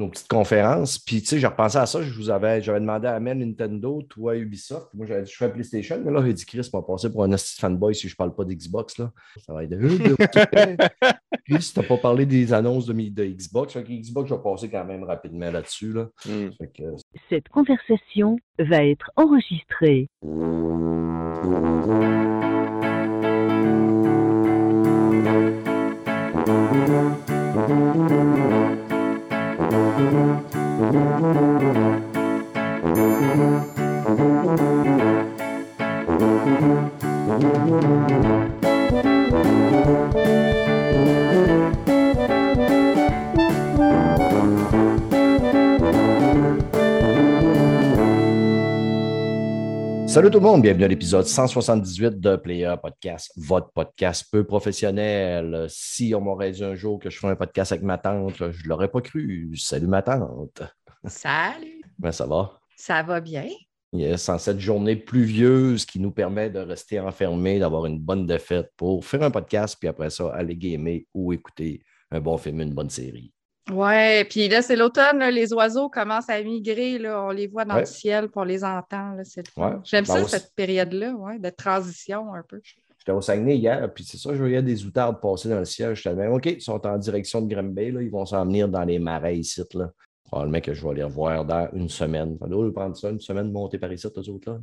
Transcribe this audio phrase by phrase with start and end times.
[0.00, 0.98] nos petites conférences.
[0.98, 2.02] Puis, tu sais, j'ai repensé à ça.
[2.02, 4.88] Je vous avais, j'avais demandé à Amel Nintendo, toi Ubisoft.
[4.94, 6.02] Moi, j'avais dit, je fais PlayStation.
[6.04, 8.44] Mais là, j'ai dit, Chris m'a passé pour un fanboy si je ne parle pas
[8.44, 8.98] d'Xbox.
[8.98, 9.12] Là.
[9.46, 9.76] Ça va être.
[11.44, 14.34] Puis, si tu n'as pas parlé des annonces de, de Xbox, fait que Xbox, je
[14.34, 15.92] vais passer quand même rapidement là-dessus.
[15.92, 16.08] Là.
[16.26, 16.50] Hmm.
[16.58, 16.82] Fait que,
[17.28, 20.08] Cette conversation va être enregistrée.
[50.06, 55.66] Salut tout le monde, bienvenue à l'épisode 178 de Player Podcast, votre podcast peu professionnel.
[55.68, 58.44] Si on m'aurait dit un jour que je ferais un podcast avec ma tante, je
[58.64, 59.56] ne l'aurais pas cru.
[59.56, 60.62] Salut ma tante.
[61.06, 62.58] Salut, Ben, ça va?
[62.76, 63.46] ça va bien?
[63.92, 68.70] Yes, en cette journée pluvieuse qui nous permet de rester enfermés, d'avoir une bonne défaite
[68.76, 72.72] pour faire un podcast, puis après ça, aller gamer ou écouter un bon film, une
[72.74, 73.32] bonne série.
[73.70, 77.74] Ouais, puis là, c'est l'automne, les oiseaux commencent à migrer, là, on les voit dans
[77.74, 77.80] Ouais.
[77.80, 79.16] le ciel, puis on les entend.
[79.16, 79.72] Ouais.
[79.84, 82.60] J'aime Ben, ça, cette période-là, ouais, de transition un peu.
[82.98, 85.94] J'étais au Saguenay hier, puis c'est ça, je voyais des outardes passer dans le ciel.
[85.94, 88.84] J'étais même, OK, ils sont en direction de Grimby, là, ils vont s'en venir dans
[88.84, 89.62] les marais ici.
[89.74, 89.90] Là.
[90.30, 92.38] Probablement que je vais les revoir dans une semaine.
[92.40, 94.58] On doit prendre ça, une semaine, monter par ici, eux autres, là.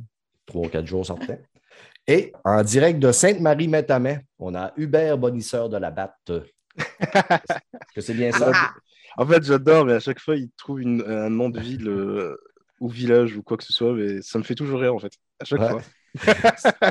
[0.46, 1.42] Trois ou quatre jours sortaient.
[2.06, 6.30] Et en direct de Sainte-Marie-Métamais, on a Hubert Bonisseur de la Batte.
[7.00, 8.50] Est-ce que c'est bien ça?
[8.54, 8.74] Ah,
[9.18, 12.36] En fait, j'adore, mais à chaque fois, il trouve une- un nom de ville euh,
[12.80, 15.12] ou village ou quoi que ce soit, mais ça me fait toujours rire, en fait.
[15.40, 15.68] À chaque Ouais.
[15.68, 15.82] fois.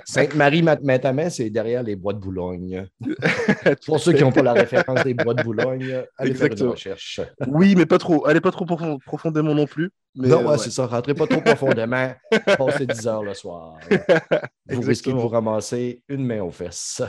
[0.06, 2.88] Sainte-Marie-Métamais, c'est derrière les bois de Boulogne.
[3.86, 7.20] Pour ceux qui n'ont pas la référence des bois de Boulogne, allez faire une recherche.
[7.48, 8.26] Oui, mais pas trop.
[8.28, 9.92] Allez pas trop profond- profondément non plus.
[10.16, 10.58] Mais, non, euh, ouais, ouais.
[10.58, 10.86] c'est ça.
[10.88, 12.14] Rentrez pas trop profondément.
[12.58, 13.76] Passez 10 heures le soir.
[14.70, 17.02] Vous risquez de vous ramasser une main aux fesses.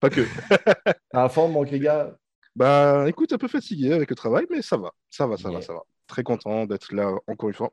[0.00, 0.22] Pas que.
[1.12, 2.12] En fond, mon Krieger,
[2.54, 4.90] Bah, écoute, un peu fatigué avec le travail, mais ça va.
[5.10, 5.58] Ça va, ça Yeah.
[5.58, 5.82] va, ça va.
[6.06, 7.70] Très content d'être là encore une fois.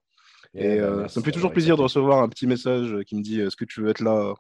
[0.56, 2.96] Eh Et ben, euh, merci ça me fait toujours plaisir de recevoir un petit message
[3.06, 4.34] qui me dit Est-ce que tu veux être là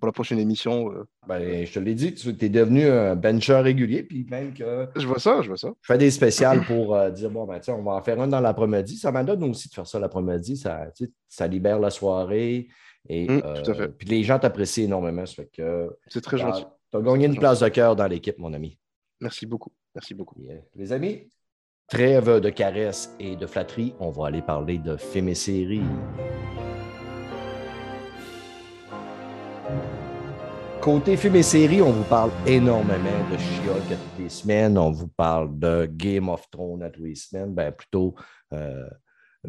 [0.00, 3.56] pour la prochaine émission Euh, Ben, je te l'ai dit, tu es devenu un bencher
[3.60, 5.68] régulier, puis même que Je vois ça, je vois ça.
[5.82, 8.28] je fais des spéciales pour euh, dire bon, ben, tiens, on va en faire un
[8.28, 8.96] dans l'après-midi.
[8.96, 10.56] Ça m'en donne aussi de faire ça l'après-midi.
[10.56, 10.86] Ça,
[11.28, 12.68] ça libère la soirée.
[13.08, 13.88] Et, Mm, euh, tout à fait.
[13.88, 15.26] Puis les gens t'apprécient énormément.
[15.26, 16.64] Ça fait que C'est très gentil.
[16.90, 18.78] tu as gagné une place de cœur dans l'équipe, mon ami.
[19.20, 19.72] Merci beaucoup.
[19.94, 20.36] Merci beaucoup.
[20.48, 21.28] Euh, Les amis,
[21.88, 25.82] trêve de caresses et de flatteries, on va aller parler de films et séries.
[30.80, 34.76] Côté films et séries, on vous parle énormément de She-Hulk à toutes les semaines.
[34.76, 37.54] On vous parle de Game of Thrones à toutes les semaines.
[37.54, 38.16] Ben, plutôt,
[38.52, 38.88] euh,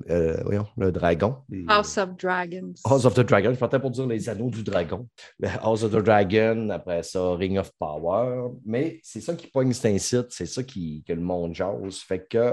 [0.10, 1.38] euh, voyons, le dragon.
[1.50, 2.74] Les- House of Dragons.
[2.86, 5.08] House of the Dragon, je partais pour dire les anneaux du dragon.
[5.40, 8.50] Le House of the Dragon, après ça, Ring of Power.
[8.66, 11.98] Mais c'est ça qui pogne cet incite, c'est ça qui, que le monde jase.
[12.00, 12.52] Fait que,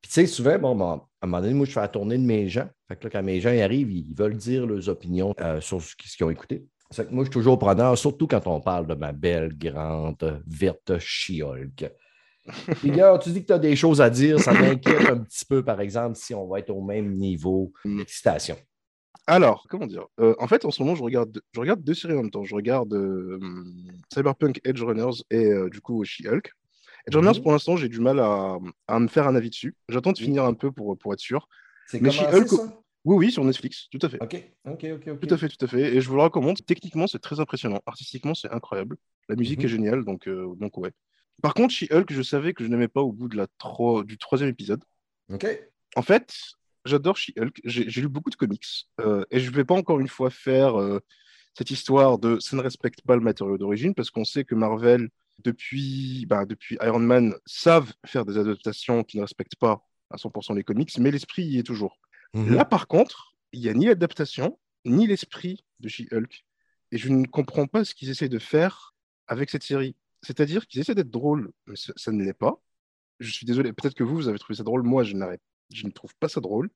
[0.00, 2.22] puis tu sais, souvent, bon, à un moment donné, moi, je fais la tournée de
[2.24, 2.68] mes gens.
[2.88, 5.80] Fait que là, quand mes gens y arrivent, ils veulent dire leurs opinions euh, sur
[5.80, 6.66] ce qu'ils ont écouté.
[6.92, 10.42] Fait que moi, je suis toujours preneur, surtout quand on parle de ma belle, grande,
[10.46, 11.90] verte She-Hulk.
[12.76, 15.44] Puis, gars, tu dis que tu as des choses à dire, ça m'inquiète un petit
[15.44, 17.98] peu, par exemple, si on va être au même niveau Mm.
[17.98, 18.56] d'excitation.
[19.26, 20.06] Alors, comment dire?
[20.20, 22.44] Euh, En fait, en ce moment, je regarde, je regarde deux séries en même temps.
[22.44, 23.38] Je regarde euh,
[24.12, 26.52] Cyberpunk Edge Runners et euh, du coup She-Hulk.
[27.06, 27.42] Edge Runners, Mhm.
[27.42, 29.74] pour l'instant, j'ai du mal à, à me faire un avis dessus.
[29.88, 31.48] J'attends de finir un peu pour, pour être sûr.
[31.86, 32.80] C'est She-Hulk- ça?
[33.06, 34.22] Oui, oui, sur Netflix, tout à fait.
[34.22, 34.34] OK,
[34.66, 35.20] OK, OK, OK.
[35.20, 35.94] Tout à fait, tout à fait.
[35.94, 36.56] Et je vous le recommande.
[36.66, 37.80] Techniquement, c'est très impressionnant.
[37.84, 38.96] Artistiquement, c'est incroyable.
[39.28, 39.64] La musique Mhm.
[39.64, 40.90] est géniale, donc, donc ouais.
[41.42, 44.16] Par contre, She-Hulk, je savais que je n'aimais pas au bout de la tro- du
[44.18, 44.82] troisième épisode.
[45.32, 45.46] OK.
[45.96, 46.34] En fait,
[46.84, 47.60] j'adore She-Hulk.
[47.64, 48.64] J'ai j'ai lu beaucoup de comics.
[49.00, 51.00] euh, et je ne vais pas encore une fois faire euh,
[51.56, 55.08] cette histoire de ça ne respecte pas le matériau d'origine, parce qu'on sait que Marvel,
[55.44, 60.54] depuis, bah, depuis Iron Man, savent faire des adaptations qui ne respectent pas à 100%
[60.54, 61.98] les comics, mais l'esprit y est toujours.
[62.34, 62.54] Mhm.
[62.54, 66.44] Là, par contre, il n'y a ni l'adaptation, ni l'esprit de She-Hulk.
[66.92, 68.94] Et je ne comprends pas ce qu'ils essaient de faire
[69.26, 69.96] avec cette série.
[70.24, 72.60] C'est-à-dire qu'ils essaient d'être drôles, mais ça, ne l'est pas.
[73.20, 74.82] Je suis désolé, peut-être que vous, vous avez trouvé ça drôle.
[74.82, 76.70] Moi, je, ne trouve pas ça drôle.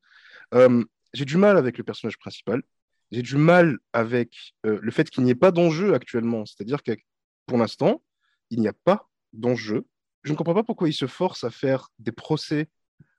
[0.55, 2.62] Euh, j'ai du mal avec le personnage principal.
[3.11, 6.45] J'ai du mal avec euh, le fait qu'il n'y ait pas d'enjeu actuellement.
[6.47, 6.93] C'est-à-dire que
[7.47, 8.03] pour l'instant,
[8.50, 9.87] il n'y a pas d'enjeu.
[10.23, 12.69] Je ne comprends pas pourquoi ils se forcent à faire des procès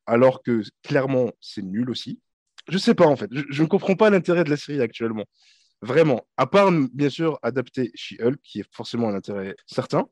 [0.05, 2.19] alors que clairement, c'est nul aussi.
[2.67, 3.29] Je sais pas en fait.
[3.31, 5.25] Je ne comprends pas l'intérêt de la série actuellement.
[5.81, 6.27] Vraiment.
[6.35, 10.09] À part, bien sûr, adapter She-Hulk, qui est forcément un intérêt certain.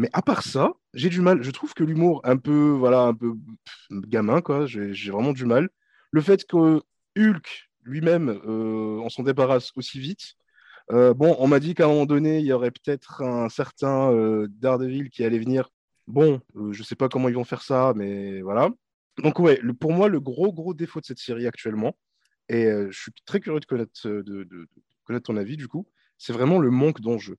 [0.00, 1.42] Mais à part ça, j'ai du mal.
[1.42, 3.34] Je trouve que l'humour un peu, voilà, un peu
[3.90, 4.64] gamin, quoi.
[4.64, 5.68] J'ai vraiment du mal.
[6.10, 6.80] Le fait que
[7.18, 10.36] Hulk lui-même, euh, on s'en débarrasse aussi vite.
[10.90, 14.10] Euh, bon, on m'a dit qu'à un moment donné, il y aurait peut-être un certain
[14.10, 15.68] euh, Daredevil qui allait venir.
[16.06, 18.70] Bon, euh, je sais pas comment ils vont faire ça, mais voilà.
[19.18, 21.94] Donc ouais, le- pour moi, le gros gros défaut de cette série actuellement,
[22.48, 24.66] et je suis très curieux de connaître, de, de- de
[25.04, 25.86] connaître ton avis du coup,
[26.16, 27.36] c'est vraiment le manque d'enjeu.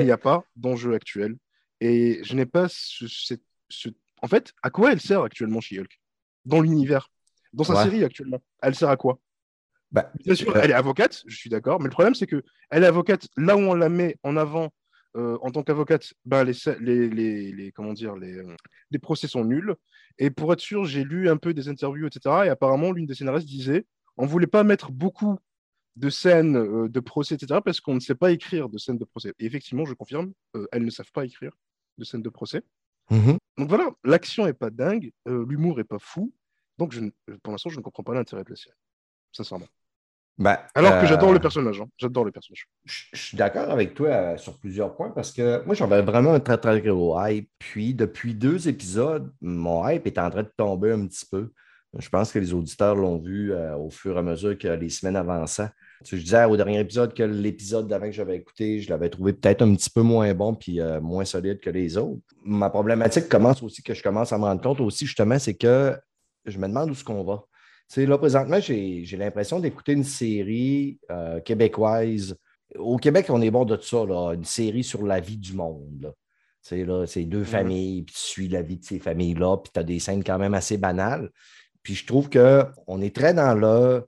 [0.00, 1.36] Il n'y a pas d'enjeu actuel.
[1.80, 3.88] Et je n'ai pas ce, cette- ce-
[4.22, 5.98] En fait, à quoi elle sert actuellement She-Hulk?
[6.44, 7.10] Dans l'univers
[7.52, 7.84] Dans sa Ouais.
[7.84, 9.18] série actuellement Elle sert à quoi?
[9.90, 12.42] Ben, Bien sûr, euh, elle est avocate, je suis d'accord, mais le problème, c'est que
[12.70, 14.70] elle est avocate là où on la met en avant
[15.16, 18.54] euh, en tant qu'avocate, ben, les, les, les, les- comment dire, les, euh,
[18.92, 19.74] les procès sont nuls.
[20.18, 22.46] Et pour être sûr, j'ai lu un peu des interviews, etc.
[22.46, 23.86] Et apparemment, l'une des scénaristes disait
[24.16, 25.36] on voulait pas mettre beaucoup
[25.96, 29.04] de scènes euh, de procès, etc., parce qu'on ne sait pas écrire de scènes de
[29.04, 29.34] procès.
[29.40, 31.50] Et effectivement, je confirme, euh, elles ne savent pas écrire
[32.00, 32.62] de scènes de procès.
[33.10, 33.38] mhm.
[33.58, 36.32] Donc voilà, l'action est pas dingue, euh, l'humour est pas fou.
[36.78, 37.00] Donc je
[37.42, 38.76] pour l'instant, je ne comprends pas l'intérêt de la série,
[39.32, 39.66] sincèrement.
[40.38, 41.88] Ben, Alors que euh, j'adore le personnage, hein.
[41.98, 42.66] j'adore le personnage.
[42.86, 46.32] Je je suis d'accord avec toi euh, sur plusieurs points parce que moi, j'avais vraiment
[46.32, 47.50] un très, très gros hype.
[47.58, 51.52] Puis, depuis deux épisodes, mon hype est en train de tomber un petit peu.
[51.98, 55.16] Je pense que les auditeurs l'ont vu au fur et à mesure que les semaines
[55.16, 55.70] avançaient.
[56.04, 59.62] Je disais au dernier épisode que l'épisode d'avant que j'avais écouté, je l'avais trouvé peut-être
[59.62, 62.22] un petit peu moins bon puis euh, moins solide que les autres.
[62.42, 65.96] Ma problématique commence aussi, que je commence à me rendre compte aussi, justement, c'est que
[66.46, 67.44] je me demande où est-ce qu'on va.
[67.88, 72.36] Tu sais, là, présentement, j'ai l'impression d'écouter une série euh, québécoise.
[72.78, 76.00] Au Québec, on est bon de ça, là, une série sur la vie du monde.
[76.00, 76.12] là.
[76.70, 79.82] Là, c'est deux familles, puis tu suis la vie de ces familles-là, puis tu as
[79.82, 81.30] des scènes quand même assez banales.
[81.82, 84.04] Puis je trouve qu'on est très dans le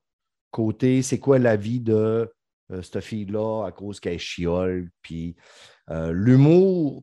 [0.53, 2.31] côté, c'est quoi la vie de
[2.71, 4.91] euh, cette fille-là à cause qu'elle chiole.
[5.03, 5.35] Puis
[5.91, 7.03] euh, l'humour,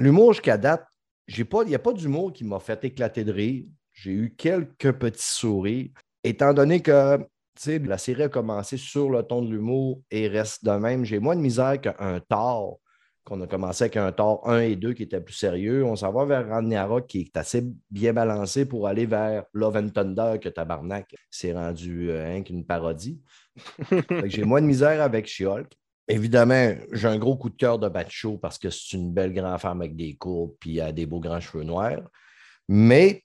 [0.00, 0.84] l'humour jusqu'à date,
[1.28, 3.64] il n'y a pas d'humour qui m'a fait éclater de rire.
[3.92, 5.90] J'ai eu quelques petits sourires.
[6.24, 7.18] Étant donné que
[7.66, 11.36] la série a commencé sur le ton de l'humour et reste de même, j'ai moins
[11.36, 12.78] de misère qu'un Thor,
[13.26, 15.84] qu'on a commencé avec un Thor 1 et 2 qui était plus sérieux.
[15.84, 19.88] On s'en va vers Ragnarok qui est assez bien balancé pour aller vers Love and
[19.88, 23.20] Thunder que Tabarnak s'est rendu euh, hein, qu'une parodie.
[24.26, 25.72] J'ai moins de misère avec She-Hulk.
[26.08, 29.58] Évidemment, j'ai un gros coup de cœur de Batcho parce que c'est une belle grande
[29.58, 32.08] femme avec des courbes puis elle a des beaux grands cheveux noirs.
[32.68, 33.24] Mais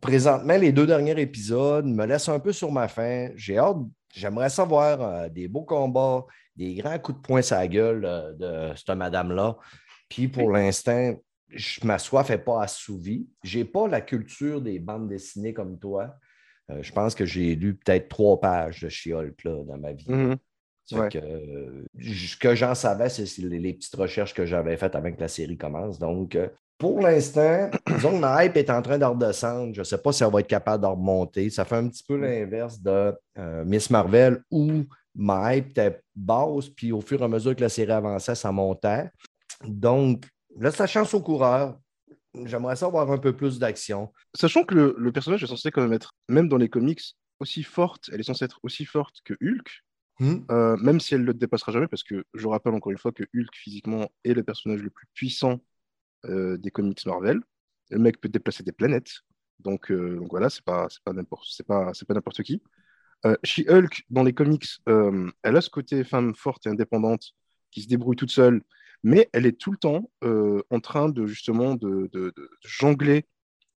[0.00, 3.30] présentement, les deux derniers épisodes me laissent un peu sur ma faim.
[3.36, 3.76] J'ai hâte,
[4.12, 6.26] j'aimerais savoir euh, des beaux combats,
[6.58, 9.56] des grands coups de poing sur la gueule euh, de cette madame-là.
[10.08, 11.14] Puis pour l'instant,
[11.48, 13.28] je- ma soif n'est pas assouvie.
[13.44, 16.14] Je n'ai pas la culture des bandes dessinées comme toi.
[16.70, 20.10] Euh, je pense que j'ai lu peut-être trois pages de She-Hulk dans ma vie.
[20.10, 20.36] Mhm.
[20.92, 21.10] Ouais.
[21.10, 25.12] que, euh, ce que j'en savais, c'est les, les petites recherches que j'avais faites avant
[25.12, 25.98] que la série commence.
[25.98, 29.74] Donc, euh, pour l'instant, disons que ma hype est en train de redescendre.
[29.74, 31.50] Je ne sais pas si elle va être capable de remonter.
[31.50, 33.14] Ça fait un petit peu l'inverse de
[33.66, 34.84] Miss Marvel où
[35.18, 38.50] ma hype était basse, puis au fur et à mesure que la série avançait, ça
[38.50, 39.10] montait.
[39.66, 40.26] Donc,
[40.58, 41.78] laisse la chance au coureur.
[42.44, 44.10] J'aimerais ça avoir un peu plus d'action.
[44.34, 47.02] Sachant que le, le personnage est censé quand même être, même dans les comics,
[47.40, 49.84] aussi forte, elle est censée être aussi forte que Hulk,
[50.20, 50.38] Hmm?
[50.50, 53.12] euh, même si elle ne le dépassera jamais, parce que je rappelle encore une fois
[53.12, 55.60] que Hulk, physiquement, est le personnage le plus puissant
[56.24, 57.40] euh, des comics Marvel.
[57.90, 59.12] Le mec peut déplacer des planètes,
[59.60, 62.60] donc, euh, donc voilà, c'est pas, c'est pas n'importe c'est pas, c'est pas n'importe qui.
[63.26, 67.32] Euh, She-Hulk, dans les comics, euh, elle a ce côté femme forte et indépendante
[67.70, 68.62] qui se débrouille toute seule,
[69.02, 72.32] mais elle est tout le temps euh, en train de justement de,
[72.64, 73.26] jongler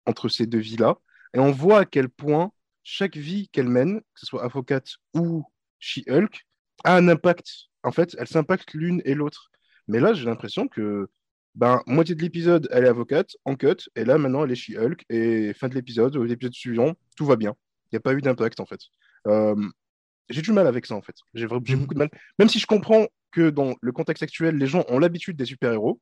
[0.07, 0.97] entre ces deux vies-là.
[1.35, 5.45] Et on voit à quel point chaque vie qu'elle mène, que ce soit avocate ou
[5.79, 6.47] She-Hulk,
[6.85, 7.49] a un impact.
[7.83, 9.51] En fait, elles s'impactent l'une et l'autre.
[9.89, 11.09] Mais là, j'ai l'impression que
[11.55, 15.05] ben, moitié de l'épisode, elle est avocate, en cut, et là, maintenant, elle est She-Hulk,
[15.09, 17.55] et fin de l'épisode, ou l'épisode suivant, tout va bien.
[17.87, 18.81] Il n'y a pas eu d'impact, en fait.
[19.27, 19.57] Euh,
[20.29, 21.17] j'ai du mal avec ça, en fait.
[21.35, 21.59] J'ai Mhm.
[21.81, 22.11] beaucoup de mal.
[22.39, 26.01] Même si je comprends que dans le contexte actuel, les gens ont l'habitude des super-héros,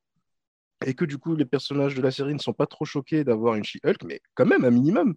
[0.85, 3.55] et que du coup, les personnages de la série ne sont pas trop choqués d'avoir
[3.55, 5.15] une She-Hulk, mais quand même, un minimum.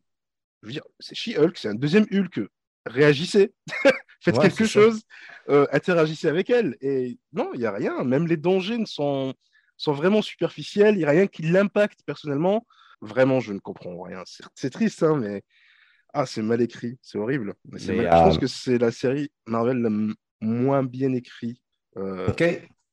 [0.62, 2.40] Je veux dire, c'est She-Hulk, c'est un deuxième Hulk.
[2.86, 3.52] Réagissez,
[4.20, 5.02] faites Ouais, quelque chose,
[5.48, 6.76] euh, interagissez avec elle.
[6.80, 8.02] Et non, il n'y a rien.
[8.04, 9.34] Même les dangers ne sont,
[9.76, 10.94] sont vraiment superficiels.
[10.96, 12.66] Il n'y a rien qui l'impacte personnellement.
[13.00, 14.22] Vraiment, je ne comprends rien.
[14.26, 15.42] C'est c'est triste, hein, mais
[16.12, 16.98] ah, c'est mal écrit.
[17.02, 17.54] C'est horrible.
[17.64, 19.90] Mais mal- Je pense euh, que c'est la série Marvel la
[20.40, 21.58] moins bien écrite.
[21.96, 22.38] euh, OK.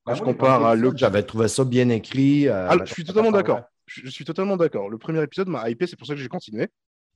[0.06, 0.98] Quand je Ah oui, compare à Loki.
[0.98, 2.48] J'avais trouvé ça bien écrit.
[2.48, 3.62] euh, Ah, je suis totalement d'accord.
[3.86, 4.90] Je, je suis totalement d'accord.
[4.90, 6.68] Le premier épisode m'a hypé, c'est pour ça que j'ai continué.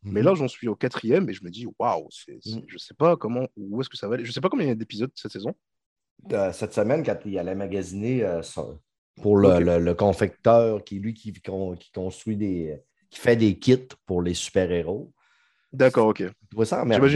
[0.05, 0.25] Mais Mhm.
[0.25, 2.09] là, j'en suis au quatrième et je me dis, waouh,
[2.45, 2.63] Mhm.
[2.67, 4.25] je sais pas comment, où est-ce que ça va aller.
[4.25, 5.53] Je sais pas combien il y a d'épisodes cette saison.
[6.51, 8.25] Cette semaine, quand il allait magasiner
[9.21, 12.79] pour le, le- le confecteur qui, lui, qui, qui construit des.
[13.09, 15.13] qui fait des kits pour les super-héros.
[15.73, 16.19] D'accord, ok.
[16.19, 17.07] J'ai trouvé ça emmerdant.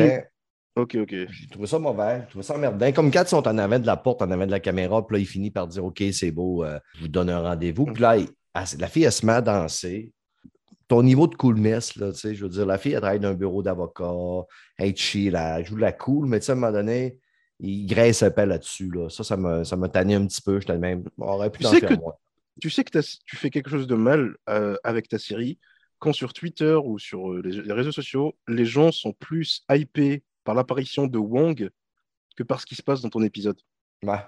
[0.76, 1.10] Ok, ok.
[1.30, 2.22] J'ai trouvé ça mauvais.
[2.24, 2.92] J'ai trouvé ça emmerdant.
[2.92, 5.16] Comme quand ils sont en avant de la porte, en avant de la caméra, puis
[5.18, 7.86] là, il finit par dire OK, c'est beau, euh, je vous donne un rendez-vous.
[7.86, 8.28] Puis là, elle-
[8.80, 10.12] la fille, elle se met à danser.
[10.88, 13.30] Ton niveau de coolness, là, tu sais, je veux dire, la fille, elle travaille dans
[13.30, 14.14] un bureau d'avocat,
[14.78, 17.18] elle est chill, elle joue de la cool, mais tu sais, à un moment donné,
[17.60, 18.90] il graisse un peu là-dessus.
[18.94, 19.10] Là.
[19.10, 20.60] Ça, ça m'a ça un petit peu.
[20.60, 22.14] J'étais même, on aurait pu Tu sais faire que- moins.
[22.62, 25.60] Tu sais que tu fais quelque chose de mal euh, avec ta série
[26.00, 30.56] quand sur Twitter ou sur euh, les, réseaux sociaux, les gens sont plus hypés par
[30.56, 31.70] l'apparition de Wong
[32.36, 33.60] que par ce qui se passe dans ton épisode.
[34.04, 34.20] Ouais.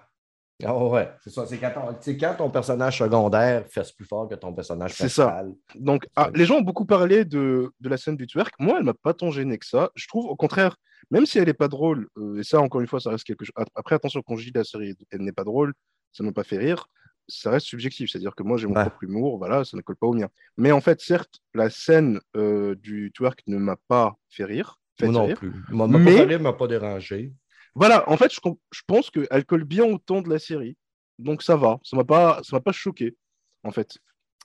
[0.65, 1.45] Ah ouais, c'est ça.
[1.45, 5.27] C'est quand, ton- quand ton personnage secondaire fait plus fort que ton personnage C'est ça.
[5.27, 5.53] principal.
[5.75, 8.53] Donc, ah, les gens ont beaucoup parlé de, de la scène du twerk.
[8.59, 9.89] Moi, elle m'a pas tant gêné que ça.
[9.95, 10.75] Je trouve, au contraire,
[11.11, 13.45] même si elle n'est pas drôle, euh, et ça, encore une fois, ça reste quelque
[13.45, 13.53] chose.
[13.73, 15.73] Après, attention, quand je dis la série, elle n'est pas drôle,
[16.11, 16.87] ça ne m'a pas fait rire.
[17.29, 18.81] Ça reste subjectif, c'est-à-dire que moi, j'ai mon Ouais.
[18.81, 20.27] propre humour, voilà, ça ne colle pas au mien.
[20.57, 24.79] Mais en fait, certes, la scène euh, du twerk ne m'a pas fait rire.
[24.99, 25.37] fait Moi non rire.
[25.37, 25.53] plus.
[25.69, 27.31] M'a Mais- rire, m'a pas dérangé.
[27.75, 28.39] Voilà, en fait, je,
[28.71, 30.75] je pense qu'elle colle bien au ton de la série.
[31.19, 33.15] Donc ça va, ça m'a pas, ça m'a pas choqué,
[33.63, 33.97] en fait.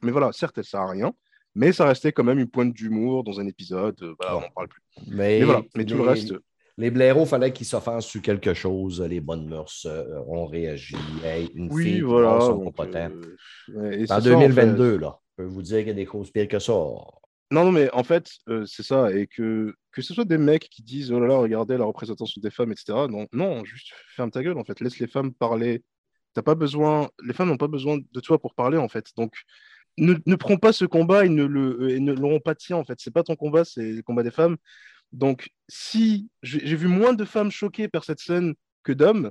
[0.02, 1.12] Mais voilà, certes, elle sert à rien,
[1.54, 4.00] mais ça restait quand même une pointe d'humour dans un épisode.
[4.02, 4.82] euh, Voilà, on n'en parle plus.
[5.06, 6.34] Mais, Mais voilà, mais tout le reste,
[6.76, 9.00] Les blaireaux, fallait qu'ils s'offensent sur quelque chose.
[9.00, 10.96] Les bonnes mœurs euh, ont réagi.
[11.24, 12.40] Hey, une oui, fille voilà.
[12.40, 13.10] son donc, compotant.
[13.76, 15.20] euh, En ça, 2022, là.
[15.38, 16.72] Je peux vous dire qu'il y a des causes pires que ça.
[16.72, 20.68] Non, non, mais en fait, euh, c'est ça, et que que ce soit des mecs
[20.68, 23.06] qui disent oh là là, regardez la représentation des femmes, etc.
[23.08, 25.84] Non, non, juste ferme ta gueule, en fait, laisse les femmes parler.
[26.32, 29.06] T'as pas besoin, les femmes n'ont pas besoin de toi pour parler, en fait.
[29.16, 29.34] Donc
[29.98, 32.84] ne, ne prends pas ce combat et ne le et ne l'auront pas tien, en
[32.84, 32.98] fait.
[32.98, 34.56] C'est pas ton combat, c'est le combat des femmes.
[35.14, 39.30] Donc si j'ai vu moins de femmes choquées par cette scène que d'hommes,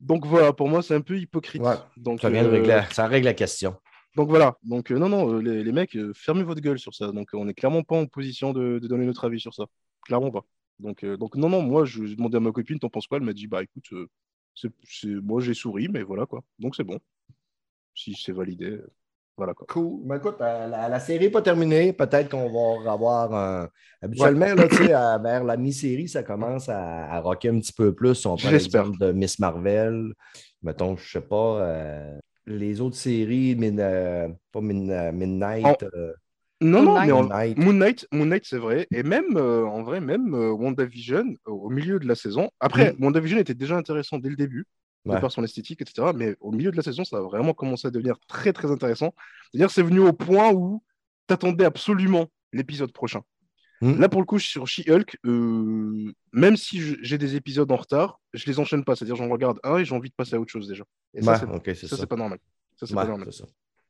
[0.00, 1.62] donc voilà, pour moi c'est un peu hypocrite.
[1.62, 3.76] Ouais, donc Ça, vient de euh, régler, ça règle la question.
[4.16, 6.94] donc voilà, donc euh, non, non, euh, les, les mecs, euh, fermez votre gueule sur
[6.94, 7.10] ça.
[7.10, 9.64] Donc on n'est clairement pas en position de, de donner notre avis sur ça.
[10.02, 10.44] Clairement pas.
[10.78, 13.18] Donc, donc non, non, moi je demandais à ma copine, t'en penses quoi?
[13.18, 13.86] Elle m'a dit, bah écoute,
[14.54, 16.42] c'est, c'est- moi j'ai souri, mais voilà quoi.
[16.58, 16.98] Donc c'est bon.
[17.94, 18.78] Si c'est validé,
[19.36, 19.66] voilà quoi.
[19.68, 20.00] Cool.
[20.04, 21.92] Mais écoute, euh, la, la série n'est pas terminée.
[21.92, 23.68] Peut-être qu'on va avoir un.
[24.02, 27.72] Habituellement, là, tu sais, à- vers la mi-série, ça commence à, à rocker un petit
[27.72, 28.24] peu plus.
[28.26, 30.12] On prend l'exemple de Miss Marvel.
[30.62, 31.60] Mettons, je sais pas.
[31.60, 35.82] euh, les autres séries, Min- euh, pas Min- euh, Midnight.
[35.82, 36.12] Euh,
[36.60, 37.58] Non, Moon non, mais Moon Knight.
[37.58, 38.86] Moon Knight, Moon Knight, c'est vrai.
[38.92, 42.48] Et même, euh, en vrai, même euh, WandaVision, euh, au milieu de la saison.
[42.60, 43.04] Après, Mm.
[43.04, 44.64] WandaVision était déjà intéressant dès le début,
[45.04, 46.08] de par son esthétique, etc.
[46.14, 49.14] Mais au milieu de la saison, ça a vraiment commencé à devenir très, très intéressant.
[49.52, 50.82] C'est-à-dire, c'est venu au point où
[51.26, 53.20] t'attendais absolument l'épisode prochain.
[53.80, 54.00] Mm.
[54.00, 58.46] Là, pour le coup, sur She-Hulk, euh, même si j'ai des épisodes en retard, je
[58.46, 58.96] les enchaîne pas.
[58.96, 60.84] C'est-à-dire, j'en regarde un et j'ai envie de passer à autre chose déjà.
[61.12, 62.38] Et ça, c'est ça, pas normal.
[62.76, 63.28] Ça, c'est Ouais, pas normal.
[63.30, 63.44] c'est ça.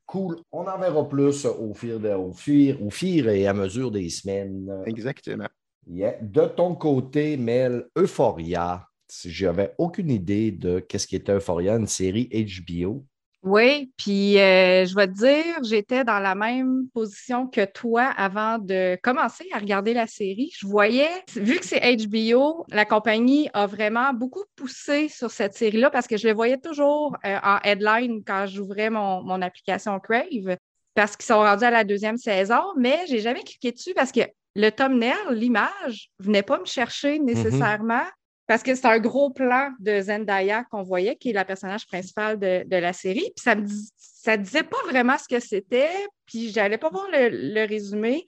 [0.05, 0.37] Cool.
[0.51, 4.09] On en verra plus au fur, de- au, fur, au fur et à mesure des
[4.09, 4.69] semaines.
[4.85, 5.47] Exactement.
[5.87, 6.17] Yeah.
[6.21, 8.87] De ton côté, Mel, Euphoria.
[9.25, 13.05] J'avais aucune idée de qu'est-ce qui était Euphoria, une série HBO.
[13.45, 18.57] Oui, puis euh, je vais te dire, j'étais dans la même position que toi avant
[18.57, 20.51] de commencer à regarder la série.
[20.57, 25.91] Je voyais, vu que c'est HBO, la compagnie a vraiment beaucoup poussé sur cette série-là
[25.91, 30.57] parce que je le voyais toujours euh, en headline quand j'ouvrais mon, mon application Crave
[30.95, 34.21] parce qu'ils sont rendus à la deuxième saison, mais j'ai jamais cliqué dessus parce que
[34.55, 38.05] le thumbnail, l'image, venait pas me chercher nécessairement.
[38.47, 42.37] Parce que c'est un gros plan de Zendaya qu'on voyait, qui est la personnage principale
[42.39, 43.31] de, de la série.
[43.35, 45.89] Puis ça me dis- ça disait pas vraiment ce que c'était,
[46.25, 48.25] puis j'allais pas voir le, le résumé.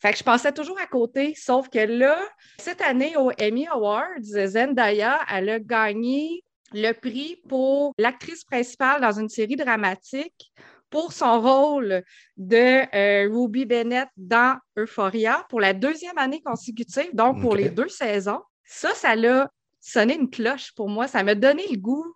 [0.00, 2.18] Fait que je passais toujours à côté, sauf que là,
[2.58, 9.18] cette année au Emmy Awards, Zendaya, elle a gagné le prix pour l'actrice principale dans
[9.18, 10.52] une série dramatique
[10.88, 12.02] pour son rôle
[12.36, 17.88] de euh, Ruby Bennett dans Euphoria pour la deuxième année consécutive, donc pour les deux
[17.88, 18.40] saisons.
[18.72, 19.50] Ça, ça l'a
[19.80, 21.08] sonné une cloche pour moi.
[21.08, 22.14] Ça m'a donné le goût.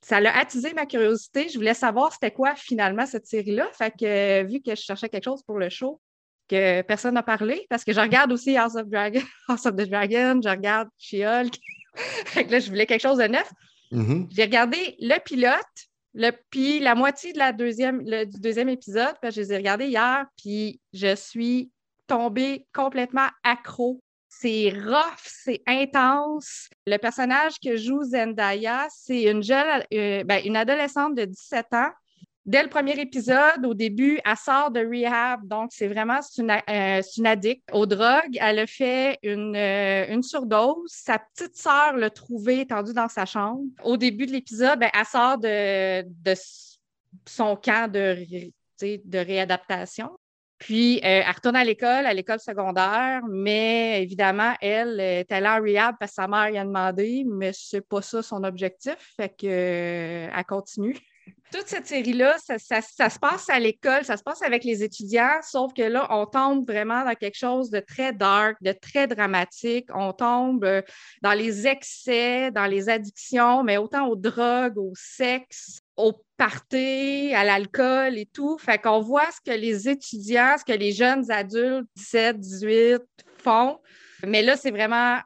[0.00, 1.50] Ça l'a attisé ma curiosité.
[1.50, 3.68] Je voulais savoir c'était quoi finalement cette série-là.
[3.72, 6.00] Fait que euh, vu que je cherchais quelque chose pour le show,
[6.48, 9.86] que personne n'a parlé, parce que je regarde aussi House of Dragon, House of the
[9.88, 11.54] Dragon, je regarde She-Hulk.
[12.26, 13.50] fait que là, je voulais quelque chose de neuf.
[13.90, 14.28] Mhm.
[14.30, 15.60] J'ai regardé le pilote,
[16.14, 19.52] le, puis la moitié de la deuxième, le- du deuxième épisode, parce que je les
[19.52, 21.70] ai regardés hier, puis je suis
[22.06, 24.00] tombée complètement accro.
[24.44, 26.68] C'est rough, c'est intense.
[26.86, 31.88] Le personnage que joue Zendaya, c'est une jeune, euh, ben, une adolescente de 17 ans.
[32.44, 37.00] Dès le premier épisode, au début, elle sort de rehab, donc c'est vraiment une, euh,
[37.16, 38.36] une addict aux drogues.
[38.38, 40.92] Elle a fait une, euh, une surdose.
[40.92, 43.62] Sa petite sœur l'a trouvée étendue dans sa chambre.
[43.82, 46.34] Au début de l'épisode, ben, elle sort de, de,
[47.24, 48.18] son camp de,
[48.82, 50.10] de réadaptation.
[50.64, 55.60] Puis, euh, elle retourne à l'école, à l'école secondaire, mais évidemment, elle est allée en
[55.60, 59.28] rehab parce que sa mère y a demandé, mais c'est pas ça son objectif, fait
[59.28, 60.96] que, euh, elle continue.
[61.52, 65.38] Toute cette série-là, ça, ça- se passe à l'école, ça se passe avec les étudiants,
[65.42, 69.88] sauf que là, on tombe vraiment dans quelque chose de très dark, de très dramatique.
[69.94, 70.80] On tombe euh,
[71.20, 77.44] dans les excès, dans les addictions, mais autant aux drogues, au sexe, au party, à
[77.44, 78.58] l'alcool et tout.
[78.58, 83.02] Fait qu'on voit ce que les étudiants, ce que les jeunes adultes, 17, 18,
[83.38, 83.78] font.
[84.26, 85.18] Mais là, c'est vraiment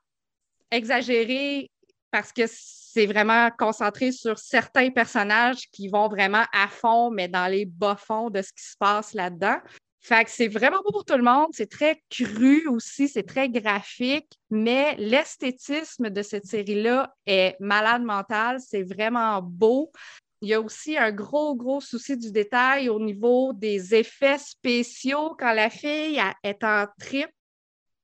[0.71, 1.71] exagéré
[2.11, 7.47] parce que c'est vraiment concentré sur certains personnages qui vont vraiment à fond, mais dans
[7.47, 9.59] les bas-fonds de ce qui se passe là-dedans.
[10.01, 11.49] Fait que c'est vraiment beau pour tout le monde.
[11.53, 18.59] C'est très cru aussi, c'est très graphique, mais l'esthétisme de cette série-là est malade mental.
[18.61, 19.93] C'est vraiment beau.
[20.41, 25.35] Il y a aussi un gros, gros souci du détail au niveau des effets spéciaux
[25.39, 27.29] quand la fille est en trip.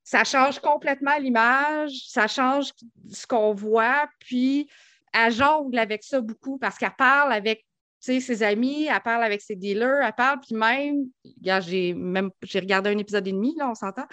[0.03, 2.71] Ça change complètement l'image, ça change
[3.09, 4.69] ce qu'on voit, puis
[5.13, 7.65] elle jongle avec ça beaucoup parce qu'elle parle avec
[7.99, 11.05] ses amis, elle parle avec ses dealers, elle parle, puis même,
[11.61, 14.05] j'ai même j'ai regardé un épisode et demi, là, on s'entend.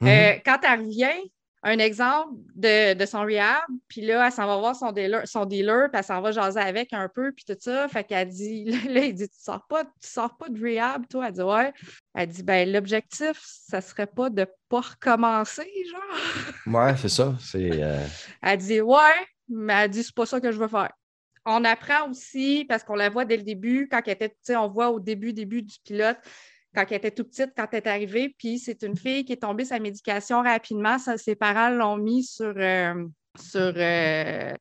[0.00, 0.08] Mhm.
[0.08, 1.30] Euh, quand elle revient,
[1.62, 5.44] un exemple de, de son rehab, puis là, elle s'en va voir son dealer, son
[5.44, 7.88] dealer, puis elle s'en va jaser avec un peu, puis tout ça.
[7.88, 11.26] Fait qu'elle dit, là, il dit, tu sors pas, tu sors pas de rehab, toi?
[11.28, 11.72] Elle dit, ouais.
[12.14, 16.18] Elle dit, ben, l'objectif, ça serait pas de pas recommencer, genre.
[16.74, 17.34] Ouais, c'est ça.
[17.40, 17.82] C'est.
[17.82, 18.04] euh,
[18.42, 20.92] Elle dit, ouais, mais elle dit, c'est pas ça que je veux faire.
[21.44, 24.56] On apprend aussi, parce qu'on la voit dès le début, quand elle était, tu sais,
[24.56, 26.18] on voit au début, début du pilote,
[26.74, 29.42] quand elle était tout petite, quand elle est arrivée, puis c'est une fille qui est
[29.42, 30.98] tombée sa médication rapidement.
[30.98, 32.54] Ses parents l'ont mis sur.
[32.56, 33.04] euh,
[33.38, 34.54] sur euh,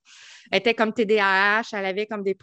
[0.51, 2.37] elle était comme TDAH, elle avait comme des,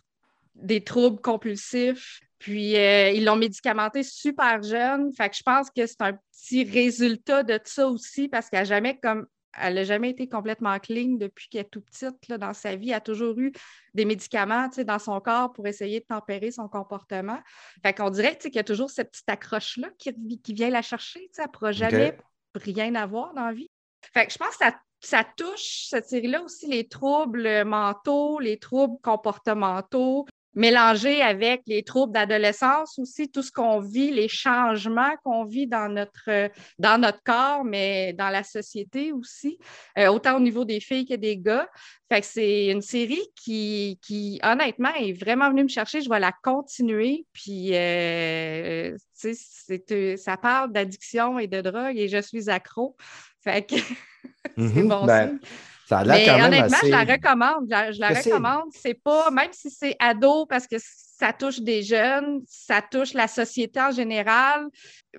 [0.55, 2.21] des troubles compulsifs.
[2.39, 5.13] Puis euh, ils l'ont médicamentée super jeune.
[5.15, 8.65] Fait que je pense que c'est un petit résultat de ça aussi, parce qu'elle n'a
[8.65, 9.27] jamais comme.
[9.61, 12.91] Elle n'a jamais été complètement clean depuis qu'elle est tout petite là, dans sa vie.
[12.91, 13.53] Elle a toujours eu
[13.95, 17.41] des médicaments dans son corps pour essayer de tempérer son comportement.
[17.83, 20.13] Fait qu'on dirait qu'il y a toujours cette petite accroche-là qui,
[20.43, 21.31] qui vient la chercher.
[21.39, 22.17] Elle ne pourra jamais
[22.55, 23.71] rien avoir dans la vie.
[24.13, 28.59] Fait que je pense que ça, ça touche, cette série-là aussi, les troubles mentaux, les
[28.59, 35.45] troubles comportementaux, mélangés avec les troubles d'adolescence aussi, tout ce qu'on vit, les changements qu'on
[35.45, 39.59] vit dans notre, dans notre corps, mais dans la société aussi,
[39.99, 41.69] euh, autant au niveau des filles que des gars.
[42.11, 46.01] Fait que c'est une série qui, qui, honnêtement, est vraiment venue me chercher.
[46.03, 47.27] Je vais la continuer.
[47.33, 52.51] Puis, euh, tu sais, c'est- euh, ça parle d'addiction et de drogue et je suis
[52.51, 52.97] accro.
[53.43, 53.75] Fait que
[54.57, 54.89] c'est mhm.
[54.89, 55.39] bon Ben, signe.
[55.87, 56.87] Ça a l'air Mais quand même honnêtement, assez.
[56.87, 57.65] je la recommande.
[57.69, 58.69] Je la, recommande.
[58.73, 63.29] C'est pas, même si c'est ado, parce que ça touche des jeunes, ça touche la
[63.29, 64.67] société en général.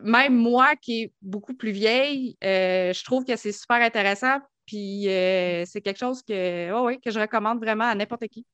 [0.01, 4.39] Même moi, qui est beaucoup plus vieille, euh, je trouve que c'est super intéressant.
[4.65, 8.45] Puis euh, c'est quelque chose que, ouais, ouais, que je recommande vraiment à n'importe qui.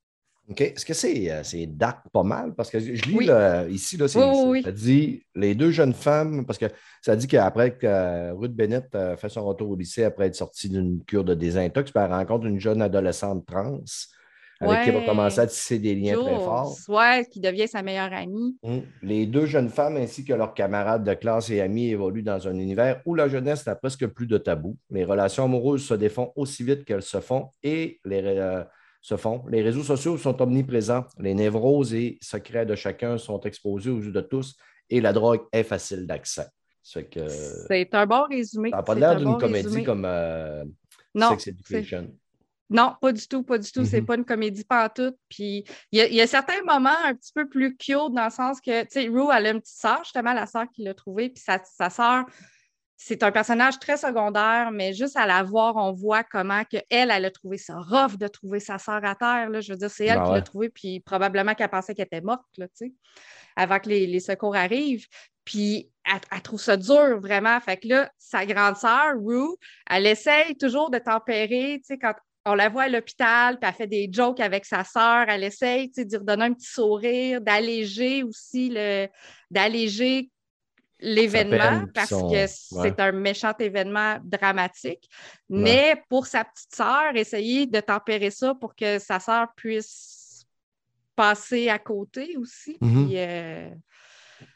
[0.50, 0.60] OK?
[0.60, 2.54] Est-ce que c'est euh, c'est dark pas mal?
[2.54, 3.28] Parce que je lis Oui.
[3.70, 4.06] ici, là,
[4.46, 6.66] Oui, ça dit les deux jeunes femmes, parce que
[7.00, 10.68] ça dit qu'après que Ruth Bennett euh, fait son retour au lycée après être sortie
[10.68, 13.80] d'une cure de désintox, elle rencontre une jeune adolescente trans
[14.60, 15.06] avec qui elle va Ouais.
[15.06, 16.76] commencer à tisser des liens très forts.
[16.88, 18.56] ouais, qui devient sa meilleure amie.
[18.62, 18.78] Mm.
[19.02, 22.54] Les deux jeunes femmes ainsi que leurs camarades de classe et amis évoluent dans un
[22.56, 24.76] univers où la jeunesse n'a presque plus de tabou.
[24.90, 28.62] Les relations amoureuses se défont aussi vite qu'elles se font et les, euh,
[29.02, 29.44] se font.
[29.48, 31.04] Les réseaux sociaux sont omniprésents.
[31.18, 34.56] Les névroses et secrets de chacun sont exposés aux yeux de tous
[34.88, 36.46] et la drogue est facile d'accès.
[36.84, 38.70] Ça que ça C'est un bon résumé.
[38.70, 39.84] n'a pas l'air un d'une bon comédie résumé.
[39.84, 40.64] comme euh,
[41.14, 42.14] Non, Sex Education.
[42.70, 43.84] Non, pas du tout, pas du tout.
[43.84, 44.06] C'est Mhm.
[44.06, 45.16] pas une comédie pantoute.
[45.28, 48.24] Puis il y, a- il y a certains moments un petit peu plus cute dans
[48.24, 50.82] le sens que, tu sais, Rue, elle a une petite sœur, justement, la sœur qui
[50.82, 51.28] l'a trouvée.
[51.28, 52.24] Puis sa, sa sœur,
[53.04, 57.10] c'est un personnage très secondaire, mais juste à la voir, on voit comment que elle,
[57.10, 59.50] elle a trouvé ça rough de trouver sa sœur à terre.
[59.50, 59.60] Là.
[59.60, 60.36] Je veux dire, c'est elle Ben qui ouais.
[60.36, 62.66] l'a trouvée, puis probablement qu'elle pensait qu'elle était morte, là,
[63.56, 65.06] avant que les, les secours arrivent.
[65.44, 67.58] Puis elle, elle trouve ça dur, vraiment.
[67.58, 69.56] Fait que là, sa grande sœur, Rue,
[69.90, 73.74] elle essaye toujours de tempérer, tu sais, quand on la voit à l'hôpital, puis elle
[73.74, 76.70] fait des jokes avec sa sœur, elle essaye, tu sais, de lui redonner un petit
[76.70, 79.08] sourire, d'alléger aussi le,
[79.50, 80.30] d'alléger
[81.02, 82.46] l'événement parce que ouais.
[82.46, 85.08] c'est un méchant événement dramatique.
[85.48, 90.46] Mais pour sa petite sœur, essayer de tempérer ça pour que sa sœur puisse
[91.14, 92.78] passer à côté aussi.
[92.80, 93.06] Mhm.
[93.06, 93.68] Puis, euh,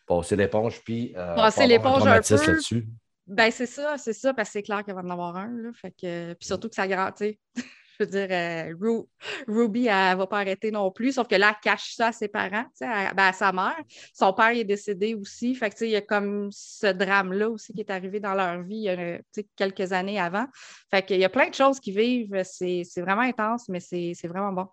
[0.07, 2.37] Passer l'éponge, puis euh, Passer l'éponge un peu.
[2.37, 2.87] là-dessus.
[3.27, 5.49] Ben, c'est ça, c'est ça, parce que c'est clair qu'elle va en avoir un.
[5.49, 7.39] Là, fait que, puis surtout que ça grand, tu sais,
[7.99, 9.07] Je veux dire, euh, Ru-
[9.49, 12.13] Ruby, elle ne va pas arrêter non plus, sauf que là, elle cache ça à
[12.13, 13.77] ses parents, à, ben, à sa mère.
[14.13, 15.55] Son père il est décédé aussi.
[15.55, 18.77] Fait que, il y a comme ce drame-là aussi qui est arrivé dans leur vie
[18.77, 20.47] il y a, tu sais, quelques années avant.
[20.91, 22.43] Fait qu'il y a plein de choses qui vivent.
[22.45, 24.67] C'est vraiment intense, mais c'est vraiment bon.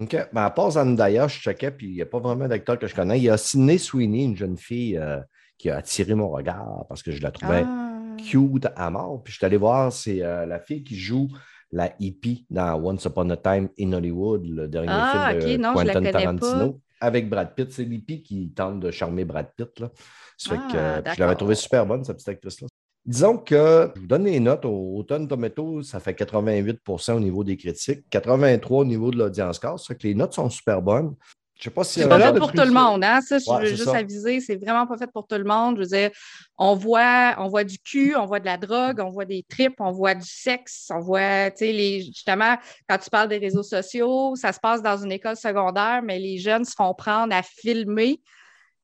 [0.00, 0.16] OK.
[0.32, 2.94] Ben, à part Zendaya, je checkais, puis il n'y a pas vraiment d'acteur que je
[2.94, 3.18] connais.
[3.18, 5.20] Il y a Sydney Sweeney, une jeune fille euh,
[5.58, 8.16] qui a attiré mon regard parce que je la trouvais Ah.
[8.16, 9.22] cute à mort.
[9.22, 11.28] Puis je suis allé voir, c'est euh, la fille qui joue
[11.72, 15.74] la hippie dans Once Upon a Time in Hollywood, le dernier Ah, film de non,
[15.74, 17.72] Quentin Tarantino, avec Brad Pitt.
[17.72, 19.78] C'est l'hippie qui tente de charmer Brad Pitt.
[19.80, 19.90] Là.
[20.36, 22.68] Ça fait Ah, que, je l'avais trouvée super bonne, cette petite actrice-là.
[23.06, 27.42] Disons que, je vous donne les notes, au Automne Tomato, ça fait 88% au niveau
[27.42, 29.78] des critiques, 83 au niveau de l'audience cast.
[29.78, 31.14] Ça fait que les notes sont super bonnes.
[31.60, 32.00] Je sais pas si...
[32.00, 33.20] C'est pas fait pour tout le monde, hein?
[33.20, 33.98] Ça, je Ouais, veux juste ça.
[33.98, 35.76] aviser, c'est vraiment pas fait pour tout le monde.
[35.76, 36.10] Je veux dire,
[36.56, 39.78] on voit, on voit du cul, on voit de la drogue, on voit des tripes,
[39.78, 42.56] on voit du sexe, on voit, tu sais, les, justement,
[42.88, 46.38] quand tu parles des réseaux sociaux, ça se passe dans une école secondaire, mais les
[46.38, 48.22] jeunes se font prendre à filmer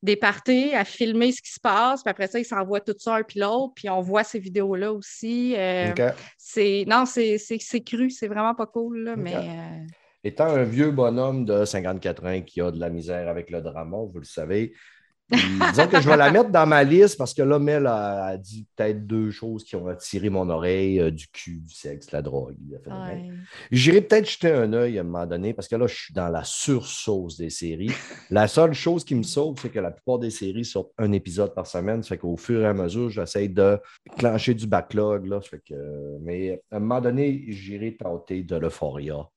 [0.03, 3.15] des parties, à filmer ce qui se passe, puis après ça, ils s'envoient tout ça
[3.17, 5.55] un puis l'autre, puis on voit ces vidéos-là aussi.
[5.57, 5.95] Euh,
[6.37, 7.39] c'est, non, c'est,
[7.85, 9.35] cru, c'est vraiment pas cool, là, mais...
[9.35, 9.87] euh,
[10.27, 13.99] Étant un vieux bonhomme de 54 ans qui a de la misère avec le drama,
[14.12, 14.73] vous le savez,
[15.31, 18.37] disons que je vais la mettre dans ma liste parce que là, Mel a, a
[18.37, 22.23] dit peut-être deux choses qui ont attiré mon oreille, euh, du cul, du sexe, la
[22.23, 22.57] drogue.
[22.87, 23.31] ouais.
[23.73, 26.29] J'irai peut-être jeter un œil à un moment donné parce que là, je suis dans
[26.29, 27.91] la sursauce des séries.
[28.31, 31.55] La seule chose qui me sauve, c'est que la plupart des séries sortent un épisode
[31.55, 32.03] par semaine.
[32.03, 33.81] Ça fait qu'au fur et à mesure, j'essaie de
[34.19, 35.27] clencher du backlog.
[35.27, 35.41] Là.
[35.41, 39.29] Ça fait que, mais à un moment donné, j'irai tenter de l'euphoria,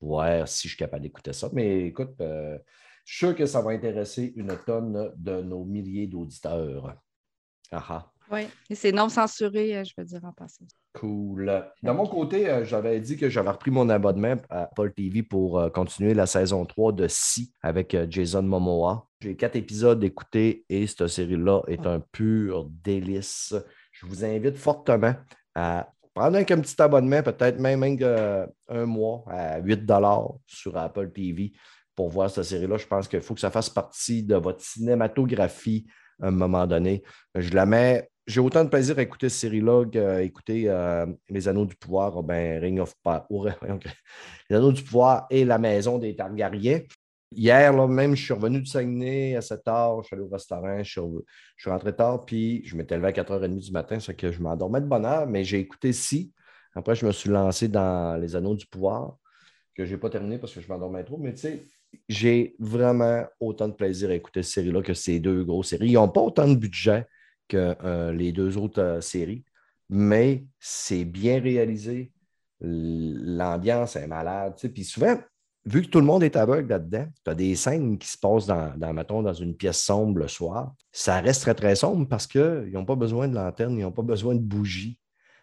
[0.00, 1.48] voir si je suis capable d'écouter ça.
[1.52, 2.58] Mais écoute, euh,
[3.04, 6.96] je suis sûr que ça va intéresser une tonne de nos milliers d'auditeurs.
[7.72, 8.12] Ah ah.
[8.30, 10.66] Oui, et c'est non censuré, euh, je veux dire en passant.
[10.92, 11.64] Cool.
[11.82, 15.70] De mon côté, euh, j'avais dit que j'avais repris mon abonnement à Apple TV pour
[15.72, 19.06] continuer la saison 3 de Si avec Jason Momoa.
[19.20, 23.54] J'ai quatre épisodes écoutés et cette série-là est un pur délice.
[23.92, 25.14] Je vous invite fortement
[25.54, 29.88] à prendre un, petit abonnement, peut-être même, euh, un mois à 8
[30.46, 31.52] sur Apple TV
[31.94, 32.76] pour voir cette série-là.
[32.76, 35.86] Je pense qu'il faut que ça fasse partie de votre cinématographie
[36.20, 37.04] à un moment donné.
[37.36, 38.08] Je la mets.
[38.26, 42.16] J'ai autant de plaisir à écouter cette série-là qu'à écouter euh, Les Anneaux du Pouvoir,
[42.16, 43.52] ou ben, Ring of Power,
[44.50, 46.80] Les Anneaux du Pouvoir et La Maison des Targaryens.
[47.30, 50.28] Hier, là, même, je suis revenu du Saguenay à 7 h, je suis allé au
[50.28, 51.00] restaurant, je
[51.56, 54.80] suis, rentré tard, puis je m'étais levé à 4h30 du matin, ça que je m'endormais
[54.80, 56.32] de bonne heure, mais j'ai écouté Si.
[56.74, 59.18] Après, je me suis lancé dans Les Anneaux du Pouvoir,
[59.74, 61.66] que je n'ai pas terminé parce que je m'endormais trop, mais tu sais,
[62.08, 65.88] j'ai vraiment autant de plaisir à écouter cette série-là que ces deux grosses séries.
[65.88, 67.06] Ils n'ont pas autant de budget
[67.46, 69.44] que euh, les deux autres euh, séries,
[69.88, 72.12] mais c'est bien réalisé.
[72.60, 74.54] L'ambiance est malade.
[74.74, 75.18] Puis souvent,
[75.68, 78.46] vu que tout le monde est aveugle là-dedans, tu as des scènes qui se passent
[78.46, 80.74] dans, dans, mettons, dans une pièce sombre le soir.
[80.92, 84.02] Ça reste très, très sombre parce qu'ils n'ont pas besoin de lanterne, ils n'ont pas
[84.02, 84.98] besoin de bougies.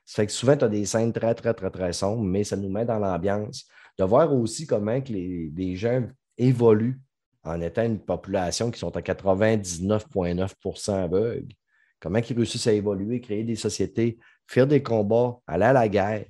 [0.06, 2.56] Ça fait que souvent, tu as des scènes très, très, très, très sombres, mais ça
[2.56, 3.66] nous met dans l'ambiance.
[3.98, 6.04] De voir aussi comment les gens
[6.38, 7.00] évoluent
[7.46, 11.54] en étant une population qui sont à 99,9% aveugles.
[12.00, 16.26] Comment ils réussissent à évoluer, créer des sociétés, faire des combats, aller à la guerre.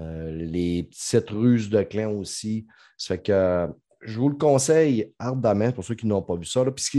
[0.00, 2.66] Euh, les petites ruses de clans aussi.
[2.96, 3.66] Ça fait que euh,
[4.00, 6.64] je vous le conseille ardemment pour ceux qui n'ont pas vu ça.
[6.64, 6.98] Là, puisque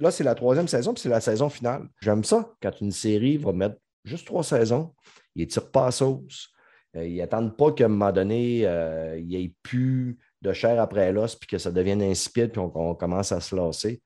[0.00, 1.88] là, c'est la troisième saison, puis c'est la saison finale.
[2.00, 4.92] J'aime ça quand une série va mettre juste trois saisons,
[5.36, 6.48] ils ne tirent pas à sauce.
[6.96, 10.80] Euh, ils n'attendent pas qu'à un moment donné, euh, il n'y ait plus de chair
[10.80, 14.02] après l'os, puis que ça devienne insipide, puis on, on commence à se lasser.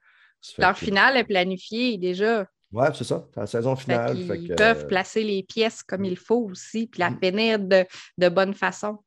[0.59, 2.47] Leur que- finale est planifiée déjà.
[2.73, 4.17] Ouais, c'est ça, c'est la saison finale.
[4.27, 7.19] fait que, peuvent euh, placer les pièces comme il faut aussi, puis la Mm.
[7.23, 7.85] finir de,
[8.19, 8.99] de bonne façon.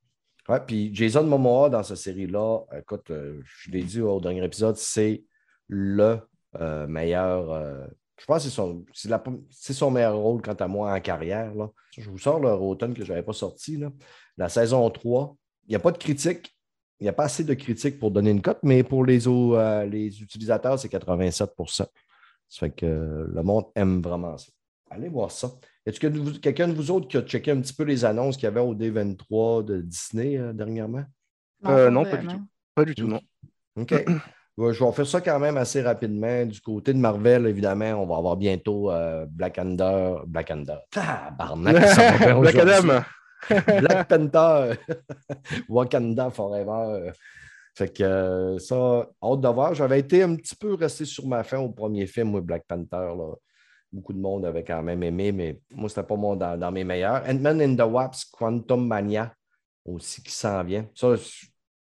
[0.48, 4.76] Ouais, puis Jason Momoa dans cette série-là, écoute, euh, je l'ai dit au dernier épisode,
[4.78, 5.24] c'est
[5.67, 6.19] le
[6.60, 7.88] euh, meilleur.
[8.19, 11.54] je pense que c'est son, la- son meilleur rôle, quant à moi, en carrière.
[11.54, 11.69] Là.
[11.98, 13.78] Je vous sors le automne que je n'avais pas sorti.
[13.78, 13.91] Là.
[14.38, 15.36] La saison 3,
[15.67, 16.56] il n'y a pas de critique.
[17.00, 19.86] Il n'y a pas assez de critiques pour donner une cote, mais pour les, euh,
[19.86, 21.52] les utilisateurs, c'est 87
[22.50, 24.52] Ça fait que le monde aime vraiment ça.
[24.90, 25.52] Allez voir ça.
[25.86, 26.08] Est-ce que
[26.40, 28.60] quelqu'un de vous autres qui a checké un petit peu les annonces qu'il y avait
[28.60, 31.04] au D23 de Disney euh, dernièrement?
[31.66, 32.42] Euh, non, pas du tout.
[32.76, 33.22] Pas du tout, non.
[33.78, 33.94] OK.
[34.58, 36.46] Ouais, je vais faire ça quand même assez rapidement.
[36.46, 40.16] Du côté de Marvel, évidemment, on va avoir bientôt euh, Black Panther.
[40.28, 40.80] Black Panther.
[40.92, 42.56] Tabarnak, ça va bien Black.
[42.58, 43.04] Adam.
[43.80, 44.74] Black Panther.
[45.70, 47.14] Wakanda Forever.
[47.80, 49.74] Fait que euh, ça, hâte de voir.
[49.74, 53.13] J'avais été un petit peu resté sur ma fin au premier film, moi, Black Panther.
[53.18, 53.36] Là.
[53.94, 56.84] Beaucoup de monde avait quand même aimé, mais moi, c'était pas mon dans, dans mes
[56.84, 57.24] meilleurs.
[57.26, 59.34] Ant-Man and the Wasp, Quantum Mania
[59.86, 60.86] aussi qui s'en vient.
[60.94, 61.15] Ça,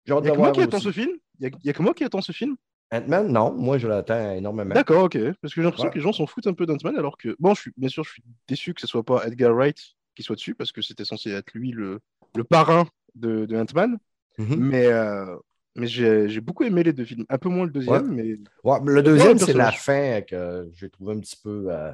[0.04, 0.86] j'ai hâte de que moi voir qui attends aussi.
[0.86, 1.10] ce film?
[1.38, 2.56] Il y a- que moi qui attends ce film?
[2.92, 4.74] Ant-Man, non, moi je l'attends énormément.
[4.74, 5.16] D'accord, ok.
[5.40, 5.90] Parce que j'ai l'impression Ouais.
[5.92, 8.02] que les gens s'en foutent un peu d'Ant-Man, alors que, bon, je suis, bien sûr,
[8.02, 9.78] je suis déçu que ce soit pas Edgar Wright
[10.16, 12.00] qui soit dessus, parce que c'était censé être lui le,
[12.34, 13.96] le parrain de, de Ant-Man.
[14.38, 14.56] Mhm.
[14.56, 15.36] Mais, euh,
[15.76, 17.24] mais j'ai beaucoup aimé les deux films.
[17.28, 18.34] Un peu moins le deuxième, mais
[18.64, 21.66] Ouais, le deuxième, c'est la fin que j'ai trouvé un petit peu.
[21.68, 21.92] euh,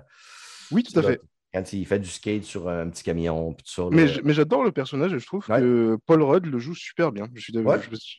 [0.70, 1.20] oui, tout à fait.
[1.54, 3.66] Quand il fait du skate sur un petit camion, puis.
[3.90, 5.60] Mais j'adore le personnage et je trouve Ouais.
[5.60, 7.28] que Paul Rudd le joue super bien.
[7.34, 7.64] Je suis je sais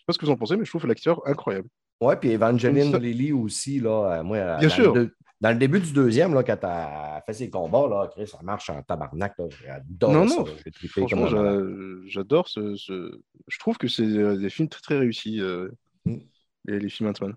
[0.06, 1.68] pas ce que vous en pensez, mais je trouve l'acteur incroyable.
[2.06, 4.94] Ouais, puis Evangeline Lilly aussi, là, euh, moi, euh, Bien dans, sûr.
[4.96, 8.40] Le dans le début du deuxième, là, quand elle fait ses combats, là, Chris, ça
[8.44, 9.34] marche en tabarnak.
[9.66, 10.36] J'adore Non, ça.
[10.38, 10.46] non,
[10.88, 11.28] Franchement,
[12.06, 15.70] j'adore ce, ce- Je trouve que c'est euh, des films très très réussis, euh,
[16.06, 16.18] Mm.
[16.66, 17.34] les, les films Ant-Man.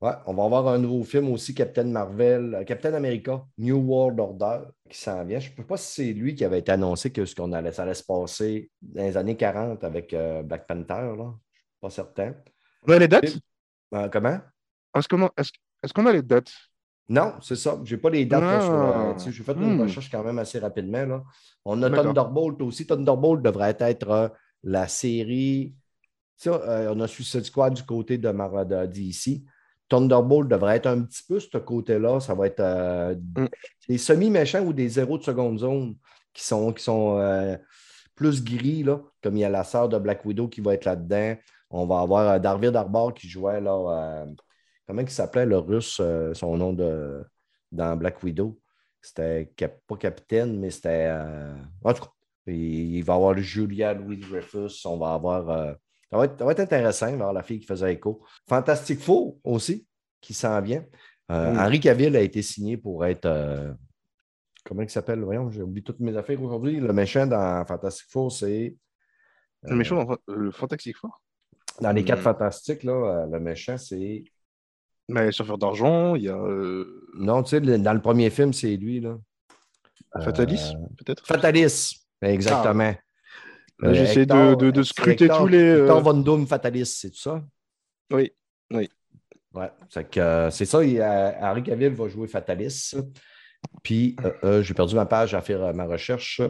[0.00, 4.60] Ouais, on va avoir un nouveau film aussi, Captain Marvel, Captain America, New World Order,
[4.90, 5.38] qui s'en vient.
[5.38, 7.72] Je ne sais pas si c'est lui qui avait été annoncé que ce qu'on allait,
[7.72, 11.12] ça allait se passer dans les années 40 avec euh, Black Panther, là.
[11.16, 12.34] Je ne suis pas certain.
[12.88, 13.38] On a les dates?
[13.94, 14.38] Euh, comment?
[14.94, 15.30] Est-ce qu'on a,
[16.10, 16.52] a les dates?
[17.08, 17.78] Non, c'est ça.
[17.84, 18.42] Je n'ai pas les dates.
[18.42, 19.18] euh, Ah.
[19.18, 19.80] sais, J'ai fait une Hmm.
[19.82, 21.04] recherche quand même assez rapidement.
[21.04, 21.22] Là.
[21.64, 21.90] On a.
[21.90, 22.86] Thunderbolt aussi.
[22.86, 24.28] Thunderbolt devrait être euh,
[24.62, 25.74] la série.
[26.46, 29.42] Euh, on a Suicide Squad du côté de, Mar- de DC.
[29.88, 32.20] Thunderbolt devrait être un petit peu ce côté-là.
[32.20, 33.46] Ça va être euh, Hmm.
[33.88, 35.96] des semi-méchants ou des zéros de seconde zone
[36.32, 37.56] qui sont, qui sont euh,
[38.14, 40.84] plus gris, là, comme il y a la sœur de Black Widow qui va être
[40.84, 41.36] là-dedans.
[41.70, 43.72] On va avoir euh, David Arbor qui jouait là.
[43.72, 44.26] euh,
[44.86, 47.24] comment il s'appelait le russe, euh, son nom de,
[47.70, 48.58] dans Black Widow?
[49.00, 51.06] C'était cap- pas capitaine, mais c'était.
[51.08, 52.10] euh, en tout cas,
[52.46, 54.84] il, il va y avoir Julia Louis Dreyfus.
[54.84, 55.46] On va avoir.
[56.10, 58.22] ça, va être, ça va être intéressant, la fille qui faisait écho.
[58.48, 59.86] Fantastic Four aussi,
[60.20, 60.84] qui s'en vient.
[61.30, 61.56] Euh.
[61.56, 63.26] Henri Cavill a été signé pour être.
[63.26, 63.72] euh,
[64.64, 65.20] comment il s'appelle?
[65.20, 66.80] Voyons, j'ai oublié toutes mes affaires aujourd'hui.
[66.80, 68.76] Le méchant dans Fantastic Four, c'est.
[69.64, 71.20] Le méchant dans Fa- le Fantastic Four?
[71.80, 72.22] Dans les quatre Mm.
[72.24, 74.24] fantastiques, là, euh, le méchant, c'est.
[75.08, 78.30] Mais les surfeurs d'argent, il y a euh, Non, tu sais, le- dans le premier
[78.30, 79.18] film, c'est lui, là.
[80.20, 81.26] Fatalis, Euh, peut-être?
[81.26, 82.94] Fatalis, exactement.
[83.84, 85.58] Euh, J'essaie de, scruter Hector- tous les.
[85.58, 87.42] euh, Hector Von Doom Fatalis, c'est tout ça?
[88.12, 88.32] Oui.
[89.54, 90.82] Ouais, c'est euh, ça.
[90.84, 92.94] il- euh, Henri Cavill va jouer Fatalis.
[93.82, 96.40] Puis, euh, euh, j'ai perdu ma page à faire euh, ma recherche.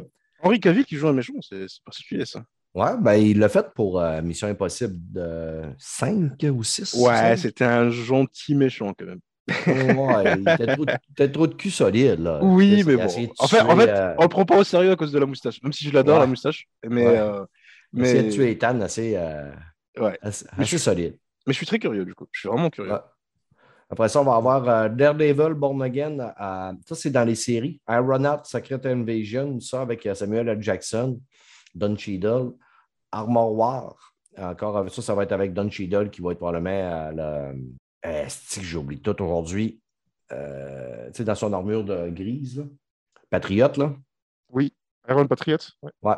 [0.41, 2.45] Henri Cavill qui joue un méchant, c'est particulier ça.
[2.75, 6.95] Ouais, ben, il l'a fait pour euh, Mission Impossible de 5 ou 6.
[6.95, 9.21] Ouais, c'était un gentil méchant quand même.
[9.49, 12.41] Ouais, il était trop, était trop de cul solide, là.
[12.43, 13.05] Oui, mais bon.
[13.39, 15.27] En fait, en fait euh, on le prend pas au sérieux à cause de la
[15.27, 16.21] moustache, même si je l'adore Ouais.
[16.21, 16.67] la moustache.
[16.89, 17.19] Mais, Ouais.
[17.19, 17.45] euh,
[17.93, 19.19] mais, de tuer Ethan assez,
[19.99, 20.19] ouais.
[20.23, 21.19] assez, Mais je- solide.
[21.47, 22.27] mais je suis très curieux du coup.
[22.33, 22.93] Je suis vraiment curieux.
[23.93, 26.19] Après ça, on va avoir euh, Daredevil Born Again.
[26.19, 27.79] euh, ça, c'est dans les séries.
[27.87, 30.63] Aeronaut Secret Invasion, ça avec euh, Samuel L.
[30.63, 31.21] Jackson,
[31.75, 32.53] Don Cheadle.
[33.13, 34.15] Armor War.
[34.39, 37.63] Encore avec ça, ça va être avec Don Cheadle qui va être probablement le.
[38.63, 39.79] J'ai oublié tout aujourd'hui.
[40.33, 42.57] Euh, tu sais, dans son armure de grise.
[42.61, 42.65] là.
[43.29, 43.93] Patriote, là.
[44.49, 44.73] Oui.
[45.07, 45.59] Iron Patriot.
[45.83, 45.91] Ouais.
[46.03, 46.15] Ouais.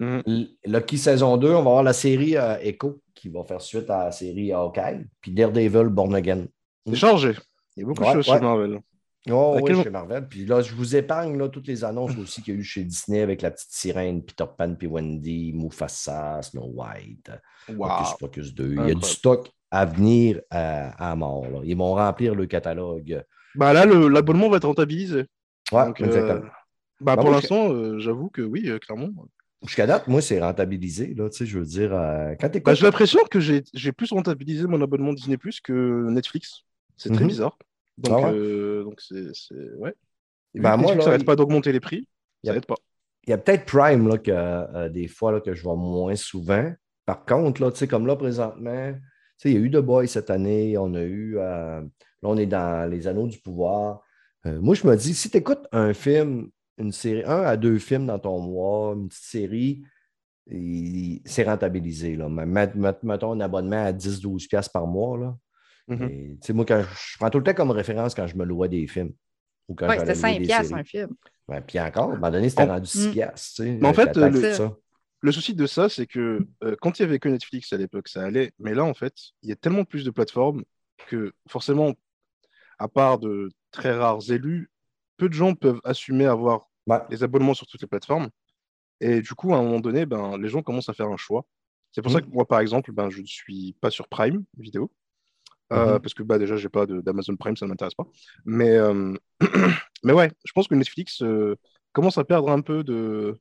[0.00, 0.48] Mhm.
[0.66, 4.06] Lucky saison 2, on va avoir la série euh, Echo qui va faire suite à
[4.06, 5.06] la série Hawkeye.
[5.20, 6.46] Puis Daredevil Born Again.
[6.86, 7.32] C'est chargé.
[7.76, 8.38] Il y a beaucoup Ouais, de choses ouais.
[8.38, 8.78] chez Marvel.
[9.30, 10.28] Oh, oui, quel chez Marvel.
[10.28, 12.84] Puis là, je vous épargne là, toutes les annonces aussi qu'il y a eu chez
[12.84, 17.30] Disney avec la petite sirène, Peter Pan, puis Wendy, Mufasa, Snow White,
[17.70, 17.88] Wow.
[17.88, 18.74] Focus Focus 2.
[18.74, 21.46] Il y a du stock à venir à, à mort.
[21.48, 21.60] là.
[21.64, 23.24] Ils vont remplir le catalogue.
[23.54, 25.24] Bah là, l'abonnement va être rentabilisé.
[25.72, 26.50] Ouais, Donc, euh, bah,
[27.00, 29.08] Bah, pour l'instant, euh, j'avoue que oui, euh, clairement.
[29.62, 31.14] Jusqu'à date, moi, c'est rentabilisé.
[31.14, 34.66] Là, tu sais, je veux dire, euh, quand j'ai l'impression que j'ai j'ai plus rentabilisé
[34.66, 36.64] mon abonnement Disney Plus que Netflix.
[36.96, 37.28] C'est très Mhm.
[37.28, 37.58] bizarre.
[37.98, 38.36] Donc, Ah ouais?
[38.38, 39.22] euh, donc c'est.
[39.78, 39.94] Ouais.
[40.54, 42.06] Et que moi, là, n'arrête il- pas d'augmenter les prix.
[42.42, 42.74] il a- Ça pas.
[43.26, 46.14] Il y a peut-être Prime là, que, euh, des fois là, que je vois moins
[46.16, 46.72] souvent.
[47.06, 48.98] Par contre, là, tu sais, comme là présentement, tu
[49.38, 51.36] sais, il y a eu The Boy cette année, on a eu.
[51.38, 51.88] euh, là,
[52.22, 54.02] on est dans Les Anneaux du pouvoir.
[54.44, 58.06] Moi, je me dis, si tu écoutes un film, une série, un à deux films
[58.06, 59.82] dans ton mois, une petite série,
[61.24, 62.16] c'est rentabilisé.
[62.16, 62.28] Là.
[62.28, 65.16] Met- met- Mettons un abonnement à 10-12$ piastres par mois.
[65.18, 65.36] Là.
[65.90, 68.44] Et, tu sais, moi, quand je, prends tout le temps comme référence quand je me
[68.44, 69.12] louais des films.
[69.68, 71.10] Ou quand j'allais c'était louer 5 des piastres un film.
[71.48, 73.12] Ouais, puis encore, à un moment donné, c'était En- rendu 6 Mm.
[73.12, 73.56] piastres.
[73.56, 74.76] tu sais, Mais en fait, taxe, le- tout ça.
[75.20, 78.08] Le souci de ça, c'est que euh, quand il y avait que Netflix à l'époque,
[78.08, 78.52] ça allait.
[78.58, 80.64] Mais là, en fait, il y a tellement plus de plateformes
[81.06, 81.94] que forcément,
[82.78, 84.70] à part de très rares élus,
[85.16, 86.98] peu de gens peuvent assumer avoir Ouais.
[87.10, 88.28] les abonnements sur toutes les plateformes.
[89.00, 91.46] Et du coup, à un moment donné, ben, les gens commencent à faire un choix.
[91.92, 92.26] C'est pour ça Mhm.
[92.26, 94.90] que moi, par exemple, ben, je ne suis pas sur Prime vidéo.
[95.72, 96.00] Euh, Mhm.
[96.00, 98.06] Parce que bah, déjà, j'ai pas d'Amazon Prime, ça ne m'intéresse pas.
[98.44, 99.14] Mais, euh,
[100.04, 101.56] mais ouais, je pense que Netflix euh,
[101.92, 103.38] commence à perdre un peu de,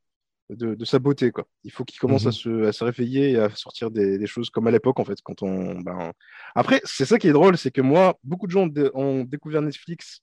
[0.50, 1.32] de, de sa beauté.
[1.32, 1.48] Quoi.
[1.64, 2.30] Il faut qu'il commence Mhm.
[2.30, 5.06] à, se, à se réveiller et à sortir des, des choses comme à l'époque, en
[5.06, 5.20] fait.
[5.24, 6.12] Quand on, ben...
[6.56, 9.24] Après, c'est ça qui est drôle, c'est que moi, beaucoup de gens ont, dé- ont
[9.26, 10.22] découvert Netflix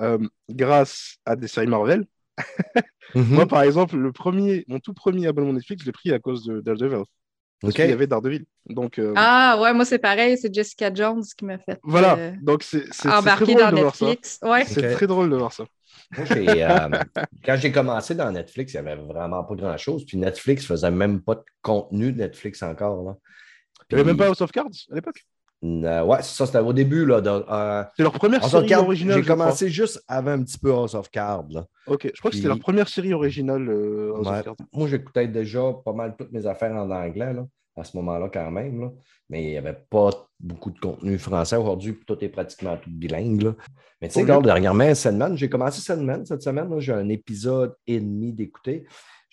[0.00, 0.18] euh,
[0.50, 2.06] grâce à des séries Marvel.
[3.14, 3.34] Mhm.
[3.34, 6.44] Moi, par exemple, le premier, mon tout premier abonnement Netflix, je l'ai pris à cause
[6.46, 7.04] de Daredevil.
[7.72, 8.44] Qu'il y avait Daredevil.
[8.68, 12.16] Donc, euh, Ah ouais, moi c'est pareil, c'est Jessica Jones qui m'a fait voilà.
[12.18, 13.10] euh, Donc, c'est très
[13.44, 14.06] drôle dans de voir ça.
[14.06, 14.38] Netflix.
[14.42, 14.64] Ouais.
[14.66, 15.64] C'est très drôle de voir ça.
[16.16, 16.68] Moi, j'ai, euh,
[17.44, 20.04] quand j'ai commencé dans Netflix, il n'y avait vraiment pas grand-chose.
[20.06, 23.02] Puis Netflix faisait même pas de contenu de Netflix encore.
[23.04, 23.14] Là.
[23.90, 25.24] Il n'y avait Puis- même pas House of Cards à l'époque?
[25.64, 27.06] Euh, ouais, c'est ça, c'était au début.
[27.06, 29.16] Là, euh, C'est leur première série originale.
[29.22, 31.46] j'ai commencé juste avant un petit peu House of Cards.
[31.50, 31.64] là.
[31.86, 33.68] Ok, je crois que c'était leur première série originale.
[33.70, 34.38] euh, House Ouais.
[34.40, 34.56] of Cards.
[34.74, 37.46] Moi, j'écoutais déjà pas mal toutes mes affaires en anglais là,
[37.76, 38.80] à ce moment-là quand même.
[38.82, 38.90] là.
[39.30, 41.56] Mais il n'y avait pas beaucoup de contenu français.
[41.56, 43.40] Aujourd'hui, tout est pratiquement tout bilingue.
[43.42, 43.54] là.
[44.02, 44.42] Mais tu sais, Oui.
[44.42, 46.68] dernièrement, Sandman, j'ai commencé Sandman cette semaine.
[46.78, 48.84] J'ai un épisode et demi d'écouter.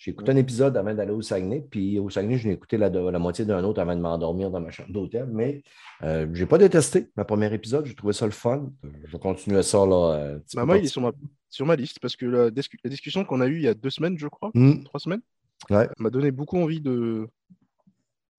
[0.04, 2.88] J'ai écouté un épisode avant d'aller au Saguenay, puis au Saguenay, je l'ai écouté la,
[2.90, 5.26] la moitié d'un autre avant de m'endormir dans ma chambre d'hôtel.
[5.30, 5.62] Mais
[6.02, 7.86] euh, je n'ai pas détesté ma premier épisode.
[7.86, 8.68] J'ai trouvé ça le fun.
[8.84, 10.14] Euh, Je vais continuer ça là.
[10.16, 11.12] euh, Bah, moi, il est sur ma,
[11.48, 13.74] sur ma liste parce que la, discu- la discussion qu'on a eue il y a
[13.74, 15.20] deux semaines, je crois, Hmm, trois semaines,
[15.70, 15.88] Ouais.
[16.00, 17.28] m'a donné beaucoup envie de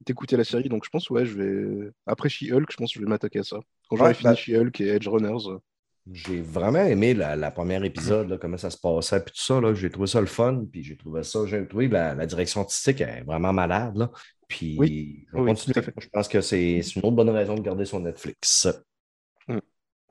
[0.05, 0.67] d'écouter la série.
[0.67, 1.91] Donc, je pense, ouais, je vais.
[2.05, 3.61] Après She-Hulk, je pense que je vais m'attaquer à ça.
[3.89, 5.47] Quand j'aurai Ouais, fini bah- She-Hulk et Edge Runners.
[6.11, 9.61] J'ai vraiment aimé la, la première épisode, là, comment ça se passait, puis tout ça.
[9.61, 9.73] là.
[9.73, 12.99] J'ai trouvé ça le fun, puis j'ai trouvé ça, j'ai trouvé la, la direction artistique
[13.01, 13.95] est vraiment malade.
[13.95, 14.11] Là.
[14.47, 15.25] Puis Oui.
[15.33, 15.53] je Oui.
[15.55, 18.67] Je pense que c'est c'est une autre bonne raison de garder sur Netflix.
[19.47, 19.59] Mm.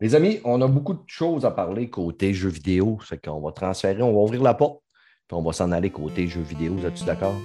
[0.00, 2.98] Les amis, on a beaucoup de choses à parler côté jeux vidéo.
[3.06, 4.80] C'est qu'on va transférer, on va ouvrir la porte,
[5.28, 6.74] puis on va s'en aller côté jeux vidéo.
[6.74, 7.36] Vous êtes-tu d'accord?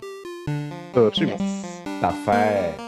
[0.95, 1.38] absolument.
[1.38, 1.81] Yes.
[2.01, 2.87] Parfait.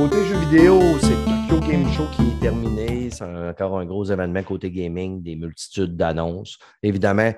[0.00, 3.10] Côté jeux vidéo, c'est Tokyo Game Show qui est terminé.
[3.10, 6.58] C'est encore un gros événement côté gaming, des multitudes d'annonces.
[6.82, 7.34] Évidemment,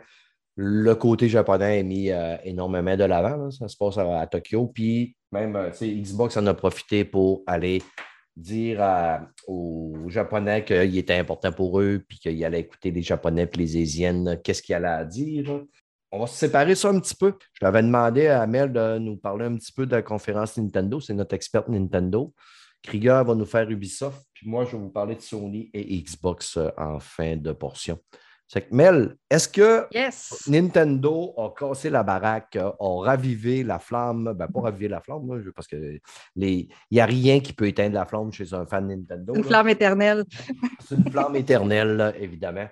[0.55, 3.51] le côté japonais a mis euh, énormément de l'avant.
[3.51, 4.68] Ça se passe à, Tokyo.
[4.68, 7.83] Puis même, euh, Xbox en a profité pour aller
[8.37, 8.81] dire
[9.48, 13.83] aux Japonais qu'il était important pour eux, puis qu'ils allaient écouter les Japonais puis les
[13.83, 15.64] Asiennes, qu'est-ce qu'il allait à dire.
[16.14, 17.35] On va se séparer ça un petit peu.
[17.55, 21.01] Je l'avais demandé à Mel de nous parler un petit peu de la conférence Nintendo.
[21.01, 22.35] C'est notre experte Nintendo.
[22.83, 26.59] Krieger va nous faire Ubisoft, puis moi, je vais vous parler de Sony et Xbox
[26.59, 27.98] euh, en fin de portion.
[28.46, 30.46] C'est que, Mel, est-ce que Yes.
[30.48, 35.51] Nintendo a cassé la baraque, a ravivé la flamme, ben pas ravivé la flamme, là,
[35.55, 35.77] parce que
[36.37, 36.68] les...
[36.90, 39.33] il n'y a rien qui peut éteindre la flamme chez un fan Nintendo.
[39.35, 39.48] Une là.
[39.48, 40.25] flamme éternelle.
[40.87, 42.66] C'est une flamme éternelle, là, évidemment.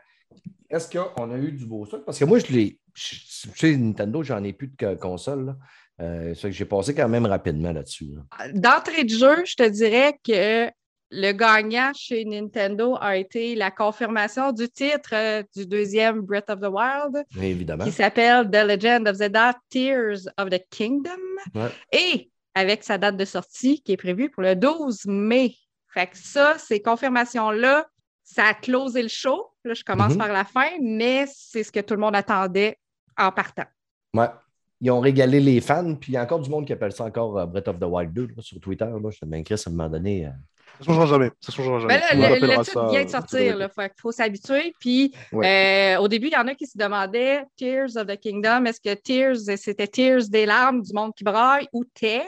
[0.69, 2.05] Est-ce qu'on a eu du beau stock?
[2.05, 2.79] Parce que moi, je l'ai.
[2.95, 5.47] sais, Nintendo, j'en ai plus de co- console.
[5.47, 5.57] là.
[6.01, 8.15] Euh, que j'ai passé quand même rapidement là-dessus.
[8.15, 8.49] là.
[8.55, 10.71] D'entrée de jeu, je te dirais que
[11.11, 16.61] le gagnant chez Nintendo a été la confirmation du titre euh, du deuxième Breath of
[16.61, 17.85] the Wild, Évidemment.
[17.85, 21.11] qui s'appelle The Legend of Zelda Tears of the Kingdom.
[21.55, 21.69] Ouais.
[21.93, 25.55] Et avec sa date de sortie qui est prévue pour le 12 mai.
[25.93, 27.87] Fait que ça, ces confirmations-là,
[28.33, 29.47] ça a closé le show.
[29.65, 30.19] Là, je commence Mhm.
[30.19, 32.79] par la fin, mais c'est ce que tout le monde attendait
[33.19, 33.65] en partant.
[34.15, 34.29] Ouais.
[34.81, 37.05] Ils ont régalé les fans, puis il y a encore du monde qui appelle ça
[37.05, 38.87] encore euh, Breath of the Wild 2 là, sur Twitter.
[38.87, 39.11] Là.
[39.11, 40.29] Je te demande, Chris, à un moment donné.
[40.81, 41.31] Ça changera jamais.
[41.41, 42.01] Ça changera jamais.
[42.11, 44.13] Ben là, On le, titre ça, vient de euh, sortir, tout là, fait qu'il faut
[44.13, 44.75] s'habituer.
[44.81, 48.65] Puis euh, au début, il y en a qui se demandaient Tears of the Kingdom,
[48.65, 52.25] est-ce que Tears, c'était Tears des larmes du monde qui braille ou Tears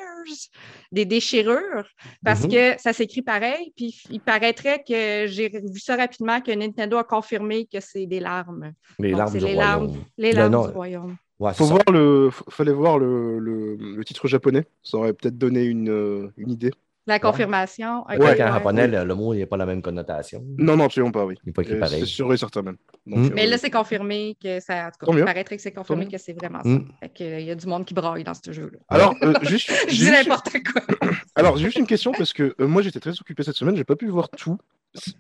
[0.93, 1.87] des déchirures?
[2.25, 2.51] Parce Mhm.
[2.51, 3.73] que ça s'écrit pareil.
[3.77, 8.21] Puis il paraîtrait que j'ai vu ça rapidement que Nintendo a confirmé que c'est des
[8.21, 8.73] larmes.
[8.99, 9.87] les Donc, larmes c'est du les royaume.
[9.87, 10.67] larmes, les larmes non.
[10.67, 11.17] du royaume.
[11.39, 14.65] Ouais, Faut voir le, fallait voir le, le, le titre japonais.
[14.85, 16.71] Ça aurait peut-être donné une, euh, une idée.
[17.07, 18.05] La confirmation.
[18.05, 18.37] qu'en ouais.
[18.37, 20.45] japonais, le, le mot n'a pas la même connotation.
[20.59, 21.35] Non, non, absolument pas, oui.
[21.43, 22.01] Il n'est pas écrit Euh, pareil.
[22.01, 22.77] C'est sûr et certain même.
[23.07, 23.25] Donc, Mm.
[23.25, 24.87] euh, Mais là, c'est confirmé que ça.
[24.87, 25.25] En tout Tant cas, il mieux.
[25.25, 26.69] paraîtrait que c'est confirmé que c'est vraiment ça.
[26.69, 26.89] Mm.
[27.01, 28.79] Fait que, euh, il y a du monde qui braille dans ce jeu-là.
[28.89, 30.83] Alors, euh, juste, Je dis juste- n'importe quoi.
[31.35, 33.97] alors, juste une question parce que euh, moi j'étais très occupé cette semaine, j'ai pas
[33.97, 34.59] pu voir tout.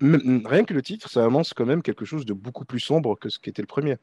[0.01, 3.29] Rien que le titre, ça annonce quand même quelque chose de beaucoup plus sombre que
[3.29, 3.97] ce qui était le premier.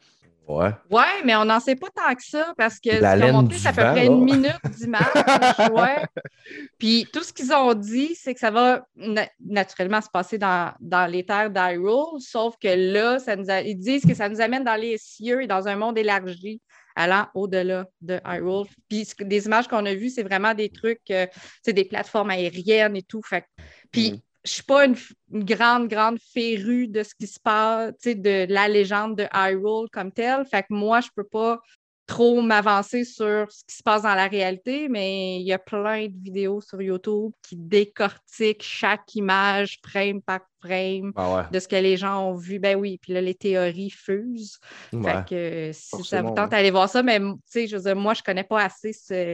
[0.49, 0.71] Ouais.
[0.89, 3.41] Ouais, mais on n'en sait pas tant que ça parce que La ce qu'ils ont
[3.43, 4.11] montré, c'est à peu vent, près là.
[4.11, 5.71] une minute d'image.
[5.71, 6.03] ouais.
[6.79, 10.73] Puis tout ce qu'ils ont dit, c'est que ça va na- naturellement se passer dans,
[10.79, 14.41] dans les terres d'Hyrule, sauf que là, ça nous a- ils disent que ça nous
[14.41, 16.61] amène dans les cieux et dans un monde élargi
[16.95, 18.65] allant au-delà de Hyrule.
[18.89, 21.27] Puis des images qu'on a vues, c'est vraiment des trucs, euh,
[21.63, 23.21] c'est des plateformes aériennes et tout.
[23.21, 23.45] Fait
[23.91, 24.19] puis Mhm.
[24.49, 24.95] Je suis pas une,
[25.31, 30.45] grande, grande férue de ce qui se passe, de la légende de Hyrule comme telle.
[30.45, 31.59] Fait que moi, je peux pas
[32.07, 36.07] trop m'avancer sur ce qui se passe dans la réalité, mais il y a plein
[36.07, 41.43] de vidéos sur YouTube qui décortiquent chaque image frame par frames Ah ouais.
[41.51, 42.59] de ce que les gens ont vu.
[42.59, 44.59] Ben oui, puis là, les théories fusent.
[44.93, 45.03] Ouais.
[45.03, 47.83] Fait que euh, si ça vous tente d'aller voir ça, mais tu sais, je veux
[47.83, 48.91] dire, moi, je connais pas assez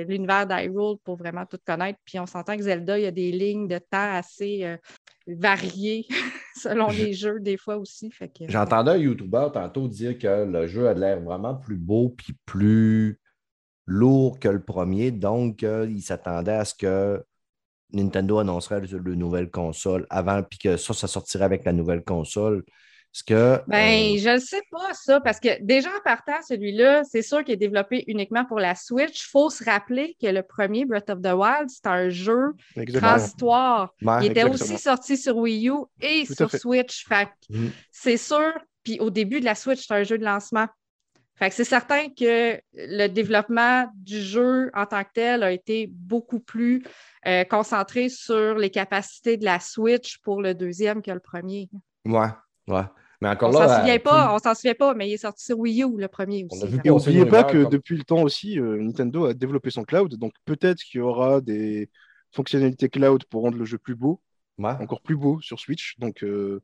[0.08, 2.00] l'univers d'Hyrule pour vraiment tout connaître.
[2.06, 4.78] Puis on s'entend que Zelda, il y a des lignes de temps assez euh,
[5.28, 6.06] variées
[6.62, 8.12] selon les jeux, des fois aussi.
[8.12, 8.50] Fait que...
[8.50, 13.20] J'entendais un YouTuber tantôt dire que le jeu a l'air vraiment plus beau puis plus
[13.86, 15.12] lourd que le premier.
[15.12, 17.24] Donc, euh, il s'attendait à ce que
[17.94, 22.04] Nintendo annoncerait le, le nouvelle console avant, puis que ça, ça sortirait avec la nouvelle
[22.04, 22.64] console.
[23.14, 23.62] Est-ce que.
[23.68, 27.46] Ben, euh, je ne sais pas ça, parce que déjà en partant, celui-là, c'est sûr
[27.46, 29.22] qu'il est développé uniquement pour la Switch.
[29.26, 33.14] Il faut se rappeler que le premier Breath of the Wild, c'est un jeu Exactement.
[33.14, 33.94] transitoire.
[34.02, 34.54] Il était exactement.
[34.54, 36.58] aussi sorti sur Wii U et Tout sur fait.
[36.58, 37.06] Switch.
[37.08, 37.70] Fait que Mm.
[37.92, 38.52] c'est sûr.
[38.84, 40.68] Puis au début de la Switch, c'est un jeu de lancement.
[41.38, 45.88] Fait que c'est certain que le développement du jeu en tant que tel a été
[45.92, 46.84] beaucoup plus
[47.28, 51.70] euh, concentré sur les capacités de la Switch pour le deuxième que le premier.
[52.06, 52.28] ouais,
[52.68, 52.84] ouais.
[53.22, 53.80] Mais On encore s'en là.
[53.80, 56.08] souvient euh, pas, on s'en souvient pas, mais il est sorti sur Wii U le
[56.08, 56.80] premier On aussi.
[56.84, 60.16] Et n'oubliez pas que comme- depuis le temps aussi, euh, Nintendo a développé son cloud.
[60.16, 61.90] Donc peut-être qu'il y aura des
[62.32, 64.22] fonctionnalités cloud pour rendre le jeu plus beau,
[64.58, 64.72] ouais.
[64.82, 65.98] encore plus beau sur Switch.
[65.98, 66.62] Donc, euh,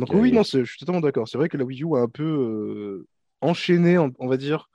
[0.00, 1.28] donc oui, non, je suis totalement d'accord.
[1.28, 3.06] C'est vrai que la Wii U a un peu euh,
[3.40, 4.68] enchaîné, on, on va dire,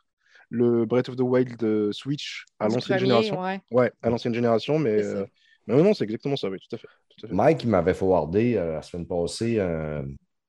[0.49, 3.41] le Breath of the Wild euh, Switch à l'ancienne génération.
[3.41, 3.61] ouais.
[3.71, 5.25] Ouais, à l'ancienne génération, mais, euh,
[5.67, 6.87] mais non, c'est exactement ça, oui, tout à fait.
[7.17, 7.33] Tout à fait.
[7.33, 10.03] Mike, il m'avait forwardé euh, la semaine passée euh,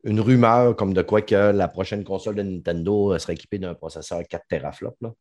[0.04, 4.22] une rumeur comme de quoi que la prochaine console de Nintendo serait équipée d'un processeur
[4.28, 5.00] 4 teraflops.
[5.00, 5.12] Là.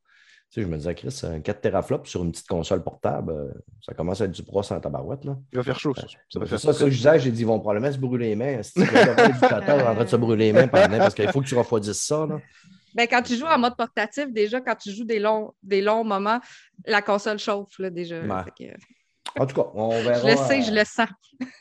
[0.49, 3.51] Tu sais, je me disais, Chris, un 4 teraflops sur une petite console portable, euh,
[3.85, 5.23] ça commence à être du pro sans tabarouette.
[5.23, 5.37] Là.
[5.53, 7.31] Il va faire chaud, ça, ça va C'est faire ça, ça que je disais, j'ai
[7.31, 8.63] dit, ils vont probablement se brûler les mains.
[8.63, 11.55] Si tu en train de se brûler les mains pendant, parce qu'il faut que tu
[11.55, 12.25] refroidisses ça.
[12.25, 12.41] Là.
[12.95, 16.03] Ben, quand tu joues en mode portatif, déjà, quand tu joues des longs, des longs
[16.03, 16.39] moments,
[16.85, 18.21] la console chauffe là, déjà.
[18.57, 18.65] Que,
[19.39, 20.19] En tout cas, on verra.
[20.19, 21.09] je le sais, je euh, le sens.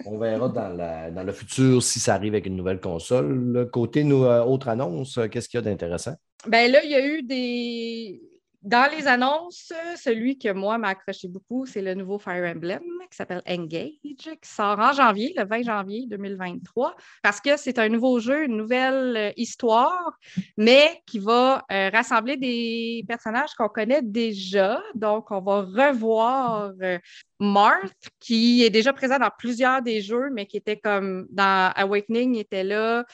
[0.07, 3.53] On verra dans, la- dans le futur si ça arrive avec une nouvelle console.
[3.53, 6.14] Le côté nous, euh, autre annonce, euh, qu'est-ce qu'il y a d'intéressant?
[6.47, 8.22] Ben là, il y a eu des.
[8.62, 13.16] Dans les annonces, celui que moi m'a accroché beaucoup, c'est le nouveau Fire Emblem qui
[13.16, 18.20] s'appelle Engage, qui sort en janvier, le 20 janvier 2023, parce que c'est un nouveau
[18.20, 20.12] jeu, une nouvelle euh, histoire,
[20.58, 24.80] mais qui va euh, rassembler des personnages qu'on connaît déjà.
[24.94, 26.98] Donc, on va revoir euh,
[27.40, 32.34] Marth, qui est déjà présent dans plusieurs des jeux, mais qui était comme dans Awakening,
[32.34, 33.04] il était là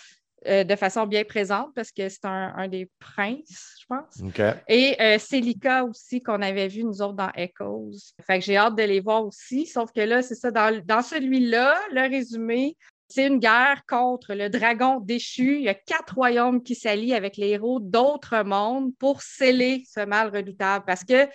[0.46, 4.22] euh, de façon bien présente parce que c'est un, un des princes, je pense.
[4.68, 8.12] Et euh, Celica aussi, qu'on avait vu nous autres dans Echoes.
[8.26, 9.66] Fait que j'ai hâte de les voir aussi.
[9.66, 12.76] Sauf que là, c'est ça, dans, dans celui-là, le résumé,
[13.08, 15.56] c'est une guerre contre le dragon déchu.
[15.56, 20.04] Il y a quatre royaumes qui s'allient avec les héros d'autres mondes pour sceller ce
[20.04, 20.84] mal redoutable.
[20.86, 21.28] Parce que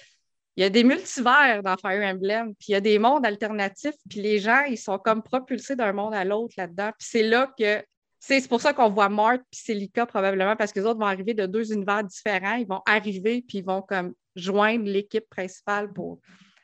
[0.58, 3.96] il y a des multivers dans Fire Emblem, puis il y a des mondes alternatifs,
[4.10, 6.92] puis les gens, ils sont comme propulsés d'un monde à l'autre là-dedans.
[7.00, 7.82] Puis c'est là que
[8.24, 11.34] c'est pour ça qu'on voit Marthe puis Celica probablement, parce que les autres vont arriver
[11.34, 12.56] de deux univers différents.
[12.56, 16.20] Ils vont arriver puis ils vont comme joindre l'équipe principale pour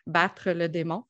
[0.06, 1.04] battre le démon.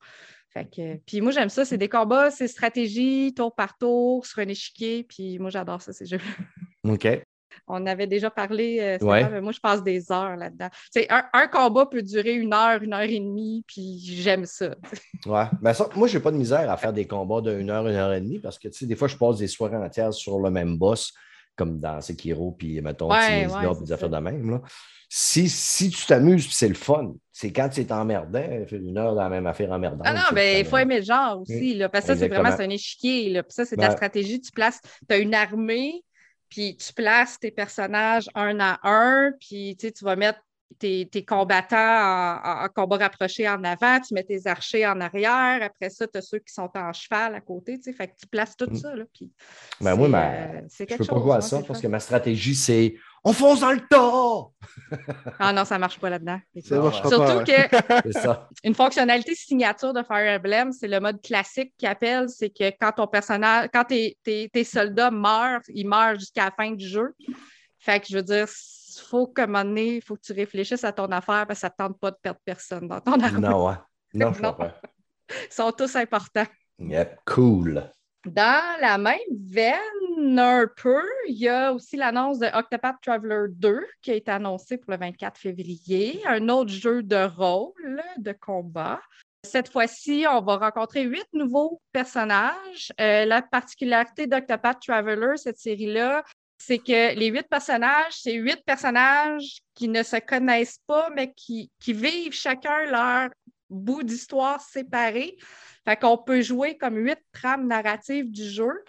[0.50, 1.66] Fait que, puis moi, j'aime ça.
[1.66, 5.04] C'est des combats, c'est stratégie, tour par tour, sur un échiquier.
[5.04, 6.22] Puis moi, j'adore ça, ces jeux
[6.86, 7.08] OK.
[7.68, 10.70] On avait déjà parlé, euh, mais moi, je passe des heures là-dedans.
[11.10, 14.76] Un, un combat peut durer une heure, une heure et demie, puis j'aime ça.
[15.26, 15.46] Ouais.
[15.62, 18.14] Ben ça, moi, j'ai pas de misère à faire des combats d'une heure, une heure
[18.14, 21.12] et demie parce que, des fois, je passe des soirées entières sur le même boss,
[21.56, 24.50] comme dans Sekiro, puis, mettons, Ouais, ouais, des affaires de même.
[24.52, 24.62] Là.
[25.10, 29.24] Si, si tu t'amuses, c'est le fun, c'est quand tu es emmerdant, une heure dans
[29.24, 30.02] la même affaire emmerdante.
[30.06, 31.74] Ah non, mais il le faut aimer le genre aussi.
[31.76, 33.30] Là, parce que ça, c'est vraiment un échiquier.
[33.30, 33.94] Là, puis ça, c'est de la Ouais.
[33.96, 34.40] stratégie.
[34.42, 36.04] Tu places, tu as une armée,
[36.50, 40.40] puis tu places tes personnages un à un, puis tu vas mettre
[40.80, 41.78] tes, tes combattants
[42.44, 45.60] en, combat rapproché en avant, tu mets tes archers en arrière.
[45.64, 47.78] Après ça, tu as ceux qui sont en cheval à côté.
[47.78, 48.76] tu sais, Fait que tu places tout Mm.
[48.76, 48.96] ça.
[48.96, 49.32] Là, puis
[49.82, 51.24] Ben, moi, ma- euh, Je peux pas chose.
[51.24, 54.68] jouer à ça parce que ma stratégie, c'est on fonce dans le tas!
[55.40, 56.40] Ah non, ça marche pas là-dedans.
[56.64, 57.44] Ça Surtout pas.
[57.44, 58.48] que ça.
[58.64, 62.92] Une fonctionnalité signature de Fire Emblem, c'est le mode classique qui appelle, c'est que quand
[62.92, 67.14] ton personnage, quand tes, tes- tes soldats meurent, ils meurent jusqu'à la fin du jeu.
[67.80, 68.48] Fait que je veux dire,
[69.00, 71.86] il faut donné, il faut que tu réfléchisses à ton affaire parce que ça ne
[71.88, 73.40] tente pas de perdre personne dans ton armée.
[73.48, 73.76] Non.
[74.14, 74.54] Non, je Non.
[74.54, 74.72] comprends.
[75.30, 76.46] Ils sont tous importants.
[76.80, 77.90] Yep, cool.
[78.26, 83.86] Dans la même veine, un peu, il y a aussi l'annonce de Octopath Traveler 2
[84.02, 86.22] qui a été annoncé pour le 24 février.
[86.26, 89.00] Un autre jeu de rôle, de combat.
[89.44, 92.92] Cette fois-ci, on va rencontrer huit nouveaux personnages.
[93.00, 96.24] Euh, la particularité d'Octopath Traveler, cette série-là,
[96.58, 101.70] c'est que les huit personnages, c'est huit personnages qui ne se connaissent pas, mais qui,
[101.88, 103.30] vivent chacun leur
[103.70, 105.38] bout d'histoire séparé.
[105.86, 108.84] Fait qu'on peut jouer comme huit trames narratives du jeu.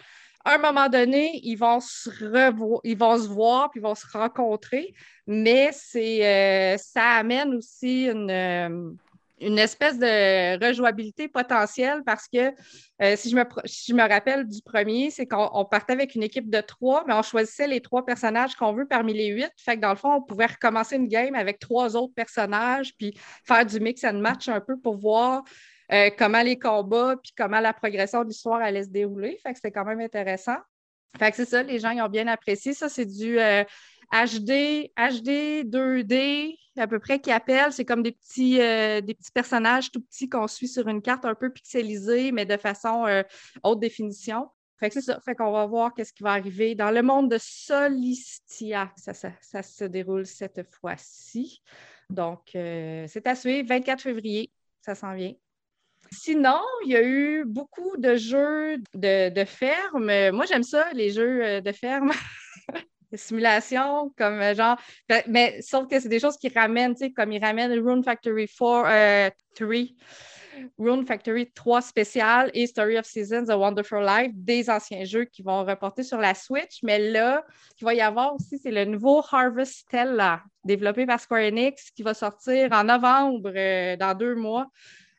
[0.45, 3.95] à un moment donné, ils vont se revoir, ils vont se voir, puis ils vont
[3.95, 4.93] se rencontrer,
[5.27, 8.91] mais c'est, euh, ça amène aussi une, euh,
[9.41, 12.53] une espèce de rejouabilité potentielle parce que
[13.01, 16.49] euh, si, je me, je me rappelle du premier, c'est qu'on partait avec une équipe
[16.49, 19.51] de trois, mais on choisissait les trois personnages qu'on veut parmi les huit.
[19.57, 23.17] Fait que dans le fond, on pouvait recommencer une game avec trois autres personnages, puis
[23.45, 25.43] faire du mix and match un peu pour voir
[25.91, 29.39] euh, comment les combats, puis comment la progression de l'histoire allait se dérouler.
[29.41, 30.57] Fait que c'était quand même intéressant.
[31.17, 32.73] Fait que c'est ça, les gens ils ont bien apprécié.
[32.73, 33.39] Ça, c'est du
[34.11, 37.71] HD, HD, 2D, à peu près, qui appellent.
[37.71, 41.25] C'est comme des petits, euh, des petits personnages tout petits qu'on suit sur une carte
[41.25, 43.23] un peu pixelisée, mais de façon euh,
[43.63, 44.49] haute définition.
[44.79, 45.19] Fait que c'est ça.
[45.21, 48.91] Fait qu'on va voir qu'est-ce qui va arriver dans le monde de Solistia.
[48.95, 49.13] Ça,
[49.61, 51.61] se déroule cette fois-ci.
[52.09, 53.67] Donc, euh, c'est à suivre.
[53.67, 54.51] 24 février,
[54.81, 55.33] ça s'en vient.
[56.11, 60.31] Sinon, il y a eu beaucoup de jeux de ferme.
[60.31, 62.11] Moi, j'aime ça, les jeux de ferme.
[63.17, 64.77] simulations, comme euh, genre.
[65.27, 68.47] Mais sauf que c'est des choses qui ramènent, tu sais, comme ils ramènent Rune Factory
[68.47, 69.29] 4, 3, euh,
[70.77, 75.41] Rune Factory 3 spécial et Story of Seasons, A Wonderful Life, des anciens jeux qui
[75.41, 76.83] vont reporter sur la Switch.
[76.83, 77.43] Mais là,
[77.77, 82.03] qu'il va y avoir aussi, c'est le nouveau Harvest Stella, développé par Square Enix, qui
[82.03, 84.67] va sortir en novembre, euh, dans deux mois,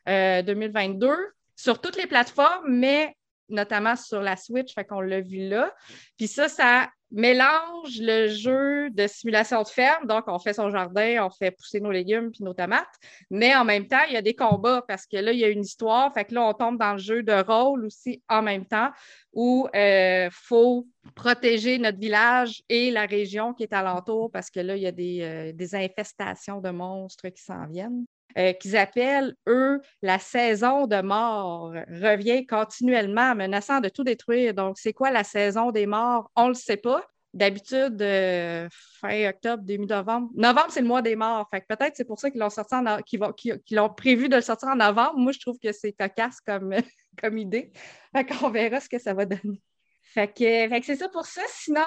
[0.07, 1.09] 2022,
[1.55, 3.15] sur toutes les plateformes, mais
[3.51, 5.73] notamment sur la Switch, fait qu'on l'a vu là.
[6.17, 11.25] Puis ça, ça mélange le jeu de simulation de ferme, donc on fait son jardin,
[11.25, 12.95] on fait pousser nos légumes puis nos tomates,
[13.29, 15.49] mais en même temps, il y a des combats parce que là, il y a
[15.49, 18.65] une histoire, fait que là, on tombe dans le jeu de rôle aussi en même
[18.65, 18.91] temps
[19.33, 24.59] où il euh, faut protéger notre village et la région qui est alentour parce que
[24.59, 28.05] là, il y a des, euh, des infestations de monstres qui s'en viennent.
[28.37, 34.53] Euh, qu'ils appellent, eux, la saison de mort, revient continuellement, menaçant de tout détruire.
[34.53, 36.31] Donc, c'est quoi la saison des morts?
[36.35, 37.03] On ne le sait pas.
[37.33, 38.67] D'habitude, euh,
[38.99, 40.29] fin octobre, début novembre.
[40.35, 41.47] Novembre, c'est le mois des morts.
[41.49, 45.17] Fait peut-être c'est pour ça qu'ils l'ont sorti ont prévu de le sortir en novembre.
[45.17, 46.73] Moi, je trouve que c'est cocasse comme,
[47.21, 47.71] comme idée.
[48.13, 49.61] Fait qu'on verra ce que ça va donner.
[50.01, 51.41] Fait que, c'est ça pour ça.
[51.47, 51.81] Sinon,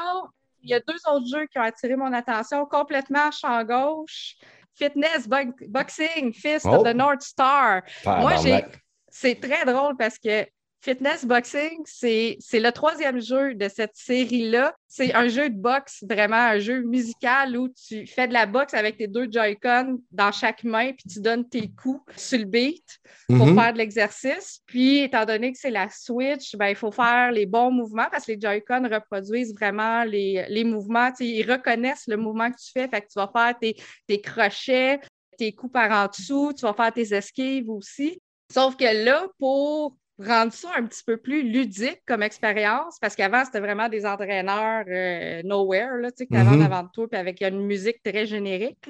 [0.62, 4.36] il y a deux autres jeux qui ont attiré mon attention complètement champ gauche.
[4.76, 5.26] Fitness,
[5.68, 6.92] boxing, Fist of the oh.
[6.92, 7.84] North Star.
[8.04, 8.64] Moi, j'ai.
[9.10, 10.44] C'est très drôle parce que
[10.84, 14.76] Fitness Boxing, c'est le troisième jeu de cette série-là.
[14.86, 18.74] C'est un jeu de boxe, vraiment un jeu musical où tu fais de la boxe
[18.74, 22.84] avec tes deux Joy-Con dans chaque main, puis tu donnes tes coups sur le beat
[23.28, 23.54] pour mm-hmm.
[23.54, 24.60] faire de l'exercice.
[24.66, 28.26] Puis, étant donné que c'est la Switch, ben, il faut faire les bons mouvements parce
[28.26, 31.12] que les Joy-Con reproduisent vraiment les, les mouvements.
[31.18, 32.88] ils reconnaissent le mouvement que tu fais.
[32.88, 33.74] Fait que tu vas faire tes,
[34.06, 35.00] tes crochets,
[35.38, 38.20] tes coups par en dessous, tu vas faire tes esquives aussi.
[38.52, 43.44] Sauf que là, pour rendre ça un petit peu plus ludique comme expérience, parce qu'avant,
[43.44, 46.64] c'était vraiment des entraîneurs euh, nowhere, là, tu sais, avant mm-hmm.
[46.64, 48.88] avant tout, puis avec une musique très générique.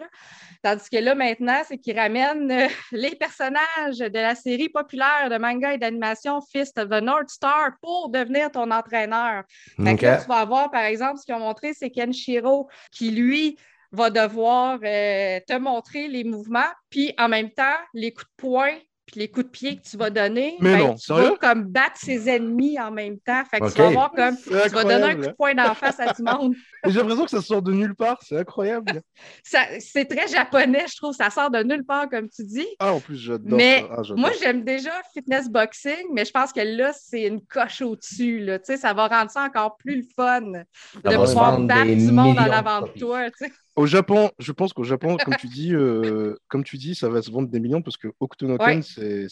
[0.62, 5.38] Tandis que là, maintenant, c'est qu'ils ramènent euh, les personnages de la série populaire de
[5.38, 9.44] manga et d'animation Fist of the North Star pour devenir ton entraîneur.
[9.82, 13.10] Fait que là, tu vas avoir, par exemple, ce qu'ils ont montré, c'est Kenshiro qui,
[13.10, 13.56] lui,
[13.92, 16.60] va devoir euh, te montrer les mouvements,
[16.90, 18.74] puis en même temps, les coups de poing
[19.06, 21.96] puis les coups de pied que tu vas donner, mais ben, tu vas comme battre
[21.96, 23.42] ses ennemis en même temps.
[23.50, 26.00] Fait que tu vas avoir comme tu vas donner un coup de poing d'en face
[26.00, 26.54] à tout le monde.
[26.86, 29.02] J'ai l'impression que ça sort de nulle part, c'est incroyable.
[29.42, 32.66] c'est très japonais, je trouve, ça sort de nulle part, comme tu dis.
[32.78, 36.60] Ah, en plus, j'adore Mais ah, moi, j'aime déjà fitness boxing, mais je pense que
[36.60, 38.48] là, c'est une coche au-dessus.
[38.76, 42.82] Ça va rendre ça encore plus le fun de pouvoir battre du monde en avant
[42.82, 43.28] de toi.
[43.76, 47.22] Au Japon, je pense qu'au Japon, comme tu dis, euh, comme tu dis, ça va
[47.22, 49.28] se vendre des millions parce que Okutonoken, c'est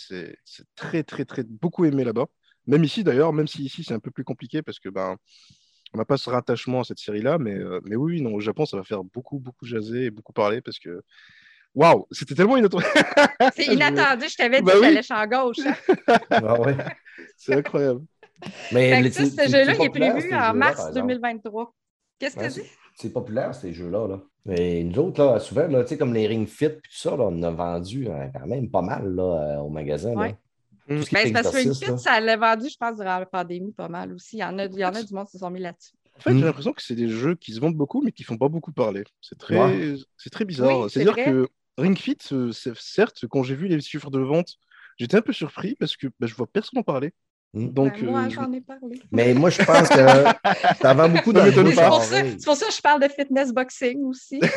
[0.75, 2.27] très, très, très beaucoup aimé là-bas.
[2.67, 5.17] Même ici d'ailleurs, même si ici c'est un peu plus compliqué parce que ben
[5.95, 8.65] on n'a pas ce rattachement à cette série-là, mais, euh, mais oui, non, au Japon,
[8.65, 11.03] ça va faire beaucoup, beaucoup jaser et beaucoup parler parce que
[11.75, 12.85] waouh, c'était tellement inattendu.
[13.55, 15.03] c'est inattendu, je t'avais dit bah que oui.
[15.03, 15.59] champ gauche.
[15.67, 15.75] Hein.
[16.31, 16.77] ah ouais.
[17.37, 18.01] C'est incroyable.
[18.73, 21.75] Mais ce jeu-là, il est prévu en mars 2023.
[22.19, 22.71] Qu'est-ce que tu dis?
[22.95, 24.09] C'est populaire, ces jeux-là.
[24.09, 24.21] Là.
[24.55, 27.51] Et nous autres, là, souvent, là, comme les Ring Fit, tout ça, là, on a
[27.51, 30.15] vendu euh, quand même pas mal là, euh, au magasin.
[30.15, 30.37] Ouais.
[30.89, 33.89] Ben, c'est parce que Ring Fit, ça l'a vendu, je pense, durant la pandémie pas
[33.89, 34.37] mal aussi.
[34.37, 35.93] Il y en a, il y en a du monde qui se sont mis là-dessus.
[36.17, 38.27] En fait, j'ai l'impression que c'est des jeux qui se vendent beaucoup, mais qui ne
[38.27, 39.05] font pas beaucoup parler.
[39.21, 40.91] C'est très, c'est très bizarre.
[40.91, 44.59] C'est-à-dire que Ring Fit, euh, certes, quand j'ai vu les chiffres de vente,
[44.99, 47.13] j'étais un peu surpris parce que bah, je vois personne en parler.
[47.55, 47.69] Hmm?
[47.69, 49.01] Donc, ben, moi, j'en ai parlé.
[49.11, 49.95] Mais moi, je pense que
[50.81, 54.41] ça vend beaucoup dans C'est pour, ça que je parle de fitness boxing aussi.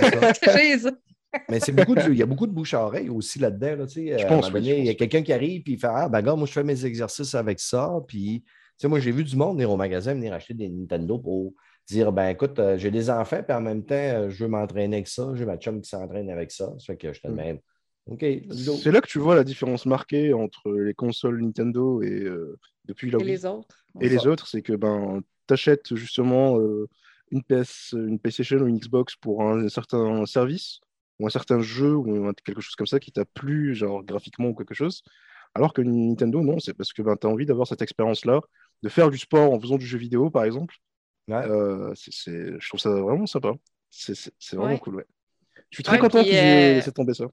[1.50, 3.76] Mais c'est beaucoup il y a beaucoup de bouche à oreille aussi là-dedans.
[3.76, 6.08] Là, tu sais, je pense, il y a quelqu'un qui arrive et il fait Ah,
[6.08, 7.92] ben gars, moi, je fais mes exercices avec ça.
[8.08, 8.46] Puis
[8.78, 11.54] sais, moi, j'ai vu du monde venir au magasin, venir acheter des Nintendo pour
[11.88, 14.98] dire ben écoute, euh, j'ai des enfants, puis en même temps, euh, je veux m'entraîner
[14.98, 15.32] avec ça.
[15.36, 16.74] J'ai ma chum qui s'entraîne avec ça.
[16.80, 17.60] Ça fait que je te Mm.
[18.08, 23.10] C'est là que tu vois la différence marquée entre les consoles Nintendo et euh, depuis
[23.10, 23.32] la Et Wii.
[23.32, 23.86] les autres.
[24.02, 26.88] Et les autres, c'est que ben, tu achètes justement euh,
[27.32, 30.80] une PS, une PlayStation ou une Xbox pour un, certain service
[31.20, 34.54] ou un certain jeu ou quelque chose comme ça qui t'a plu, genre graphiquement ou
[34.56, 35.02] quelque chose.
[35.56, 38.42] Alors que Nintendo, non, c'est parce que ben, tu as envie d'avoir cette expérience-là,
[38.84, 40.76] de faire du sport en faisant du jeu vidéo, par exemple.
[41.28, 41.36] Ouais.
[41.48, 43.54] Euh, c'est- c'est- je trouve ça vraiment sympa.
[43.90, 44.80] C'est c'est- c'est vraiment Ouais.
[44.80, 45.06] cool, ouais.
[45.72, 47.26] Je suis très Ouais, content aient euh, laissé tomber ça.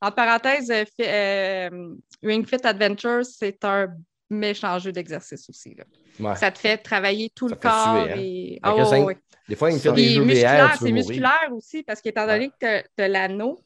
[0.00, 3.88] En parenthèse, euh, euh, Ring Fit Adventures, c'est un
[4.30, 5.74] méchant jeu d'exercice aussi.
[5.74, 5.84] là.
[6.20, 6.36] Ouais.
[6.36, 8.04] Ça te fait travailler tout Ça le corps.
[8.04, 8.16] suer, hein.
[8.18, 8.58] et...
[8.62, 8.74] Ah
[9.04, 9.16] ouais.
[9.48, 12.50] Des fois, il me Ça- fait des jeux musculaire, c'est musculaire aussi, parce qu'étant donné
[12.60, 13.58] que tu as l'anneau,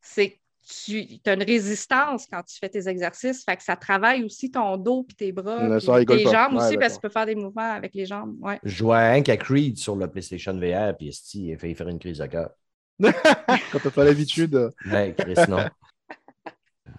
[0.00, 0.36] c'est que
[0.84, 3.42] tu as une résistance quand tu fais tes exercices.
[3.44, 5.58] Fait que ça travaille aussi ton dos puis tes bras.
[5.68, 6.30] Puis ça tes pas.
[6.30, 8.36] jambes Ouais, aussi, parce que tu peux faire des mouvements avec les jambes.
[8.40, 8.60] Ouais.
[8.62, 11.98] Je jouais un qu'à Creed sur le PlayStation VR, puis il a failli faire une
[11.98, 12.50] crise de cœur.
[13.72, 14.70] Quand t'as pas l'habitude.
[14.90, 15.64] Ouais, Chris, non.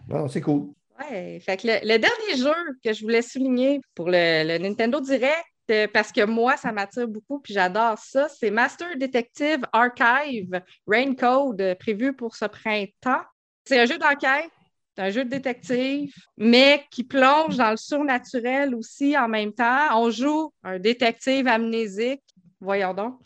[0.08, 0.74] Non, c'est cool.
[1.00, 5.00] Ouais, fait que le, le dernier jeu que je voulais souligner pour le, le Nintendo
[5.00, 10.62] Direct, euh, parce que moi, ça m'attire beaucoup puis j'adore ça, c'est Master Detective Archive
[10.86, 13.24] Raincode, euh, prévu pour ce printemps.
[13.66, 14.50] C'est un jeu d'enquête,
[14.96, 19.98] c'est un jeu de détective, mais qui plonge dans le surnaturel aussi en même temps.
[19.98, 22.24] On joue un détective amnésique,
[22.60, 23.20] voyons donc,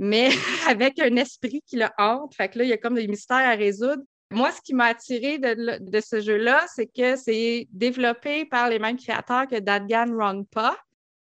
[0.00, 0.30] mais
[0.68, 2.34] avec un esprit qui le hante.
[2.34, 4.02] Fait que là, il y a comme des mystères à résoudre.
[4.32, 8.96] Moi, ce qui m'a attiré de, ce jeu-là, c'est que c'est développé par les mêmes
[8.96, 10.76] créateurs que Danganronpa,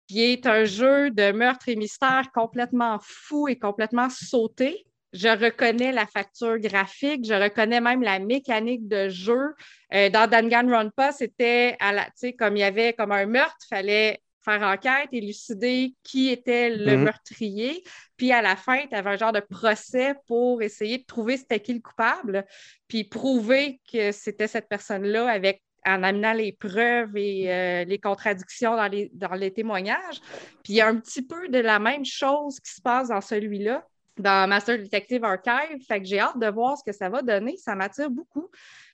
[0.09, 4.87] qui est un jeu de meurtre et mystère complètement fou et complètement sauté.
[5.13, 9.55] Je reconnais la facture graphique, je reconnais même la mécanique de jeu.
[9.93, 12.09] Euh, dans Danganronpa, c'était à la,
[12.39, 16.97] comme il y avait comme un meurtre, il fallait faire enquête, élucider qui était le
[16.97, 17.05] Mhm.
[17.05, 17.83] meurtrier.
[18.17, 21.61] Puis à la fin, tu avais un genre de procès pour essayer de trouver c'était
[21.61, 22.45] qui le coupable,
[22.89, 28.75] puis prouver que c'était cette personne-là avec en amenant les preuves et euh, les contradictions
[28.75, 30.21] dans les, dans les témoignages.
[30.63, 33.21] Puis il y a un petit peu de la même chose qui se passe dans
[33.21, 33.87] celui-là,
[34.17, 35.85] dans Master Detective Archive.
[35.87, 37.59] Fait que j'ai hâte de voir ce que ça va donner.
[37.59, 38.49] Ça m'attire beaucoup.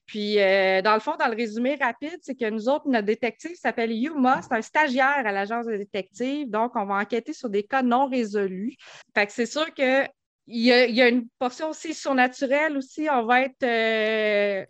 [0.07, 3.55] Puis, euh, dans le fond, dans le résumé rapide, c'est que nous autres, notre détective
[3.55, 4.41] s'appelle Yuma.
[4.43, 6.51] C'est un stagiaire à l'agence de détective.
[6.51, 8.77] Donc, on va enquêter sur des cas non résolus.
[9.15, 10.07] Fait que c'est sûr que
[10.53, 13.07] il y, a, une portion aussi surnaturelle aussi.
[13.09, 14.67] On va être euh,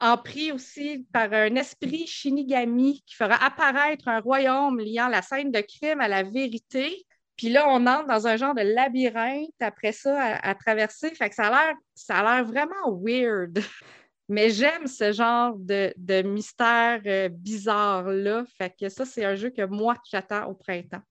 [0.00, 5.60] empris aussi par un esprit Shinigami qui fera apparaître un royaume liant la scène de
[5.60, 7.06] crime à la vérité.
[7.36, 11.14] Puis là, on entre dans un genre de labyrinthe après ça à, à traverser.
[11.14, 13.60] Fait que ça a l'air, ça a l'air vraiment weird.
[14.30, 18.44] Mais j'aime ce genre de, mystère euh, bizarre-là.
[18.56, 21.02] Fait que ça, c'est un jeu que moi, j'attends au printemps.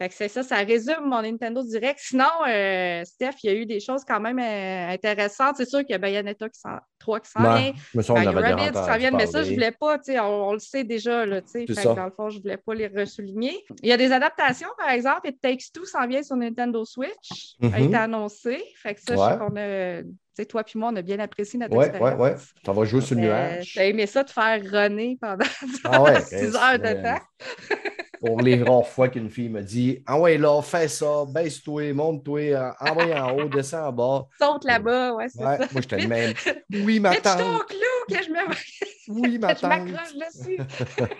[0.00, 1.98] Fait que c'est ça, ça résume mon Nintendo Direct.
[2.02, 5.56] Sinon, euh, Steph, il y a eu des choses quand même euh, intéressantes.
[5.58, 7.72] C'est sûr qu'il y a Bayonetta qui s'en- 3 qui s'en vient.
[7.92, 9.54] mais ça, on Ben, avait qui s'en viennent, mais ça, je parler.
[9.54, 11.64] voulais pas, tu sais, on, on le sait déjà, là, tu sais.
[11.68, 13.62] C'est Fait que dans le fond, je voulais pas les ressouligner.
[13.82, 17.56] Il y a des adaptations, par exemple, It Takes Two s'en vient sur Nintendo Switch,
[17.62, 17.84] a Mhm.
[17.84, 18.64] été annoncé.
[18.76, 21.18] Fait que ça, je sais qu'on a, tu sais, toi puis moi, on a bien
[21.18, 22.20] apprécié notre Ouais, ouais, expérience.
[22.20, 22.34] ouais.
[22.64, 23.72] T'en vas jouer sur le Euh, nuage.
[23.76, 25.44] T'as aimé ça de faire runner pendant
[25.84, 27.20] Ah ouais, 6 Chris, heures de temps?
[28.20, 32.74] Pour les rares fois qu'une fille me dit Ah ouais, là, fais ça, baisse-toi, monte-toi,
[32.80, 34.28] envoie en haut, descends en bas.
[34.40, 35.68] Saute là-bas, ouais, c'est Ouais, ça.
[35.70, 36.34] moi, j'étais le même.
[36.72, 37.62] Oui, ma tante.
[37.68, 38.40] clou que je me
[39.08, 39.90] Oui, ma que je tante.
[39.92, 40.64] m'accroche dessus.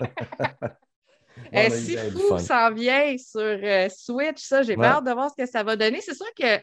[1.57, 4.85] Euh, eu si fou s'en vient sur euh, Switch, ça, j'ai Ouais.
[4.85, 6.01] hâte de voir ce que ça va donner.
[6.01, 6.61] C'est sûr que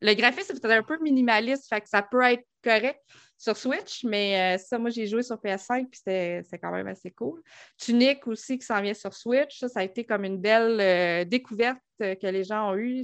[0.00, 3.00] le graphisme est un peu minimaliste, fait que ça peut être correct
[3.38, 7.10] sur Switch, mais euh, ça, moi, j'ai joué sur PS5, puis c'est quand même assez
[7.10, 7.42] cool.
[7.78, 11.24] Tunic aussi qui s'en vient sur Switch, ça, ça a été comme une belle euh,
[11.24, 13.02] découverte euh, que les gens ont eue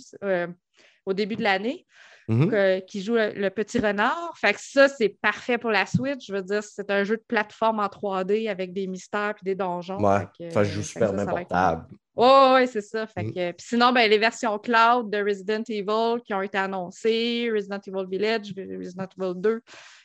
[1.07, 1.87] au début de l'année
[2.33, 2.51] Mhm.
[2.51, 4.33] que- qui joue le, le petit renard.
[4.37, 6.26] Fait que ça, c'est parfait pour la Switch.
[6.28, 9.55] Je veux dire, c'est un jeu de plateforme en 3D avec des mystères et des
[9.55, 9.99] donjons.
[9.99, 11.87] Ouais, Fait que, ça joue super bien portable.
[12.16, 13.07] Oui, ouais, c'est ça.
[13.07, 13.33] Fait Mm.
[13.33, 17.81] que, puis sinon, ben, les versions cloud de Resident Evil qui ont été annoncées, Resident
[17.87, 19.61] Evil Village, Resident Evil 2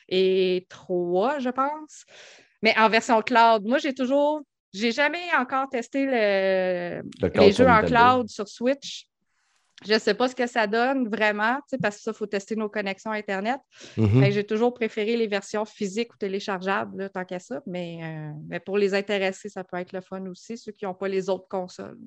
[0.08, 2.04] et 3, je pense.
[2.62, 4.40] Mais en version cloud, moi, j'ai toujours,
[4.72, 7.88] j'ai jamais encore testé le, Le cloud les jeux en Nintendo.
[7.94, 9.06] cloud sur Switch.
[9.84, 12.56] Je ne sais pas ce que ça donne vraiment, parce que ça, il faut tester
[12.56, 13.60] nos connexions Internet.
[14.24, 17.60] Que J'ai toujours préféré les versions physiques ou téléchargeables, là, tant qu'à ça.
[17.66, 20.94] Mais, euh, mais pour les intéressés, ça peut être le fun aussi, ceux qui n'ont
[20.94, 21.98] pas les autres consoles.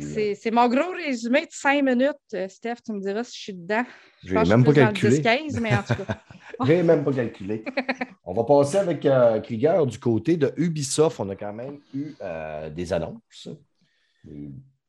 [0.00, 2.14] C'est- mon gros résumé de 5 minutes.
[2.34, 3.84] Euh, Steph, tu me diras si je suis dedans.
[4.22, 5.18] Je je même pas calculé.
[5.18, 6.06] 10-15, mais en tout cas.
[6.66, 7.64] J'ai même pas calculé.
[8.24, 11.18] On va passer avec euh, Krieger du côté de Ubisoft.
[11.20, 13.48] On a quand même eu euh, des annonces.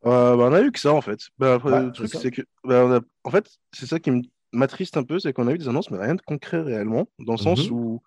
[0.04, 1.20] Bah, on a eu que ça en fait.
[1.38, 2.42] Bah, après, Ouais, le truc, c'est que.
[2.64, 4.12] bah, on a- En fait, c'est ça qui
[4.52, 7.08] m'attriste un peu, c'est qu'on a eu des annonces, mais rien de concret réellement.
[7.20, 7.76] Dans le sens Mhm.
[7.78, 8.02] où.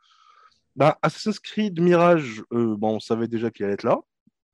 [0.77, 3.99] Bah, Assassin's Creed Mirage, euh, bon, on savait déjà qu'il allait être là.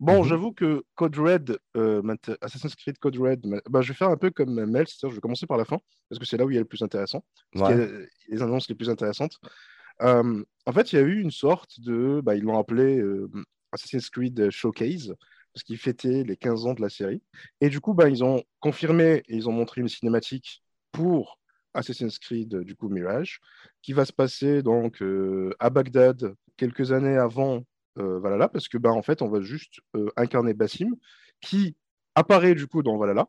[0.00, 0.28] Bon, Mhm.
[0.28, 2.02] j'avoue que Code Red, euh,
[2.42, 5.20] Assassin's Creed Code Red, bah, je vais faire un peu comme Mel, c'est-à-dire je vais
[5.20, 5.78] commencer par la fin,
[6.08, 7.22] parce que c'est là où il y a le plus intéressant.
[7.52, 7.76] Parce Ouais.
[7.86, 9.36] qu'il y a les annonces les plus intéressantes.
[10.02, 12.20] Euh, en fait, il y a eu une sorte de.
[12.22, 13.30] Bah, ils l'ont appelé euh,
[13.72, 15.14] Assassin's Creed Showcase,
[15.52, 17.22] parce qu'ils fêtaient les 15 ans de la série.
[17.60, 21.38] Et du coup, bah, ils ont confirmé et ils ont montré une cinématique pour
[21.74, 23.40] Assassin's Creed, du coup, Mirage,
[23.82, 27.64] qui va se passer donc euh, à Bagdad quelques années avant
[27.98, 30.90] euh, Valhalla, parce que, bah, en fait, on va juste euh, incarner Bassim,
[31.40, 31.76] qui
[32.14, 33.28] apparaît du coup dans Valhalla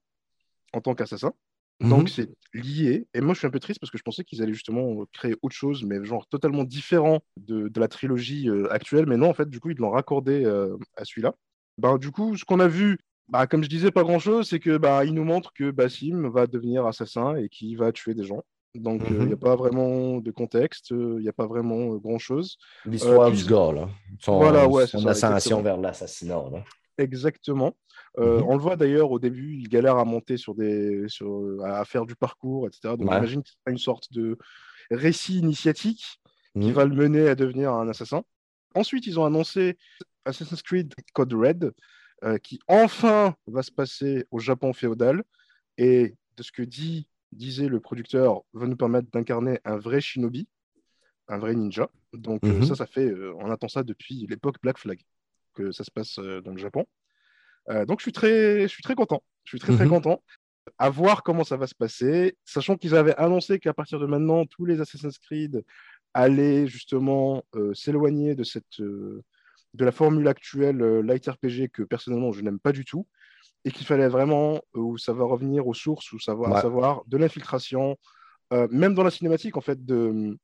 [0.74, 1.34] en tant qu'assassin.
[1.80, 2.07] Donc Mhm.
[2.07, 3.07] c'est lié.
[3.15, 5.36] Et moi je suis un peu triste parce que je pensais qu'ils allaient justement créer
[5.41, 9.07] autre chose, mais genre totalement différent de, de la trilogie euh, actuelle.
[9.07, 11.34] Mais non, en fait, du coup, ils l'ont raccordé euh, à celui-là.
[11.82, 14.77] Ben, du coup, ce qu'on a vu, bah, comme je disais, pas grand-chose, c'est que
[14.77, 18.43] bah, il nous montre que Bassim va devenir assassin et qu'il va tuer des gens.
[18.75, 19.27] Donc il Mhm.
[19.27, 22.57] n'y a pas vraiment de contexte, il n'y a pas vraiment euh, grand-chose.
[22.86, 23.89] L'histoire Euh, du gars, là.
[24.19, 26.43] Son, Voilà, ouais, son ascension vers l'assassinat.
[26.51, 26.63] là.
[26.97, 27.75] Exactement.
[28.19, 28.45] Euh, Mhm.
[28.49, 32.05] On le voit d'ailleurs au début, il galère à monter sur des, sur, à faire
[32.05, 32.95] du parcours, etc.
[32.95, 33.15] Donc Ouais.
[33.15, 34.38] j'imagine qu'il y a une sorte de
[34.91, 36.19] récit initiatique
[36.59, 36.73] qui Mhm.
[36.73, 38.23] va le mener à devenir un assassin.
[38.75, 39.77] Ensuite, ils ont annoncé
[40.26, 41.72] Assassin's Creed Code Red,
[42.24, 45.24] euh, qui enfin va se passer au Japon féodal.
[45.78, 50.47] Et de ce que dit, disait le producteur, va nous permettre d'incarner un vrai shinobi,
[51.28, 51.89] un vrai ninja.
[52.13, 52.63] Donc euh, Mhm.
[52.63, 54.99] ça, ça fait, euh, on attend ça depuis l'époque Black Flag,
[55.53, 56.86] que ça se passe dans le Japon.
[57.88, 59.24] Donc je suis très, je suis très content.
[59.43, 59.91] Je suis très très Mhm.
[59.91, 60.24] content.
[60.78, 64.45] À voir comment ça va se passer, sachant qu'ils avaient annoncé qu'à partir de maintenant,
[64.45, 65.63] tous les Assassin's Creed
[66.13, 69.24] allaient justement euh, s'éloigner de cette, euh,
[69.74, 73.07] de la formule actuelle euh, light RPG que personnellement je n'aime pas du tout,
[73.63, 76.61] et qu'il fallait vraiment où ça va revenir aux sources, où ça va, Ouais.
[76.61, 77.97] savoir de l'infiltration,
[78.53, 80.38] euh, même dans la cinématique en fait de,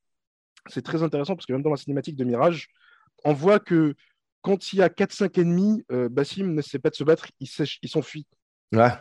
[0.67, 2.67] c'est très intéressant parce que même dans la cinématique de Mirage,
[3.25, 3.95] on voit que
[4.41, 7.47] quand il y a 4-5 ennemis, euh, Bassim ne sait pas de se battre, il
[7.89, 8.27] s'enfuit.
[8.71, 8.91] Ouais.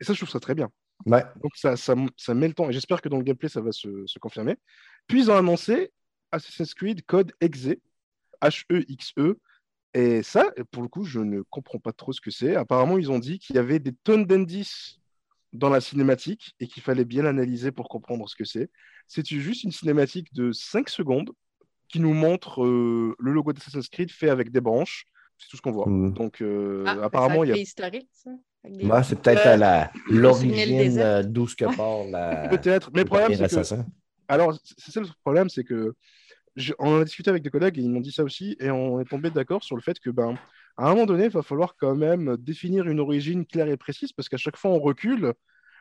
[0.00, 0.68] Et ça, je trouve ça très bien.
[1.06, 1.24] Ouais.
[1.42, 3.72] Donc ça, ça, ça met le temps, et j'espère que dans le gameplay, ça va
[3.72, 4.56] se, se confirmer.
[5.08, 5.92] Puis ils ont annoncé
[6.30, 7.74] Assassin's Creed Code Exe,
[8.42, 9.38] H-E-X-E,
[9.94, 12.56] et ça, pour le coup, je ne comprends pas trop ce que c'est.
[12.56, 14.98] Apparemment, ils ont dit qu'il y avait des tonnes d'indices
[15.52, 18.70] dans la cinématique et qu'il fallait bien analyser pour comprendre ce que c'est.
[19.06, 21.30] C'est juste une cinématique de 5 secondes
[21.88, 25.04] qui nous montre euh, le logo d'Assassin's Creed fait avec des branches.
[25.36, 25.86] C'est tout ce qu'on voit.
[25.88, 26.14] Mm.
[26.14, 28.30] Donc, euh, Ah, apparemment, il y a historique, ça.
[28.64, 32.48] Avec des- Ouais, c'est peut-être Euh, à l'origine euh, d'où ce que part la.
[32.48, 32.90] peut-être.
[32.94, 33.82] Mais le problème, c'est que.
[34.28, 35.94] Alors, c'est c'est ça le problème, c'est que
[36.56, 38.70] je- on en a discuté avec des collègues et ils m'ont dit ça aussi, et
[38.70, 40.34] on est tombé d'accord sur le fait que, ben,
[40.76, 44.12] à un moment donné, il va falloir quand même définir une origine claire et précise,
[44.12, 45.32] parce qu'à chaque fois on recule,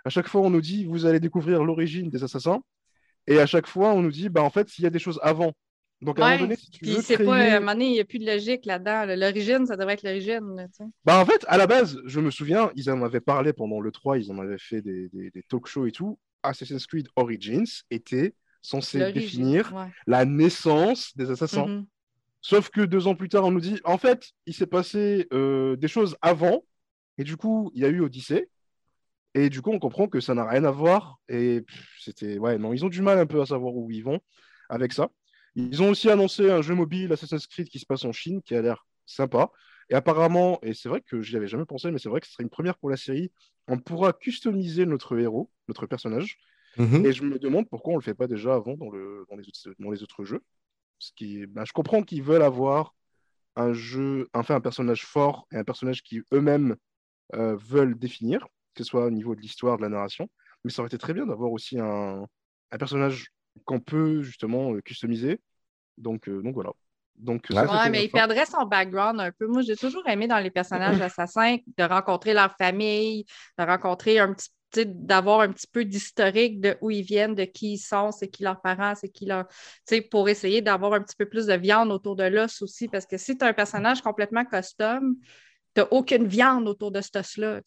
[0.06, 2.62] à chaque fois on nous dit vous allez découvrir l'origine des assassins,
[3.28, 5.20] et à chaque fois on nous dit, ben, en fait, s'il y a des choses
[5.22, 5.54] avant.
[6.02, 7.28] Donc à un moment donné, si tu veux c'est créer...
[7.28, 9.06] pas, à un moment donné, il n'y a plus de logique là-dedans.
[9.06, 9.16] là.
[9.16, 10.68] L'origine, ça devrait être l'origine.
[11.06, 13.92] Ben, en fait, à la base, je me souviens, ils en avaient parlé pendant le
[13.92, 16.18] 3, ils en avaient fait des, des, des talk shows et tout.
[16.42, 19.88] Assassin's Creed Origins était censé définir ouais.
[20.08, 21.68] la naissance des assassins.
[21.68, 21.86] Mhm.
[22.42, 25.76] Sauf que deux ans plus tard, on nous dit, en fait, il s'est passé euh,
[25.76, 26.64] des choses avant,
[27.18, 28.50] et du coup, il y a eu Odyssée,
[29.36, 31.64] et du coup, on comprend que ça n'a rien à voir, et
[32.00, 34.20] c'était, ouais, non, ils ont du mal un peu à savoir où ils vont
[34.70, 35.10] avec ça.
[35.56, 38.56] Ils ont aussi annoncé un jeu mobile Assassin's Creed qui se passe en Chine, qui
[38.56, 39.52] a l'air sympa,
[39.90, 42.34] et apparemment, et c'est vrai que j'y avais jamais pensé, mais c'est vrai que ce
[42.34, 43.32] serait une première pour la série,
[43.68, 46.40] on pourra customiser notre héros, notre personnage,
[46.78, 47.06] Mhm.
[47.06, 49.48] et je me demande pourquoi on le fait pas déjà avant dans, le, dans, les,
[49.48, 50.42] autres, dans les autres jeux.
[51.00, 52.96] Ce qui, ben, je comprends qu'ils veulent avoir
[53.56, 56.76] un jeu, enfin un personnage fort et un personnage qui eux-mêmes
[57.34, 60.30] euh, veulent définir, que ce soit au niveau de l'histoire, de la narration.
[60.64, 62.26] Mais ça aurait été très bien d'avoir aussi un,
[62.72, 63.30] un personnage
[63.66, 65.40] qu'on peut justement euh, customiser.
[65.98, 66.72] Donc, euh, donc voilà.
[67.16, 67.90] Donc, Ouais.
[67.90, 68.20] mais il fin.
[68.20, 69.46] perdrait son background un peu.
[69.48, 73.26] Moi, j'ai toujours aimé dans les personnages assassins de rencontrer leur famille,
[73.58, 77.44] de rencontrer un petit sais, d'avoir un petit peu d'historique de où ils viennent, de
[77.44, 79.48] qui ils sont, c'est qui leurs parents, c'est qui leur.
[79.48, 79.56] Tu
[79.86, 82.88] sais, pour essayer d'avoir un petit peu plus de viande autour de l'os aussi.
[82.88, 85.16] Parce que si tu as un personnage complètement custom,
[85.76, 87.62] tu n'as aucune viande autour de cet os-là.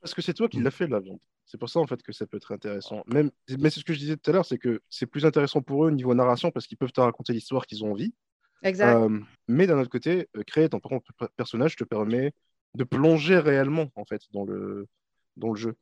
[0.00, 1.20] Parce que c'est toi qui l'as fait, la viande.
[1.46, 3.04] C'est pour ça, en fait, que ça peut être intéressant.
[3.06, 5.62] Même, mais c'est ce que je disais tout à l'heure, c'est que c'est plus intéressant
[5.62, 8.12] pour eux au niveau narration parce qu'ils peuvent te raconter l'histoire qu'ils ont envie.
[8.62, 8.96] Exact.
[8.96, 12.32] Euh, mais d'un autre côté, euh, créer ton propre personnage te permet
[12.74, 14.88] de plonger réellement en fait dans le,
[15.36, 15.76] dans le jeu,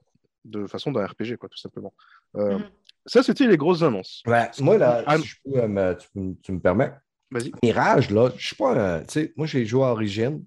[0.44, 1.92] de façon d'un RPG, quoi, tout simplement.
[2.36, 2.64] Euh, Mhm.
[3.06, 4.22] Ça, c'était les grosses annonces.
[4.26, 6.92] Ouais, moi, là, Ah, si je peux, euh, me- tu, me- tu me permets.
[7.32, 7.50] Vas-y.
[7.62, 9.00] Mirage, là, je suis pas un.
[9.00, 10.44] Tu sais, moi, j'ai joué à Origine.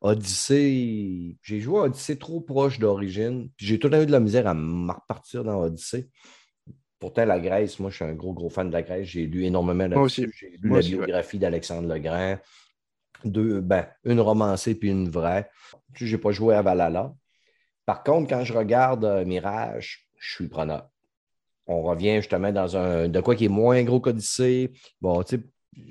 [0.00, 3.50] Odyssey, j'ai joué à Odyssey trop proche d'Origine.
[3.56, 6.08] puis J'ai tout le temps eu de la misère à me repartir dans Odyssey.
[6.98, 9.06] Pourtant, la Grèce, moi, je suis un gros, gros fan de la Grèce.
[9.06, 10.26] J'ai lu énormément là Moi aussi.
[10.34, 11.04] J'ai lu Moi la aussi, ouais.
[11.06, 12.38] biographie d'Alexandre le Grand.
[13.24, 15.50] Deux, ben, une romancée puis une vraie.
[15.94, 17.12] Je n'ai pas joué à Valhalla.
[17.88, 20.90] Par contre, quand je regarde euh, Mirage, je suis preneur.
[21.66, 24.72] On revient justement dans un de quoi qui est moins gros qu'Odyssée.
[25.00, 25.42] Bon, tu sais,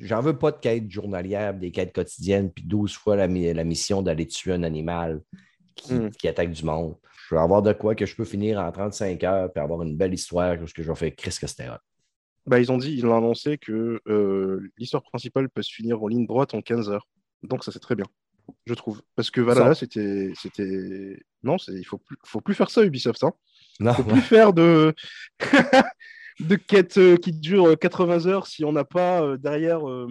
[0.01, 3.63] j'en veux pas de quête journalière, des quêtes quotidiennes, puis 12 fois la, mi- la
[3.63, 5.21] mission d'aller tuer un animal
[5.75, 6.11] qui, Mm.
[6.11, 6.97] qui attaque du monde.
[7.27, 9.97] Je veux avoir de quoi que je peux finir en 35 heures puis avoir une
[9.97, 11.65] belle histoire, parce que je vais faire Chris que c'était.
[12.45, 16.07] Bah, ils ont dit, ils ont annoncé que euh, l'histoire principale peut se finir en
[16.07, 17.07] ligne droite en 15 heures.
[17.41, 18.05] Donc ça c'est très bien,
[18.65, 19.01] je trouve.
[19.15, 23.23] Parce que Valhalla, c'était, c'était, non, c'est, il faut plus, faut plus faire ça Ubisoft.
[23.23, 23.33] Hein.
[23.79, 24.93] Non, faut plus faire de
[26.39, 30.07] de quêtes euh, qui durent euh, 80 heures si on n'a pas euh, derrière, euh,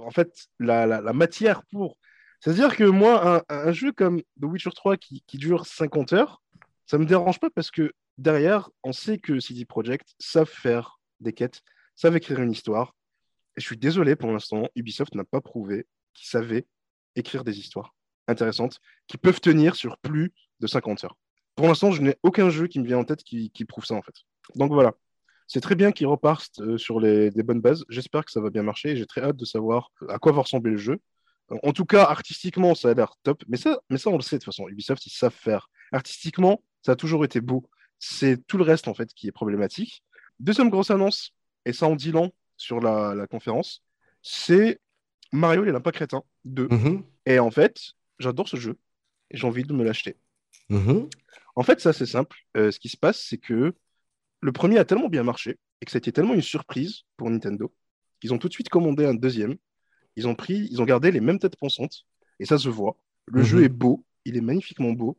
[0.00, 1.96] en fait, la, la- la matière pour.
[2.40, 6.42] C'est-à-dire que moi, un, un jeu comme The Witcher 3 qui, qui dure 50 heures,
[6.86, 11.32] ça me dérange pas parce que derrière, on sait que CD Projekt savent faire des
[11.32, 11.62] quêtes,
[11.96, 12.94] savent écrire une histoire.
[13.56, 16.66] Et je suis désolé pour l'instant, Ubisoft n'a pas prouvé qu'ils savaient
[17.16, 17.94] écrire des histoires
[18.28, 21.16] intéressantes qui peuvent tenir sur plus de 50 heures.
[21.54, 24.02] Pour l'instant, je n'ai aucun jeu qui me vient en tête qui, prouve ça en
[24.02, 24.14] fait.
[24.54, 24.94] Donc voilà,
[25.46, 27.84] c'est très bien qu'ils repartent euh, sur des bonnes bases.
[27.88, 30.42] J'espère que ça va bien marcher et j'ai très hâte de savoir à quoi va
[30.42, 31.00] ressembler le jeu.
[31.50, 33.42] Euh, En tout cas, artistiquement, ça a l'air top.
[33.48, 34.68] Mais ça, mais ça, on le sait de toute façon.
[34.68, 35.68] Ubisoft, ils savent faire.
[35.92, 37.68] Artistiquement, ça a toujours été beau.
[37.98, 40.02] C'est tout le reste en fait qui est problématique.
[40.38, 41.32] Deuxième grosse annonce,
[41.64, 43.82] et ça en dit long sur la conférence,
[44.20, 44.80] c'est
[45.32, 46.68] Mario et les lapins crétins 2.
[46.70, 47.78] Mhm, Et en fait,
[48.18, 48.78] j'adore ce jeu
[49.30, 50.16] et j'ai envie de me l'acheter.
[50.68, 51.08] mhm.
[51.54, 52.36] En fait, c'est assez simple.
[52.56, 53.74] Euh, ce qui se passe, c'est que
[54.40, 57.30] le premier a tellement bien marché et que ça a été tellement une surprise pour
[57.30, 57.74] Nintendo
[58.20, 59.56] qu'ils ont tout de suite commandé un deuxième.
[60.16, 62.04] Ils ont pris, ils ont gardé les mêmes têtes pensantes
[62.40, 62.98] et ça se voit.
[63.26, 63.46] Le Mhm.
[63.46, 65.18] jeu est beau, il est magnifiquement beau.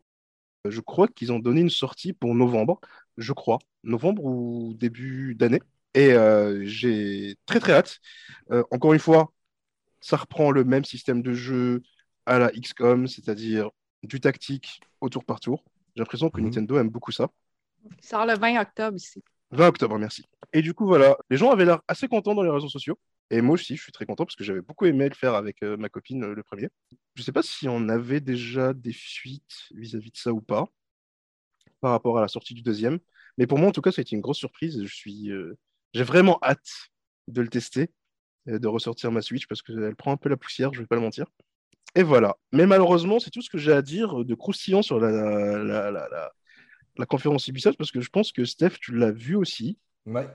[0.67, 2.79] Euh, Je crois qu'ils ont donné une sortie pour novembre,
[3.17, 5.61] je crois, novembre ou début d'année.
[5.93, 7.99] Et euh, j'ai très très hâte.
[8.51, 9.33] Euh, encore une fois,
[10.07, 11.81] ça reprend le même système de jeu
[12.25, 13.69] à la XCOM, c'est-à-dire
[14.03, 15.63] du tactique au tour par tour.
[15.95, 16.45] J'ai l'impression que Mhm.
[16.45, 17.29] Nintendo aime beaucoup ça.
[17.83, 19.21] Il sort le 20 octobre ici.
[19.51, 20.23] 20 octobre, merci.
[20.53, 22.97] Et du coup, voilà, les gens avaient l'air assez contents dans les réseaux sociaux.
[23.29, 25.61] Et moi aussi, je suis très content parce que j'avais beaucoup aimé le faire avec
[25.63, 26.69] euh, ma copine, euh, le premier.
[27.15, 30.67] Je ne sais pas si on avait déjà des fuites vis-à-vis de ça ou pas,
[31.81, 32.99] par rapport à la sortie du deuxième.
[33.37, 34.81] Mais pour moi, en tout cas, ça a été une grosse surprise.
[34.83, 35.57] Je suis, euh,
[35.93, 36.89] j'ai vraiment hâte
[37.27, 37.89] de le tester,
[38.47, 40.95] de ressortir ma Switch parce qu'elle prend un peu la poussière, je ne vais pas
[40.95, 41.25] le mentir.
[41.95, 42.37] Et voilà.
[42.53, 46.09] Mais malheureusement, c'est tout ce que j'ai à dire de croustillant sur la, la, la,
[46.09, 46.31] la-
[46.97, 49.77] la conférence Ubisoft parce que je pense que Steph, tu l'as vu aussi.
[50.05, 50.27] Ouais.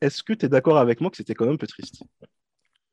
[0.00, 2.02] Est-ce que tu es d'accord avec moi que c'était quand même un peu triste?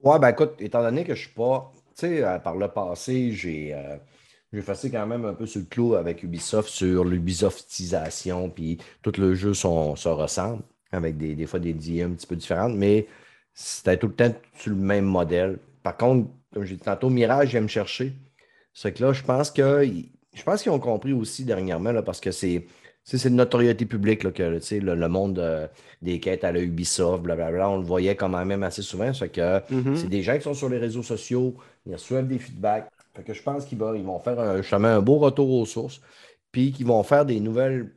[0.01, 3.31] Ouais, ben écoute, étant donné que je suis pas, tu sais, euh, par le passé,
[3.31, 3.97] j'ai euh,
[4.53, 9.11] j'ai passé quand même un peu sur le clou avec Ubisoft sur l'Ubisoftisation, puis tout
[9.17, 9.67] le jeu se
[10.07, 13.07] ressemble, avec des, des fois des idées un petit peu différentes, mais
[13.55, 15.59] c'était tout le temps sur le même modèle.
[15.83, 18.13] Par contre, comme j'ai dit tantôt, Mirage vient me chercher.
[18.73, 19.85] C'est que là, je pense que
[20.33, 22.65] je pense qu'ils ont compris aussi dernièrement, là, parce que c'est.
[23.07, 25.67] C'est de notoriété publique là, que le, le monde euh,
[26.01, 29.13] des quêtes à la Ubisoft, blablabla, on le voyait quand même assez souvent.
[29.13, 29.95] Ça que Mhm.
[29.95, 32.89] c'est des gens qui sont sur les réseaux sociaux, ils reçoivent des feedbacks.
[33.15, 35.65] Fait que je pense qu'ils vont, ils vont faire un, justement un beau retour aux
[35.67, 36.01] sources,
[36.51, 37.93] puis qu'ils vont faire des nouvelles,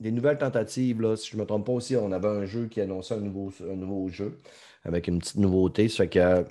[0.00, 1.00] des nouvelles tentatives.
[1.02, 1.16] Là.
[1.16, 3.52] Si je ne me trompe pas aussi, on avait un jeu qui annonçait un nouveau,
[3.70, 4.38] un nouveau jeu
[4.86, 5.88] avec une petite nouveauté.
[5.88, 6.42] Ça fait que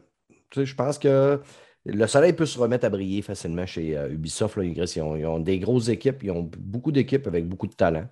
[0.49, 1.39] tu sais, je pense que
[1.85, 4.57] le soleil peut se remettre à briller facilement chez euh, Ubisoft.
[4.57, 4.63] Là.
[4.63, 8.07] Ils, ont, ils ont des grosses équipes, ils ont beaucoup d'équipes avec beaucoup de talent.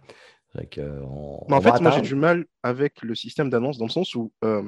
[0.56, 3.50] Fait que, on, Mais en on va fait, moi, j'ai du mal avec le système
[3.50, 4.64] d'annonce dans le sens où, euh,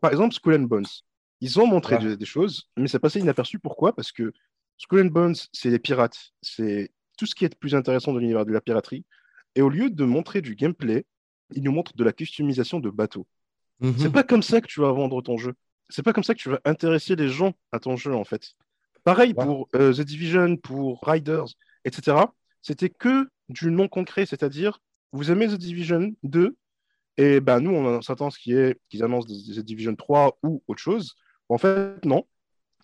[0.00, 0.86] par exemple, Skull and Bones,
[1.40, 2.04] ils ont montré Ouais.
[2.04, 3.58] des, des choses, mais c'est passé inaperçu.
[3.60, 3.94] Pourquoi?
[3.94, 4.32] Parce que
[4.78, 6.18] Skull and Bones, c'est les pirates.
[6.42, 9.04] C'est tout ce qui est le plus intéressant de l'univers de la piraterie.
[9.54, 11.04] Et au lieu de montrer du gameplay,
[11.54, 13.26] ils nous montrent de la customisation de bateaux.
[13.80, 13.94] Mhm.
[13.98, 15.54] C'est pas comme ça que tu vas vendre ton jeu.
[15.88, 18.52] C'est pas comme ça que tu vas intéresser les gens à ton jeu, en fait.
[19.04, 19.44] Pareil Ouais.
[19.44, 21.46] pour euh, The Division, pour Riders,
[21.84, 22.16] etc.
[22.62, 24.78] C'était que du non concret, c'est-à-dire,
[25.12, 26.56] vous aimez The Division 2,
[27.16, 30.38] et ben nous, on s'attend à ce qui est qu'ils annoncent The The Division 3
[30.42, 31.14] ou autre chose.
[31.48, 32.26] En fait, non.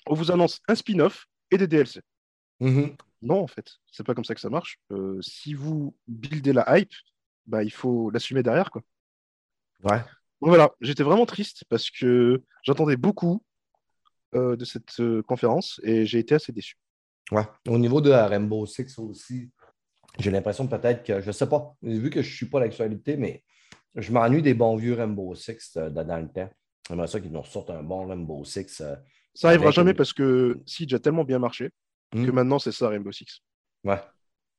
[0.06, 2.00] On vous annonce un spin-off et des DLC.
[2.60, 2.96] Mhm.
[3.22, 4.78] Non, en fait, c'est pas comme ça que ça marche.
[4.92, 6.92] Euh, si vous buildez la hype,
[7.46, 8.82] bah, il faut l'assumer derrière, quoi.
[9.84, 10.02] Ouais.
[10.46, 13.42] Voilà, j'étais vraiment triste parce que j'attendais beaucoup
[14.34, 16.76] euh, de cette euh, conférence et j'ai été assez déçu.
[17.32, 17.42] Ouais.
[17.68, 19.50] Au niveau de Rainbow Six aussi,
[20.18, 23.16] j'ai l'impression peut-être que, je ne sais pas, vu que je ne suis pas l'actualité,
[23.16, 23.42] mais
[23.96, 26.48] je m'ennuie des bons vieux Rainbow Six euh, dans le temps.
[26.88, 28.80] J'aimerais ça qu'ils nous ressortent un bon Rainbow Six.
[28.82, 28.94] euh,
[29.34, 31.70] Ça arrivera Avec jamais une- parce que Siege a tellement bien marché
[32.12, 32.30] que Hmm.
[32.30, 33.40] maintenant c'est ça Rainbow Six.
[33.82, 34.00] Ouais.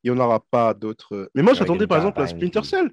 [0.04, 1.32] Et on n'aura pas d'autres.
[1.34, 2.92] Mais moi j'attendais par exemple à campagne Splinter Cell.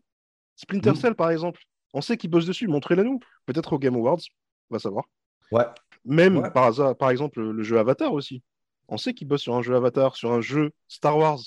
[0.54, 0.94] Splinter Hmm.
[0.94, 1.60] Cell par exemple.
[1.94, 3.20] On sait qu'ils bossent dessus, montrez-le nous.
[3.46, 4.20] Peut-être au Game Awards,
[4.68, 5.04] on va savoir.
[5.52, 5.64] Ouais.
[6.04, 6.50] Même Ouais.
[6.50, 8.42] par hasard, par exemple le, jeu Avatar aussi.
[8.88, 11.40] On sait qu'ils bossent sur un jeu Avatar, sur un jeu Star Wars.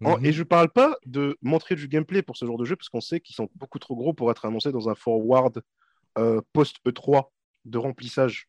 [0.00, 0.24] Mhm.
[0.24, 3.00] Et je parle pas de montrer du gameplay pour ce genre de jeu parce qu'on
[3.00, 5.62] sait qu'ils sont beaucoup trop gros pour être annoncés dans un forward
[6.18, 7.24] euh, post E3
[7.64, 8.48] de remplissage.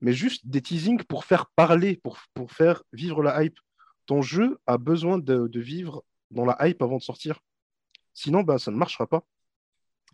[0.00, 3.58] Mais juste des teasings pour faire parler, pour, pour faire vivre la hype.
[4.06, 7.40] Ton jeu a besoin de, de vivre dans la hype avant de sortir.
[8.14, 9.24] Sinon, bah, ça ne marchera pas.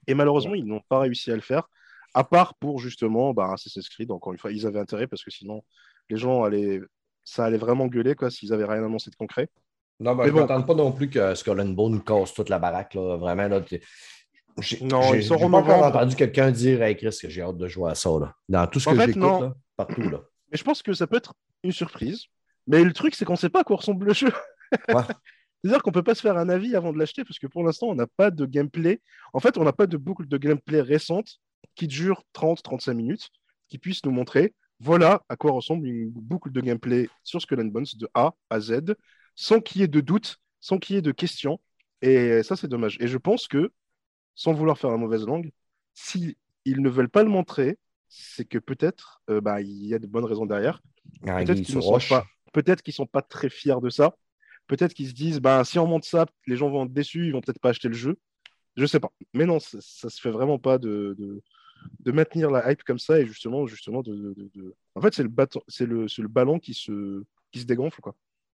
[0.08, 1.68] Et malheureusement, ils n'ont pas réussi à le faire,
[2.14, 4.10] à part pour justement bah, Assassin's Creed.
[4.10, 5.62] Encore une fois, ils avaient intérêt parce que sinon,
[6.10, 6.80] les gens allaient,
[7.22, 9.48] ça allait vraiment gueuler quoi, s'ils avaient rien annoncé de concret.
[10.00, 10.40] Non, ben, Mais je ne bon.
[10.46, 12.94] m'attends pas non plus que Skull and Bone nous casse toute la baraque.
[12.94, 13.16] Là.
[13.16, 13.60] Vraiment, là,
[14.80, 17.90] Non, ils sauront pas encore entendu quelqu'un dire Hey Chris, que j'ai hâte de jouer
[17.90, 18.10] à ça.
[18.18, 18.34] Là.
[18.48, 20.08] Dans tout ce En que j'écoute, partout.
[20.08, 20.20] Là.
[20.50, 22.24] Mais je pense que ça peut être une surprise.
[22.66, 24.32] Mais le truc, c'est qu'on ne sait pas à quoi ressemble le jeu.
[24.88, 25.02] Ouais.
[25.62, 27.64] C'est-à-dire qu'on ne peut pas se faire un avis avant de l'acheter parce que pour
[27.64, 29.00] l'instant, on n'a pas de gameplay.
[29.32, 31.40] En fait, on n'a pas de boucle de gameplay récente
[31.74, 33.30] qui dure 30-35 minutes,
[33.68, 37.66] qui puisse nous montrer voilà à quoi ressemble une boucle de gameplay sur Skull and
[37.66, 38.94] Bones de A à Z,
[39.34, 41.60] sans qu'il y ait de doute, sans qu'il y ait de questions.
[42.00, 42.96] Et ça, c'est dommage.
[43.00, 43.72] Et je pense que,
[44.34, 45.50] sans vouloir faire la mauvaise langue,
[45.94, 47.76] si ils ne veulent pas le montrer,
[48.08, 50.80] c'est que peut-être euh, bah, il y a de bonnes raisons derrière.
[51.22, 54.14] Peut-être Anguille qu'ils ne pas, peut-être sont pas très fiers de ça.
[54.68, 57.32] Peut-être qu'ils se disent, bah, si on monte ça, les gens vont être déçus, ils
[57.32, 58.18] vont peut-être pas acheter le jeu.
[58.76, 59.12] Je sais pas.
[59.34, 61.42] Mais non, ça, ça se fait vraiment pas de, de,
[62.00, 65.14] de maintenir la hype comme ça et justement, justement de, de- de- de- En fait,
[65.14, 68.14] c'est le, bâton- c'est le, c'est le ballon qui se, qui se dégonfle, quoi.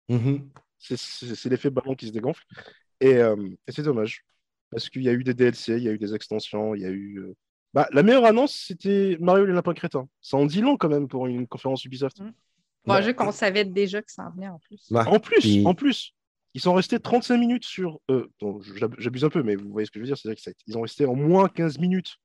[0.10, 0.50] Mhm.
[0.80, 2.44] C'est, l'effet ballon qui se dégonfle.
[3.02, 3.36] Et, euh,
[3.68, 4.26] et c'est dommage.
[4.70, 6.86] Parce qu'il y a eu des DLC, il y a eu des extensions, il y
[6.86, 7.20] a eu.
[7.20, 7.36] euh,
[7.74, 10.08] Bah, la meilleure annonce, c'était Mario et les lapins crétins.
[10.22, 12.22] Ça en dit long quand même pour une conférence Ubisoft.
[12.86, 13.04] Bon, Ouais.
[13.04, 14.86] jeu qu'on savait déjà que ça en venait en plus.
[14.92, 15.08] Ouais.
[15.08, 16.14] En plus, Puis- en plus,
[16.54, 18.00] ils sont restés 35 minutes sur.
[18.12, 18.62] euh, bon,
[18.98, 20.18] J'abuse un peu, mais vous voyez ce que je veux dire.
[20.18, 22.18] C'est-à-dire qu'ils ont resté en moins 15 minutes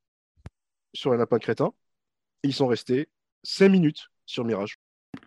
[0.94, 1.72] sur un lapin crétin.
[2.42, 3.08] Et ils sont restés
[3.44, 4.76] 5 minutes sur Mirage.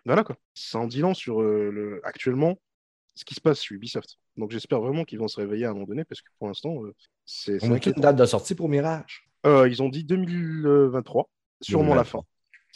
[0.06, 0.36] Voilà quoi.
[0.54, 2.58] Ça en dit long sur euh, le, actuellement
[3.14, 4.18] ce qui se passe sur Ubisoft.
[4.38, 6.82] Donc j'espère vraiment qu'ils vont se réveiller à un moment donné parce que pour l'instant,
[6.84, 6.94] euh,
[7.26, 9.28] c'est On a une date de sortie pour Mirage.
[9.44, 11.28] Euh, ils ont dit 2023,
[11.60, 12.20] sûrement la fin.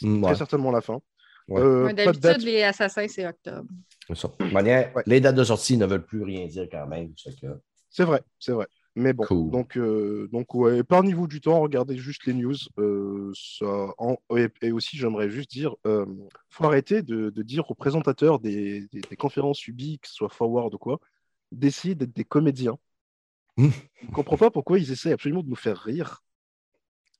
[0.01, 0.09] 2023.
[0.19, 0.99] Mm, ouais, Très certainement la fin.
[1.47, 1.61] Ouais.
[1.61, 2.17] Euh, date.
[2.19, 3.69] D'habitude, les assassins, c'est octobre.
[4.07, 4.29] c'est ça.
[4.39, 5.03] De manière, Ouais.
[5.05, 7.13] Les dates de sortie ne veulent plus rien dire quand même.
[7.17, 7.47] c'est que-
[7.89, 8.67] C'est vrai, c'est vrai.
[8.95, 9.51] Mais bon, Cool.
[9.51, 12.55] donc, euh, donc ouais, par niveau du temps, regardez juste les news.
[12.79, 13.65] euh, ça,
[13.99, 16.05] en- et, et aussi, j'aimerais juste dire, euh,
[16.49, 20.29] faut arrêter de, de dire aux présentateurs des, des- des conférences Ubi, que ce soit
[20.29, 20.99] Forward ou quoi,
[21.51, 22.77] d'essayer d'être des comédiens.
[23.55, 23.69] Hmm.
[24.01, 26.23] Je ne comprends pas pourquoi ils essayent absolument de nous faire rire.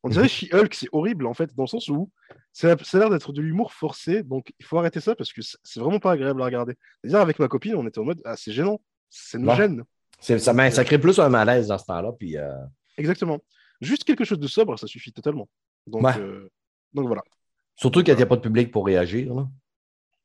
[0.08, 0.28] On dirait
[0.70, 2.10] She-Hulk, c'est horrible en fait, dans le sens où
[2.54, 5.42] ça, ça a l'air d'être de l'humour forcé, donc il faut arrêter ça parce que
[5.42, 6.74] c'est vraiment pas agréable à regarder.
[7.04, 8.80] C'est-à-dire, avec ma copine, on était en mode, ah, c'est gênant,
[9.10, 9.56] ça nous Ouais.
[9.56, 9.84] gêne.
[10.20, 12.12] c'est- ça, ça crée plus un malaise dans ce temps-là.
[12.18, 12.52] Puis, euh,
[12.98, 13.40] Exactement.
[13.82, 15.48] Juste quelque chose de sobre, ça suffit totalement.
[15.86, 16.18] Donc, Ouais.
[16.20, 16.50] euh,
[16.94, 17.22] donc voilà.
[17.76, 19.32] surtout qu'il n'y a pas de public pour réagir.
[19.36, 19.48] là.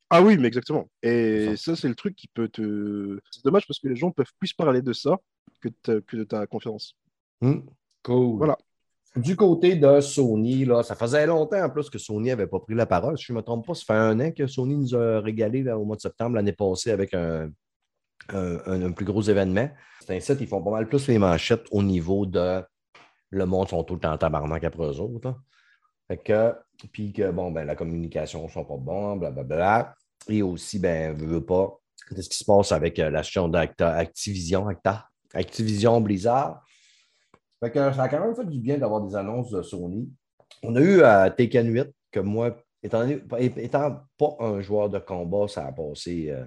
[0.09, 0.89] Ah oui, mais exactement.
[1.03, 3.19] Et ça, c'est le truc qui peut te.
[3.31, 5.17] C'est dommage parce que les gens peuvent plus parler de ça
[5.61, 6.95] que de ta, que de ta conférence.
[7.41, 7.59] Hmm.
[8.03, 8.37] Cool.
[8.37, 8.57] Voilà.
[9.15, 12.73] Du côté de Sony, là, ça faisait longtemps en plus que Sony n'avait pas pris
[12.73, 13.17] la parole.
[13.17, 15.69] Si je ne me trompe pas, ça fait un an que Sony nous a régalé
[15.71, 17.51] au mois de septembre l'année passée avec un,
[18.29, 19.69] un- plus gros événement.
[19.99, 22.63] C'est un site, ils font pas mal plus les manchettes au niveau de
[23.29, 25.35] le monde sont tout le temps en tabarnak après eux autres.
[26.07, 26.53] Fait que,
[26.91, 29.95] puis que, bon, ben, la communication ne sont pas bonnes, blablabla.
[30.29, 34.67] Et aussi, ben, veut, veut pas, qu'est-ce qui se passe avec euh, la gestion d'Activision,
[34.67, 36.63] Acta, Activision Blizzard?
[37.63, 40.11] Fait que ça a quand même fait du bien d'avoir des annonces de Sony.
[40.63, 45.67] On a eu à Tekken 8, que moi, étant, pas un joueur de combat, ça
[45.67, 46.43] a passé, euh,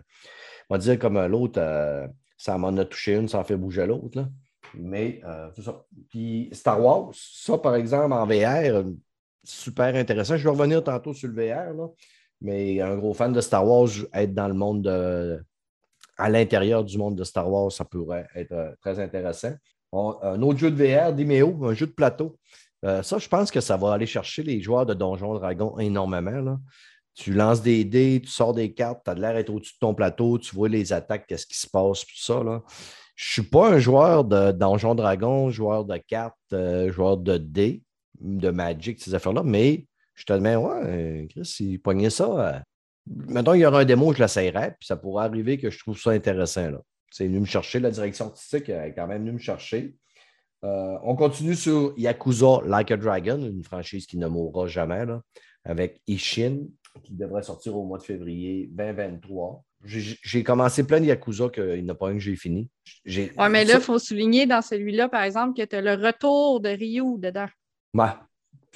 [0.68, 2.06] on va dire comme l'autre, euh,
[2.36, 4.26] ça m'en a touché une, ça en fait bouger l'autre.
[4.74, 5.84] Mais euh, c'est ça.
[6.10, 8.84] Puis Star Wars, ça par exemple en VR, euh,
[9.42, 10.36] super intéressant.
[10.36, 11.72] Je vais revenir tantôt sur le VR,
[12.42, 15.42] mais un gros fan de Star Wars, être dans le monde de,
[16.18, 19.52] à l'intérieur du monde de Star Wars, ça pourrait être euh, très intéressant.
[19.92, 22.36] Un autre jeu de VR, Dimeo, un jeu de plateau.
[22.84, 26.30] Euh, ça, je pense que ça va aller chercher les joueurs de Donjons Dragons énormément.
[26.42, 26.58] là.
[27.14, 29.94] Tu lances des dés, tu sors des cartes, tu as l'air d'être au-dessus de ton
[29.94, 32.42] plateau, tu vois les attaques, qu'est-ce qui se passe, tout ça.
[32.44, 32.60] Je ne
[33.16, 37.82] suis pas un joueur de Donjons Dragons, joueur de cartes, euh, joueur de dés,
[38.20, 42.24] de Magic, ces affaires-là, mais je te demande, ouais, Chris, il pognait ça.
[42.56, 42.60] euh,
[43.28, 45.98] Maintenant, il y aura un démo, je l'essayerai, puis ça pourrait arriver que je trouve
[45.98, 46.70] ça intéressant.
[46.70, 46.80] Là.
[47.16, 49.94] C'est venu me chercher, la direction artistique est quand même venu me chercher.
[50.64, 55.22] Euh, on continue sur Yakuza Like a Dragon, une franchise qui ne mourra jamais, là,
[55.64, 56.66] avec Ishin,
[57.02, 59.64] qui devrait sortir au mois de février 2023.
[59.86, 62.68] J'ai commencé plein de Yakuza qu'il n'y en a pas un que j'ai fini.
[63.06, 66.60] Oui, mais là, il faut souligner dans celui-là, par exemple, que tu as le retour
[66.60, 67.48] de Ryu dedans.
[67.94, 68.12] Ouais.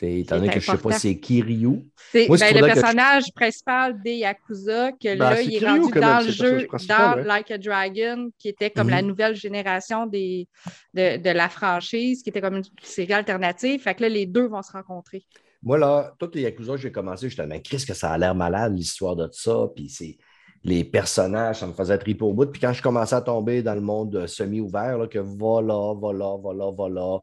[0.02, 1.82] Étant donné que je ne sais pas c'est qui Ryu.
[2.12, 6.00] C'est ben, le je- personnage principal des Yakuza, que Bah, là, il est Kiryu, rendu
[6.00, 7.24] dans le jeu, dans ouais.
[7.24, 8.92] Like a Dragon, qui était comme Mhm.
[8.94, 10.48] la nouvelle génération des,
[10.94, 13.80] de, de la franchise, qui était comme une série alternative.
[13.82, 15.24] Fait que là, les deux vont se rencontrer.
[15.62, 18.74] Moi, là, tous les Yakuza j'ai commencé, j'étais, mais Chris, que ça a l'air malade,
[18.76, 19.66] l'histoire de ça.
[19.76, 20.16] Puis c'est
[20.64, 22.46] les personnages, ça me faisait triper au bout.
[22.46, 26.12] Puis quand je commençais à tomber dans le monde euh, semi-ouvert, que va là, va
[26.12, 27.18] là, va là, va là,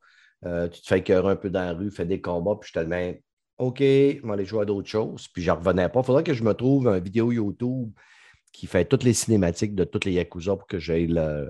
[0.45, 2.79] euh, tu te fais écœurer un peu dans la rue, fais des combats, puis je
[2.79, 3.19] te dis,
[3.57, 5.27] OK, je vais aller jouer à d'autres choses.
[5.27, 6.01] Puis je revenais pas.
[6.01, 7.91] Il faudrait que je me trouve une vidéo YouTube
[8.53, 11.49] qui fait toutes les cinématiques de toutes les Yakuza pour que j'aie le,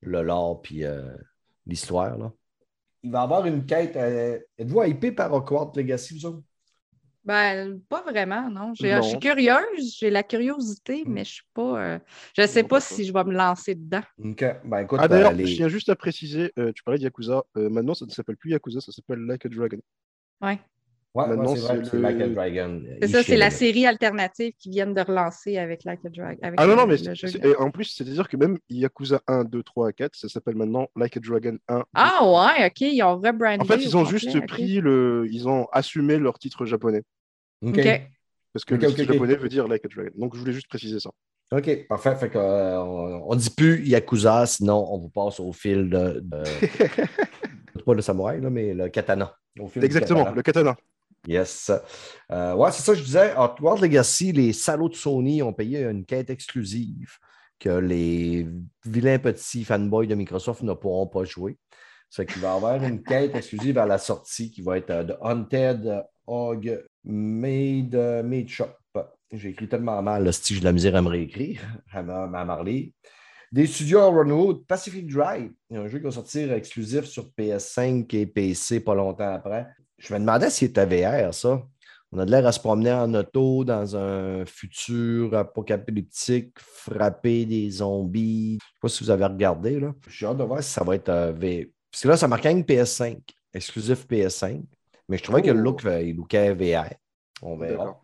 [0.00, 1.14] le lore puis euh,
[1.66, 2.32] l'histoire.
[3.02, 3.96] Il va y avoir une quête.
[3.96, 6.42] euh, Êtes-vous hypé par Hogwarts Legacy, vous autres?
[7.26, 8.72] Ben, pas vraiment, non.
[8.74, 11.80] Je suis curieuse, j'ai la curiosité, mais je suis pas.
[11.82, 11.98] euh,
[12.36, 14.02] je ne sais pas si je vais me lancer dedans.
[14.24, 14.44] OK.
[14.64, 17.04] Ben, écoute, Ah d'ailleurs, euh, les- je tiens juste à préciser, euh, tu parlais de
[17.04, 19.78] Yakuza, euh, maintenant ça ne s'appelle plus Yakuza, ça s'appelle Like a Dragon.
[20.40, 20.60] Ouais.
[21.14, 22.82] Ouais, maintenant, c'est vrai, c'est c'est le- Like a Dragon.
[23.00, 26.38] C'est ça, c'est la série alternative qu'ils viennent de relancer avec Like a Dragon.
[26.42, 27.26] avec Ah non, non, mais le jeu.
[27.26, 30.56] c'est- et en plus, c'est-à-dire que même Yakuza 1, 2, 3 et 4, ça s'appelle
[30.56, 31.84] maintenant Like a Dragon 1.
[31.94, 33.58] Ah ouais, OK, ils ont rebrandé.
[33.60, 35.26] En fait, ils ont juste pris le.
[35.30, 37.02] Ils ont assumé leur titre japonais.
[37.62, 37.80] OK.
[38.52, 40.10] Parce que Ok, le titre japonais veut dire Like a Dragon.
[40.16, 41.10] Donc je voulais juste préciser ça.
[41.52, 42.16] OK, parfait.
[42.16, 46.20] Fait que, euh, on ne dit plus Yakuza, sinon on vous passe au fil de.
[46.24, 46.42] de-
[47.84, 49.32] pas le samouraï, là, mais le katana.
[49.60, 50.36] Au fil du Exactement, katana.
[50.36, 50.76] le katana.
[51.28, 51.70] Yes.
[52.30, 53.32] Euh, ouais, c'est ça que je disais.
[53.36, 57.18] Hogwarts Legacy, les salauds de Sony ont payé une quête exclusive
[57.58, 58.46] que les
[58.84, 61.58] vilains petits fanboys de Microsoft ne pourront pas jouer.
[62.10, 65.04] C'est qu'il va y avoir une quête exclusive à la sortie qui va être euh,
[65.04, 68.68] The Haunted Hog Made, euh, Made Shop.
[69.32, 71.60] J'ai écrit tellement mal, là, si j'ai de la misère à me réécrire,
[71.92, 72.92] à à Marley.
[73.52, 78.80] Des studios Runwood, Pacific Drive, un jeu qui va sortir exclusif sur PS5 et PC
[78.80, 79.68] pas longtemps après.
[79.98, 81.62] Je me demandais si c'était VR, ça.
[82.12, 87.70] On a de l'air à se promener en auto dans un futur apocalyptique, frapper des
[87.70, 88.52] zombies.
[88.52, 89.80] Je ne sais pas si vous avez regardé.
[89.80, 89.92] Là.
[90.08, 91.66] J'ai hâte de voir si ça va être euh, VR.
[91.90, 93.18] Parce que là, ça marque une PS5,
[93.52, 94.62] exclusif PS5.
[95.08, 95.62] Mais je trouvais que le Oh.
[95.62, 96.92] look, euh, il lookait VR.
[97.42, 98.00] On verra.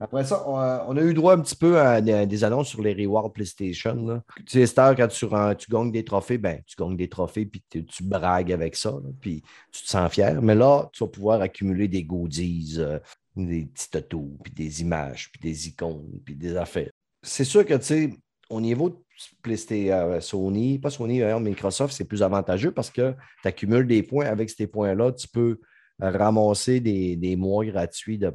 [0.00, 2.68] Après ça, on a, on a eu droit un petit peu à des, des annonces
[2.68, 3.94] sur les rewards PlayStation.
[4.06, 4.22] là.
[4.36, 5.26] Tu sais, Star, quand tu,
[5.58, 8.90] tu gagnes des trophées, ben, tu gagnes des trophées puis tu, tu bragues avec ça.
[8.90, 9.42] là, puis
[9.72, 10.40] tu te sens fier.
[10.40, 13.00] Mais là, tu vas pouvoir accumuler des goodies, euh,
[13.36, 16.90] des petits autos, puis des images, puis des icônes, puis des affaires.
[17.22, 18.10] C'est sûr que, tu sais,
[18.50, 18.96] au niveau de
[19.42, 24.26] PlayStation, euh, Sony, pas Sony, Microsoft, c'est plus avantageux parce que tu accumules des points.
[24.26, 25.58] Avec ces points-là, tu peux
[26.00, 28.30] ramasser des, des mois gratuits de,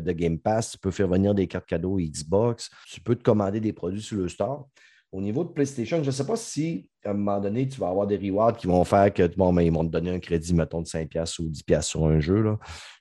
[0.00, 0.72] de- Game Pass.
[0.72, 2.70] Tu peux faire venir des cartes cadeaux Xbox.
[2.88, 4.68] Tu peux te commander des produits sur le store.
[5.12, 7.88] Au niveau de PlayStation, je ne sais pas si à un moment donné, tu vas
[7.88, 10.54] avoir des rewards qui vont faire que bon, ben, ils vont te donner un crédit,
[10.54, 12.44] mettons, de 5$ ou 10$ sur un jeu.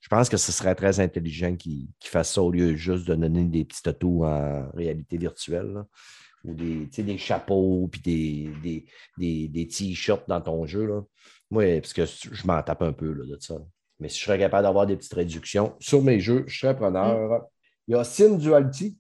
[0.02, 3.46] Je pense que ce serait très intelligent qu'ils fassent ça au lieu juste de donner
[3.46, 5.84] des petits autos en réalité virtuelle.
[6.44, 8.86] Ou des, des chapeaux, puis des, des,
[9.18, 10.86] des, des t-shirts dans ton jeu.
[10.86, 11.02] Là.
[11.50, 13.56] Moi, parce que je m'en tape un peu là, de ça.
[14.00, 17.46] Mais si je serais capable d'avoir des petites réductions sur mes jeux, je serais preneur.
[17.88, 18.98] Il y a Sin Duality,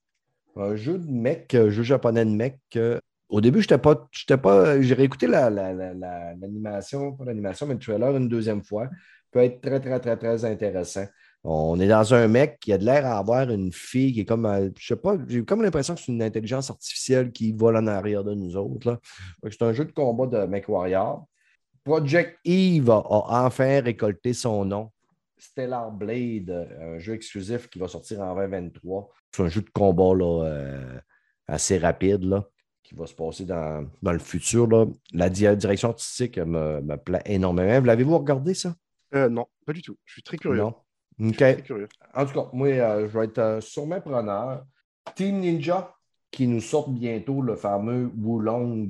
[0.55, 2.59] un jeu de mec, un jeu japonais de mec.
[3.29, 4.07] au début, je n'étais pas.
[4.11, 8.29] j'étais pas J'ai réécouté la- la- la- la- l'animation, pas l'animation, mais le trailer une
[8.29, 8.87] deuxième fois.
[9.31, 11.05] peut être très, très, très, très intéressant.
[11.43, 14.25] On est dans un mec qui a de l'air à avoir une fille qui est
[14.25, 17.75] comme, euh, je sais pas, j'ai comme l'impression que c'est une intelligence artificielle qui vole
[17.77, 18.99] en arrière de nous autres.
[19.49, 21.25] C'est un jeu de combat de Mech Warrior.
[21.83, 24.91] Project Eve a, a enfin récolté son nom.
[25.37, 29.09] Stellar Blade, euh, un jeu exclusif qui va sortir en 2023.
[29.35, 30.99] C'est un jeu de combat là, euh,
[31.47, 32.47] assez rapide là,
[32.81, 34.67] qui va se passer dans, dans le futur.
[34.67, 34.85] là.
[35.11, 37.85] La di- direction artistique me, me plaît énormément.
[37.85, 38.73] L'avez-vous regardé ça?
[39.15, 39.97] Euh, non, pas du tout.
[40.05, 40.61] Je suis très curieux.
[40.61, 40.73] Non.
[41.19, 41.37] Je suis OK.
[41.37, 41.89] très curieux.
[42.13, 44.63] En tout cas, moi, euh, je vais être sûrement preneur.
[45.15, 45.93] Team Ninja,
[46.31, 48.87] qui nous sort bientôt le fameux Wulong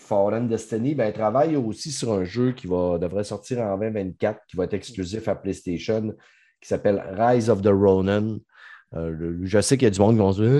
[0.00, 4.56] Fallen Destiny, ben, travaille aussi sur un jeu qui va, devrait sortir en 2024, qui
[4.56, 6.14] va être exclusif à PlayStation,
[6.60, 8.38] qui s'appelle Rise of the Ronin.
[8.94, 10.50] Euh, le- je sais qu'il y a du monde qui va se dire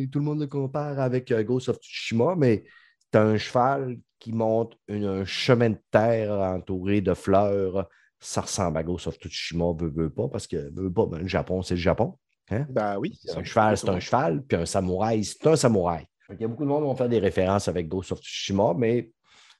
[0.00, 2.64] Hey, tout le monde le compare avec euh, Ghost of Tsushima, mais
[3.00, 7.88] c'est un cheval qui monte une- un chemin de terre entouré de fleurs.
[8.18, 11.28] Ça ressemble à Ghost of Tsushima, veut, veut pas, parce que veut pas, ben, le
[11.28, 12.18] Japon, c'est le Japon.
[12.50, 12.66] Hein?
[12.70, 13.16] Bah oui.
[13.36, 16.06] Un cheval, c'est un cheval, puis un samouraï, c'est un samouraï.
[16.30, 18.74] Il y a beaucoup de monde qui vont faire des références avec Ghost of Tsushima,
[18.76, 19.10] mais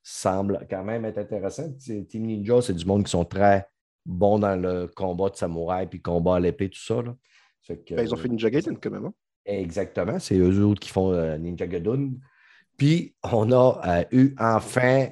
[0.03, 1.73] semble quand même être intéressant.
[1.73, 3.67] Team Ninja, c'est du monde qui sont très
[4.05, 7.03] bons dans le combat de samouraï, puis combat à l'épée, tout ça.
[7.03, 7.17] Là.
[7.69, 9.07] Que, ben, ils ont fait Ninja Gaiden quand même.
[9.07, 9.15] Hein?
[9.45, 12.21] Exactement, c'est eux autres qui font euh, Ninja Gaiden.
[12.77, 15.09] Puis on a euh, eu enfin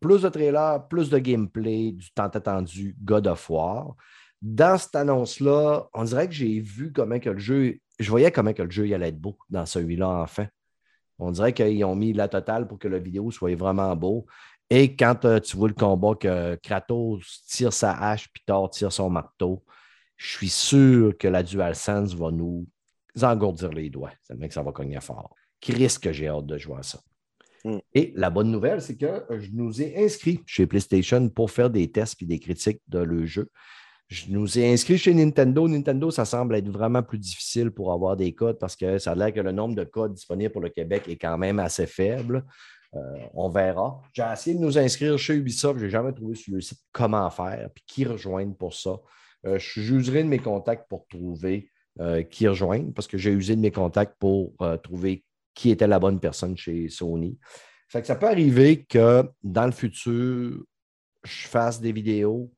[0.00, 3.94] plus de trailers, plus de gameplay du tant attendu God of War.
[4.40, 8.54] Dans cette annonce-là, on dirait que j'ai vu comment que le jeu, je voyais comment
[8.54, 10.46] que le jeu allait être beau dans celui-là enfin.
[11.20, 14.26] On dirait qu'ils ont mis la totale pour que la vidéo soit vraiment beau.
[14.70, 18.92] Et quand euh, tu vois le combat que Kratos tire sa hache puis Thor tire
[18.92, 19.64] son marteau,
[20.16, 22.66] je suis sûr que la DualSense va nous
[23.20, 24.12] engourdir les doigts.
[24.22, 25.34] Ça que ça va cogner fort.
[25.60, 27.00] Qui risque que j'ai hâte de jouer à ça.
[27.64, 27.78] Mm.
[27.94, 31.90] Et la bonne nouvelle, c'est que je nous ai inscrits chez PlayStation pour faire des
[31.90, 33.50] tests et des critiques de le jeu.
[34.10, 35.68] Je nous ai inscrits chez Nintendo.
[35.68, 39.14] Nintendo, ça semble être vraiment plus difficile pour avoir des codes parce que ça a
[39.14, 42.44] l'air que le nombre de codes disponibles pour le Québec est quand même assez faible.
[42.96, 42.98] Euh,
[43.34, 44.02] on verra.
[44.12, 45.78] J'ai essayé de nous inscrire chez Ubisoft.
[45.78, 48.98] Je n'ai jamais trouvé sur le site comment faire puis qui rejoindre pour ça.
[49.46, 51.70] Euh, j'userai de mes contacts pour trouver
[52.00, 55.24] euh, qui rejoindre parce que j'ai usé de mes contacts pour trouver
[55.54, 57.38] qui était la bonne personne chez Sony.
[57.88, 60.64] Ça peut arriver que dans le futur,
[61.22, 62.50] je fasse des vidéos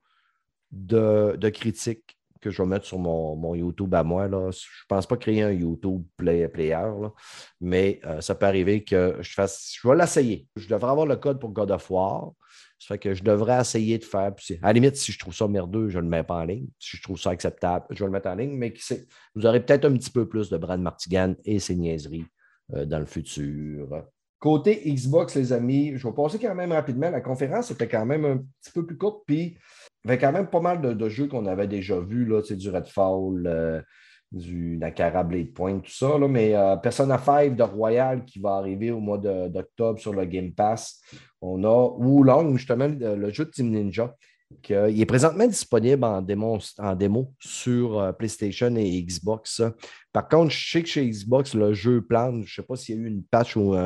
[0.73, 4.27] de, critiques que je vais mettre sur mon, YouTube à moi.
[4.27, 4.51] Là.
[4.51, 6.81] Je ne pense pas créer un YouTube player,
[7.61, 9.73] mais euh, ça peut arriver que je fasse.
[9.81, 10.49] Je vais l'essayer.
[10.57, 12.33] Je devrais avoir le code pour God of War.
[12.81, 14.33] Ça fait que je devrais essayer de faire.
[14.63, 16.67] À la limite, si je trouve ça merdeux, je ne le mets pas en ligne.
[16.81, 18.57] Si je trouve ça acceptable, je vais le mettre en ligne.
[18.57, 18.75] Mais
[19.37, 22.25] vous aurez peut-être un petit peu plus de Brad Martigan et ses niaiseries
[22.75, 24.05] euh, dans le futur.
[24.41, 27.09] Côté Xbox, les amis, je vais passer quand même rapidement.
[27.09, 29.57] La conférence était quand même un petit peu plus courte, puis
[30.05, 33.83] avait quand même pas mal de, jeux qu'on avait déjà vus, là, du Redfall, euh,
[34.33, 36.19] du Nakara Blade Point, tout ça.
[36.19, 40.25] Là, mais euh, Persona 5 de Royal qui va arriver au mois d'octobre sur le
[40.25, 41.01] Game Pass.
[41.41, 44.15] On a Wulong, justement, le, jeu de Team Ninja.
[44.63, 49.63] qui il est présentement disponible en démo, en démo sur euh, PlayStation et Xbox.
[50.13, 52.43] Par contre, je sais que chez Xbox, le jeu plante.
[52.45, 53.77] Je ne sais pas s'il y a eu une patch ou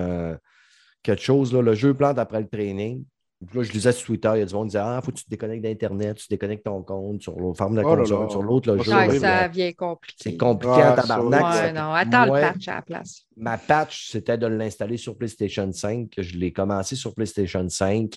[1.03, 1.53] quelque chose.
[1.53, 3.05] Là, le jeu plante après le training.
[3.53, 5.19] Là, je lisais sur Twitter, il y a du monde qui disait Ah, faut que
[5.19, 8.73] tu te déconnectes d'Internet, tu déconnectes ton compte sur l'autre la oh sur l'autre.
[8.73, 10.17] Le jeu, ouais, ça vient compliqué.
[10.23, 11.43] C'est compliqué en tabarnak.
[11.43, 13.23] Ouais, non, attends le patch à la place.
[13.37, 16.13] Ma patch, c'était de l'installer sur PlayStation 5.
[16.17, 18.15] Je l'ai commencé sur PlayStation 5.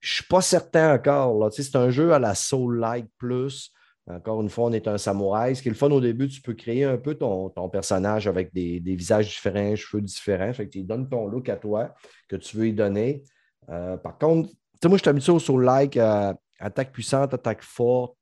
[0.00, 1.52] Je ne suis pas certain encore.
[1.52, 3.72] C'est un jeu à la Soul-like Plus.
[4.10, 5.54] Encore une fois, on est un samouraï.
[5.54, 8.54] Ce qui est le fun au début, tu peux créer un peu ton, personnage avec
[8.54, 10.52] des, visages différents, cheveux différents.
[10.52, 11.94] Fait que tu donnes ton look à toi
[12.26, 13.22] que tu veux y donner.
[13.70, 14.50] Euh, par contre,
[14.84, 18.16] moi, je suis habitué au soul like, euh, attaque puissante, attaque forte,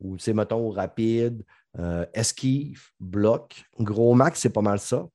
[0.00, 1.44] ou mettons rapide,
[1.78, 3.64] euh, esquive, bloc.
[3.78, 5.06] Gros max, c'est pas mal ça.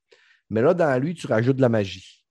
[0.49, 2.25] Mais là, dans lui, tu rajoutes de la magie.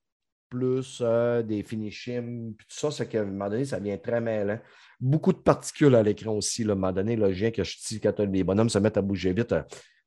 [0.48, 1.02] Plus
[1.44, 4.58] des finishings, puis tout ça, c'est qu'à un moment donné, ça devient très mêlant.
[5.00, 6.62] Beaucoup de particules à l'écran aussi.
[6.62, 9.02] Là, à un moment donné, le que je dis quand les bonhommes se mettent à
[9.02, 9.54] bouger vite,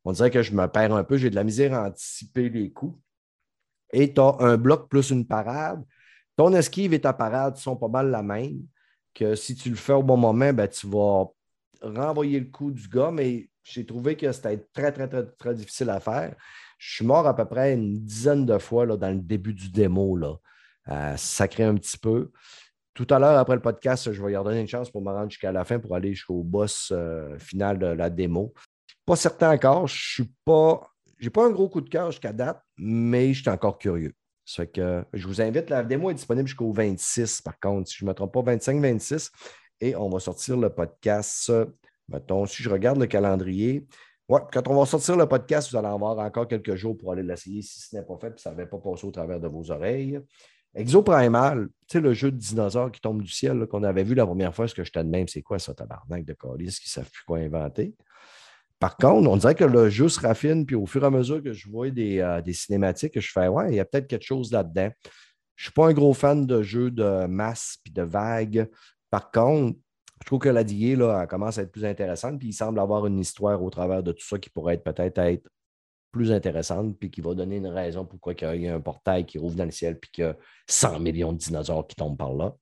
[0.05, 1.17] on dirait que je me perds un peu.
[1.17, 2.97] J'ai de la misère à anticiper les coups.
[3.91, 5.83] Et tu as un bloc plus une parade
[6.35, 8.61] ton esquive et ta parade sont pas mal la même.
[9.13, 11.25] Que si tu le fais au bon moment, ben, tu vas
[11.81, 15.89] renvoyer le coup du gars, mais j'ai trouvé que c'était très, très, très, très difficile
[15.89, 16.35] à faire.
[16.77, 19.69] Je suis mort à peu près une dizaine de fois là, dans le début du
[19.69, 20.17] démo.
[20.17, 20.35] Là.
[20.89, 22.31] Euh, ça crée un petit peu.
[22.93, 25.29] Tout à l'heure, après le podcast, je vais leur donner une chance pour me rendre
[25.29, 28.53] jusqu'à la fin pour aller jusqu'au boss euh, final de la démo.
[29.05, 29.87] Pas certain encore.
[29.87, 30.89] Je suis pas.
[31.19, 34.13] J'ai pas un gros coup de cœur jusqu'à date, mais je suis encore curieux.
[34.45, 38.05] Ça que je vous invite, la démo est disponible jusqu'au 26, par contre, si je
[38.05, 39.31] ne me trompe pas, 25-26.
[39.81, 41.51] Et on va sortir le podcast,
[42.07, 43.87] mettons, si je regarde le calendrier,
[44.29, 47.23] ouais, quand on va sortir le podcast, vous allez avoir encore quelques jours pour aller
[47.23, 49.71] l'essayer si ce n'est pas fait, puis ça n'avait pas passé au travers de vos
[49.71, 50.19] oreilles.
[50.75, 54.25] Exoprimal, tu sais, le jeu de dinosaures qui tombe du ciel qu'on avait vu la
[54.25, 57.09] première fois, ce que je même, c'est quoi ça, tabarnak de colis qui ne savent
[57.09, 57.95] plus quoi inventer?
[58.79, 61.41] Par contre, on dirait que le jeu se raffine, puis au fur et à mesure
[61.41, 64.51] que je vois des, euh, cinématiques, je fais Ouais, il y a peut-être quelque chose
[64.51, 64.89] là-dedans.
[65.55, 68.69] Je ne suis pas un gros fan de jeux de masse puis de vagues.
[69.09, 69.77] Par contre,
[70.21, 73.05] je trouve que la DIA là, commence à être plus intéressante, puis il semble avoir
[73.05, 75.47] une histoire au travers de tout ça qui pourrait être peut-être être
[76.11, 79.37] plus intéressante, puis qui va donner une raison pourquoi il y a un portail qui
[79.37, 80.35] rouvre dans le ciel, puis qu'il y a
[80.67, 82.55] 100 millions de dinosaures qui tombent par là.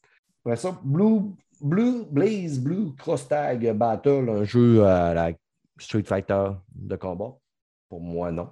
[0.43, 5.33] Après ça, Blue, Blue Blaze Blue Cross Tag Battle, un jeu à la
[5.79, 7.33] Street Fighter de combat?
[7.89, 8.49] Pour moi, non.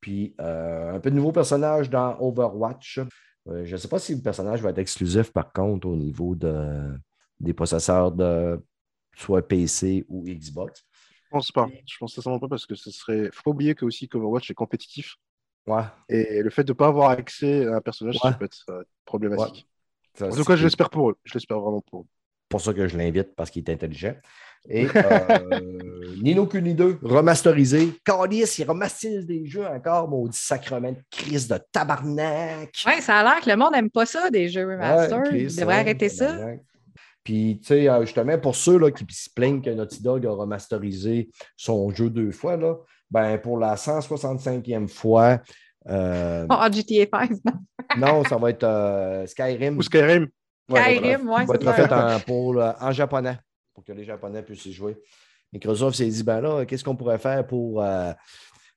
[0.00, 3.00] Puis euh, un peu de nouveaux personnages dans Overwatch.
[3.48, 6.34] Euh, je ne sais pas si le personnage va être exclusif, par contre, au niveau
[6.34, 6.94] de,
[7.38, 8.60] des processeurs de
[9.16, 10.84] soit PC ou Xbox.
[11.30, 11.68] pense pas.
[11.86, 13.30] Je pense sincèrement pas parce que ce serait.
[13.32, 15.16] Faut pas oublier que aussi qu'Overwatch est compétitif.
[15.66, 15.82] Ouais.
[16.08, 18.30] Et le fait de ne pas avoir accès à un personnage, Ouais.
[18.30, 19.68] ça peut être euh, problématique.
[20.14, 21.16] Ça, En tout cas, je l'espère pour eux.
[21.24, 22.06] Je l'espère vraiment pour eux.
[22.48, 24.14] pour ça que je l'invite parce qu'il est intelligent.
[24.68, 25.38] Et euh,
[26.22, 27.92] Nino Kuni 2, remasterisé.
[28.04, 32.70] Calice, il remasterise des jeux encore, maudit sacrement de crise de tabarnak.
[32.86, 35.18] Ouais, ça a l'air que le monde n'aime pas ça, des jeux remaster.
[35.20, 36.36] Ouais, Ils devraient arrêter ça.
[37.24, 40.30] Puis, tu sais, euh, justement, pour ceux là, qui se plaignent que Naughty Dog a
[40.30, 42.76] remasterisé son jeu deux fois, là,
[43.10, 45.38] ben, pour la 165e fois,
[45.88, 47.30] euh, Oh, GTA 5.
[47.98, 49.76] non, ça va être euh, Skyrim.
[49.78, 50.28] Ou Skyrim.
[50.70, 51.72] Ouais, Skyrim, ouais, va c'est être ça.
[51.74, 53.38] fait en, pour, le- en japonais,
[53.80, 54.98] pour que les Japonais puissent y jouer.
[55.54, 58.12] Microsoft s'est dit, ben là, qu'est-ce qu'on pourrait faire pour, euh,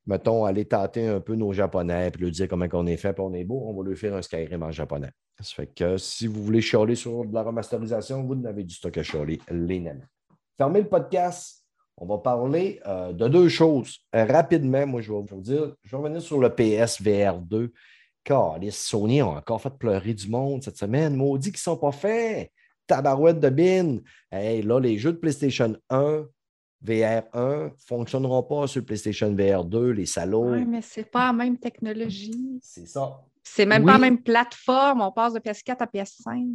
[0.08, 3.22] mettons, aller tâter un peu nos Japonais, puis leur dire comment on est fait, puis
[3.22, 5.12] on est beau, on va leur faire un Skyrim en japonais.
[5.42, 8.98] Ça fait que si vous voulez chialer sur de la remasterisation, vous n'avez du stock
[8.98, 10.06] à chialer, les nanas.
[10.58, 11.66] Fermez le podcast.
[11.98, 14.00] On va parler euh, de deux choses.
[14.16, 17.72] Euh, rapidement, moi, je vais vous dire, je vais revenir sur le PSVR 2.
[18.24, 21.16] Car les Sony ont encore fait pleurer du monde cette semaine.
[21.16, 22.52] Maudit qu'ils ne sont pas faits.
[22.88, 23.98] Tabarouette de bin.
[24.32, 26.26] Hey, là, les jeux de PlayStation 1,
[26.82, 30.52] VR 1 ne fonctionneront pas sur PlayStation VR 2, les salauds.
[30.52, 32.60] Ouais, mais c'est pas la même technologie.
[32.62, 33.22] C'est ça.
[33.44, 33.88] C'est même Oui.
[33.88, 35.02] pas la même plateforme.
[35.02, 36.46] On passe de PS4 à PS5.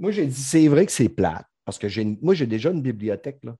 [0.00, 1.86] Moi, j'ai dit, c'est vrai que c'est plate, parce que
[2.22, 3.40] moi, j'ai déjà une bibliothèque.
[3.42, 3.54] Là.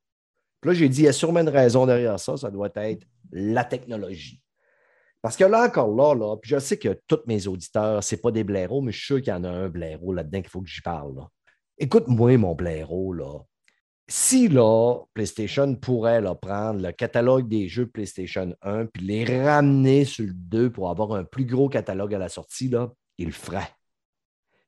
[0.61, 3.07] Puis là, j'ai dit, il y a sûrement une raison derrière ça, ça doit être
[3.33, 4.41] la technologie.
[5.23, 8.31] Parce que là, encore là, là puis je sais que tous mes auditeurs, ce pas
[8.31, 10.61] des blaireaux, mais je suis sûr qu'il y en a un blaireau là-dedans qu'il faut
[10.61, 11.17] que j'y parle.
[11.17, 11.29] là.
[11.79, 13.41] Écoute-moi, mon blaireau, là.
[14.09, 20.05] Si là, PlayStation pourrait là, prendre le catalogue des jeux PlayStation 1 puis les ramener
[20.05, 23.33] sur le 2 pour avoir un plus gros catalogue à la sortie, là, ils le
[23.33, 23.69] feraient.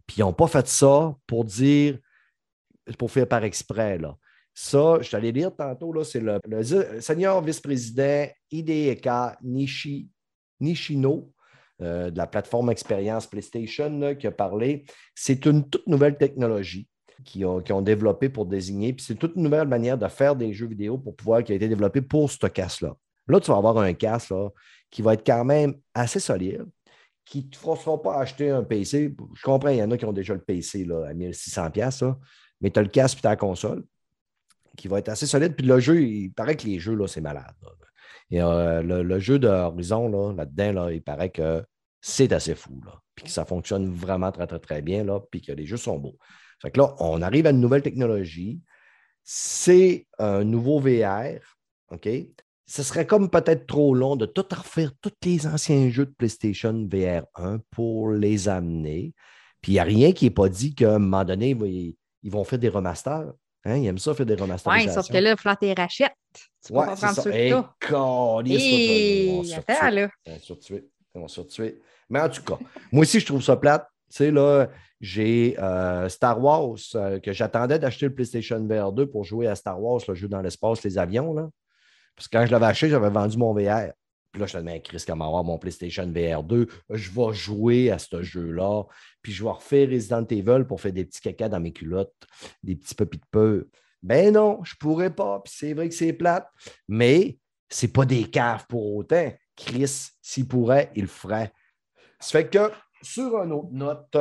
[0.07, 1.99] Puis ils n'ont pas fait ça pour dire,
[2.99, 3.97] pour faire par exprès.
[3.97, 4.17] Là.
[4.53, 10.11] Ça, je t'allais lire tantôt, là, c'est le, le senior vice-président Hideka Nishi,
[10.61, 11.33] Nishino
[11.81, 14.85] euh, de la plateforme Expérience PlayStation qui a parlé.
[15.15, 16.89] C'est une toute nouvelle technologie
[17.25, 18.93] qu'ils ont, développée pour désigner.
[18.93, 21.55] Puis c'est toute une nouvelle manière de faire des jeux vidéo pour pouvoir qui a
[21.55, 22.95] été développée pour ce casque-là.
[23.27, 24.49] Là, tu vas avoir un casque là,
[24.91, 26.67] qui va être quand même assez solide,
[27.25, 29.15] qui ne te forceront pas à acheter un PC.
[29.35, 32.05] Je comprends, il y en a qui ont déjà le PC là, à 1600$, piastres,
[32.05, 32.19] là,
[32.61, 33.85] mais tu as le casque et ta console
[34.77, 35.55] qui va être assez solide.
[35.55, 37.55] Puis le jeu, il paraît que les jeux, là, c'est malade.
[38.31, 41.65] Et, euh, le, jeu de Horizon, là, là-dedans, là, il paraît que
[42.01, 42.81] c'est assez fou.
[43.15, 45.05] Puis que ça fonctionne vraiment très, très, très bien.
[45.05, 46.17] Là, puis que les jeux sont beaux.
[46.61, 48.61] Fait que là, on arrive à une nouvelle technologie.
[49.25, 51.39] C'est un nouveau VR.
[51.91, 52.09] OK?
[52.67, 56.87] Ce serait comme peut-être trop long de tout refaire tous les anciens jeux de PlayStation
[56.91, 59.15] VR 1 pour les amener.
[59.63, 61.51] Puis il n'y a rien qui n'est pas dit qu'à un moment donné,
[62.23, 63.33] ils vont- faire des remasters.
[63.65, 63.77] Hein?
[63.77, 64.95] Ils aiment ça faire des Oui, remasterisations.
[65.03, 66.13] sauf que là, il faut tu les rachètes.
[66.65, 67.23] Tu peux Ouais, pas c'est prendre ça.
[67.23, 67.51] ceux Hey,
[71.15, 71.81] ils vont se retuer.
[72.11, 72.59] Mais en tout cas,
[72.93, 73.87] moi aussi, je trouve ça plate.
[74.11, 74.69] Tu sais, là,
[75.01, 79.55] j'ai euh, Star Wars euh, que j'attendais d'acheter le PlayStation VR 2 pour jouer à
[79.55, 81.33] Star Wars, le jeu dans l'espace, les avions.
[81.35, 81.49] Là.
[82.17, 83.93] Parce que quand je l'avais acheté, j'avais vendu mon VR.
[84.33, 87.91] Puis là, je te disais, Chris, comment avoir mon PlayStation VR 2, je vais jouer
[87.91, 88.85] à ce jeu-là.
[89.23, 92.15] Puis je vais refaire Resident Evil pour faire des petits caca dans mes culottes,
[92.63, 93.69] des petits papis de peu.
[94.03, 95.41] Ben non, je pourrais pas.
[95.45, 96.49] Puis c'est vrai que c'est plate.
[96.89, 97.39] Mais
[97.69, 99.33] c'est pas des caves pour autant.
[99.57, 101.53] Chris, s'il pourrait, il le ferait.
[102.21, 102.71] Ça fait que,
[103.03, 104.17] sur une autre note,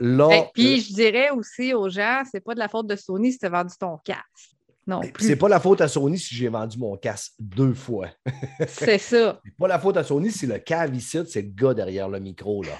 [0.00, 0.28] là.
[0.32, 3.32] Et puis, euh, je dirais aussi aux gens, c'est pas de la faute de Sony
[3.32, 4.50] si tu as vendu ton casque.
[4.84, 5.26] Non plus.
[5.28, 8.08] c'est pas la faute à Sony si j'ai vendu mon casque deux fois.
[8.66, 9.40] C'est ça.
[9.44, 12.18] C'est pas la faute à Sony, c'est le cave ici, c'est le gars derrière le
[12.18, 12.64] micro.
[12.64, 12.72] Là.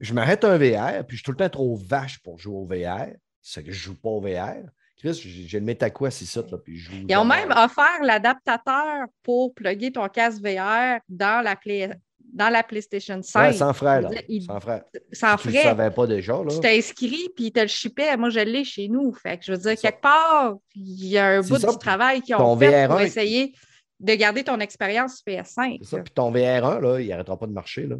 [0.00, 2.64] Je m'arrête un VR, puis je suis tout le temps trop vache pour jouer au
[2.64, 3.08] VR.
[3.42, 4.62] C'est que je joue pas au VR.
[4.96, 5.14] Chris,
[5.46, 7.06] j'ai le MetaQuest ici, là, puis je joue.
[7.08, 11.90] Ils ont même offert l'adaptateur pour plugger ton casque VR dans la, Play-
[12.32, 13.40] dans la PlayStation 5.
[13.40, 14.10] Ouais, sans frère, là.
[14.28, 14.84] Il- Sans frère.
[15.12, 15.62] Sans tu frais.
[15.62, 16.48] savais pas déjà, là.
[16.50, 18.16] Tu t'es inscrit, puis te le shippaient.
[18.16, 19.12] Moi, je l'ai chez nous.
[19.12, 22.22] Fait que je veux dire, quelque part, il y a un bout ça, du travail
[22.22, 23.54] qu'ils ont fait pour VR1, essayer
[24.00, 25.78] de garder ton expérience PS5.
[25.82, 26.02] C'est ça.
[26.02, 27.86] Puis ton VR1, là, il n'arrêtera pas de marcher.
[27.86, 27.96] Là.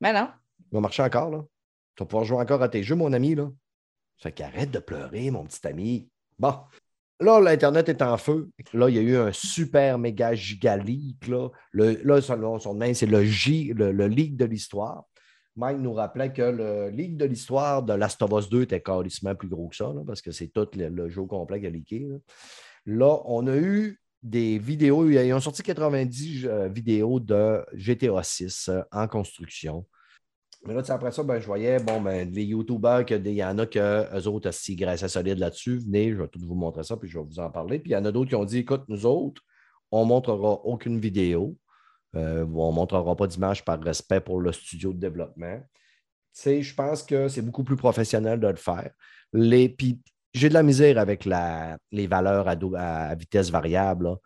[0.00, 0.28] Mais non.
[0.72, 1.30] Il va marcher encore.
[1.30, 1.44] Là.
[1.94, 3.34] Tu vas pouvoir jouer encore à tes jeux, mon ami.
[3.34, 3.48] Là.
[4.16, 6.08] Fait qu'arrête de pleurer, mon petit ami.
[6.38, 6.54] Bon.
[7.20, 8.50] Là, l'Internet est en feu.
[8.72, 11.26] Là, il y a eu un super méga giga leak.
[11.72, 12.58] Là, son, nom,
[12.94, 15.04] c'est le J, le, le de l'histoire.
[15.56, 19.34] Mike nous rappelait que le leak de l'histoire de Last of Us 2 était carrément
[19.36, 21.98] plus gros que ça, parce que c'est tout le, le jeu complet qui a leaké.
[21.98, 22.18] Là.
[22.86, 28.68] Là, on a eu des vidéos, ils ont sorti 90 euh, vidéos de GTA 6
[28.68, 29.84] euh, en construction.
[30.66, 33.44] Mais là, tu sais, après ça, ben, je voyais, bon, ben, les des- il y
[33.44, 36.82] en a que eux autres, si graissent solide là-dessus, venez, je vais tout vous montrer
[36.82, 37.78] ça, puis je vais vous en parler.
[37.78, 39.42] Puis il y en a d'autres qui ont dit, écoute, nous autres,
[39.90, 41.56] on ne montrera aucune vidéo.
[42.16, 45.60] Euh, on ne montrera pas d'image par respect pour le studio de développement.
[46.34, 48.90] je pense que c'est beaucoup plus professionnel de le faire.
[49.32, 50.00] Les, puis
[50.32, 54.16] j'ai de la misère avec les valeurs à, vitesse variable.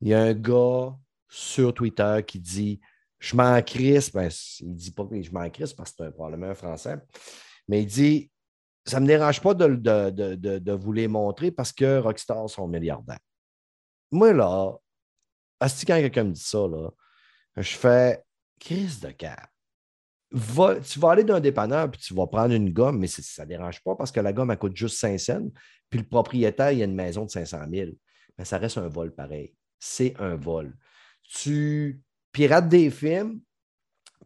[0.00, 0.94] Il y a un gars
[1.28, 2.80] sur Twitter qui dit
[3.24, 4.12] Je m'en crisse.
[4.12, 4.28] Ben,
[4.60, 6.98] il ne dit pas que je m'en crisse parce que c'est probablement un français.
[7.68, 8.30] Mais il dit
[8.84, 13.18] Ça ne me dérange pas de, de, vous les montrer parce que Rockstar sont milliardaires.
[14.10, 14.72] Moi, là,
[15.66, 16.90] si quand quelqu'un me dit ça, là,
[17.56, 18.22] je fais
[18.60, 19.48] crise de cap.
[20.30, 23.82] tu vas aller d'un dépanneur puis tu vas prendre une gomme, mais ça ne dérange
[23.82, 25.48] pas parce que la gomme, elle coûte juste 5 cents.
[25.88, 27.90] Puis le propriétaire, il a une maison de 500 000.
[28.36, 29.54] Mais ça reste un vol pareil.
[29.78, 30.76] C'est un vol.
[31.22, 32.03] Tu
[32.34, 33.40] pirates des films,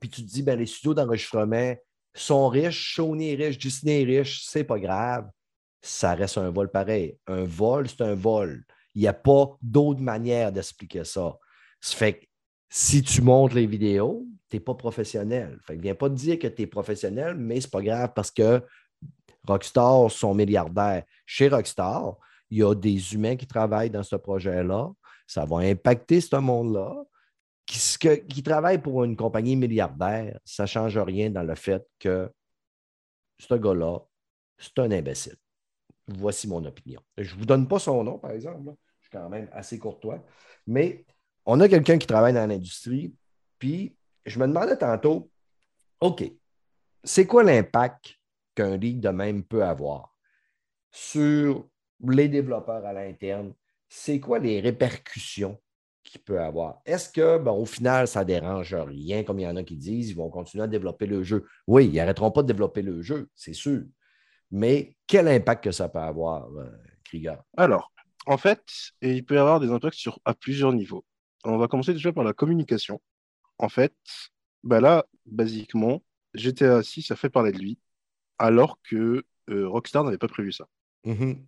[0.01, 1.77] puis tu te dis, ben, les studios d'enregistrement
[2.15, 5.29] sont riches, Sony est riche, Disney est riche, c'est pas grave.
[5.81, 7.17] Ça reste un vol pareil.
[7.27, 8.65] Un vol, c'est un vol.
[8.95, 11.37] Il n'y a pas d'autre manière d'expliquer ça.
[11.81, 12.27] Ça fait que
[12.69, 15.59] si tu montres les vidéos, tu n'es pas professionnel.
[15.63, 18.31] Fait que viens pas te dire que tu es professionnel, mais c'est pas grave parce
[18.31, 18.63] que
[19.47, 21.05] Rockstar sont milliardaires.
[21.27, 22.17] Chez Rockstar,
[22.51, 24.91] il y a des humains qui travaillent dans ce projet-là.
[25.27, 27.05] Ça va impacter ce monde-là.
[27.69, 32.33] Qui, qui travaillent pour une compagnie milliardaire, ça ne change rien dans le fait que
[33.39, 33.99] ce gars-là,
[34.57, 35.37] c'est un imbécile.
[36.07, 37.03] Voici mon opinion.
[37.19, 38.73] Je ne vous donne pas son nom, par exemple.
[39.01, 40.25] Je suis quand même assez courtois.
[40.67, 41.05] Mais
[41.45, 43.15] on a quelqu'un qui travaille dans l'industrie,
[43.59, 45.31] puis je me demandais tantôt,
[46.01, 46.25] OK,
[47.05, 48.19] c'est quoi l'impact
[48.55, 50.17] qu'un league de même peut avoir
[50.91, 51.69] sur
[52.01, 53.53] les développeurs à l'interne?
[53.91, 55.61] C'est quoi les répercussions
[56.11, 56.81] qu'il peut avoir?
[56.85, 59.77] Est-ce que, bon, au final, ça ne dérange rien, comme il y en a qui
[59.77, 61.47] disent, ils vont continuer à développer le jeu?
[61.67, 63.83] Oui, ils n'arrêteront pas de développer le jeu, c'est sûr.
[64.51, 66.71] Mais quel impact que ça peut avoir, euh,
[67.05, 67.43] Krieger?
[67.57, 67.93] Alors,
[68.27, 68.63] en fait,
[69.03, 71.05] il peut y avoir des impacts sur, à plusieurs niveaux.
[71.45, 73.01] On va commencer déjà par la communication.
[73.59, 73.95] En fait,
[74.63, 76.03] bah là, basiquement,
[76.35, 77.79] GTA 6 a fait parler de lui,
[78.39, 80.67] alors que euh, Rockstar n'avait pas prévu ça.
[81.05, 81.45] Mm-hmm.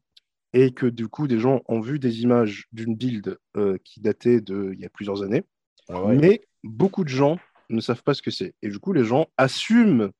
[0.52, 4.40] Et que du coup, des gens ont vu des images d'une build euh, qui datait
[4.40, 5.44] d'il y a plusieurs années,
[5.89, 8.55] ah mais beaucoup de gens ne savent pas ce que c'est.
[8.62, 10.10] Et du coup, les gens assument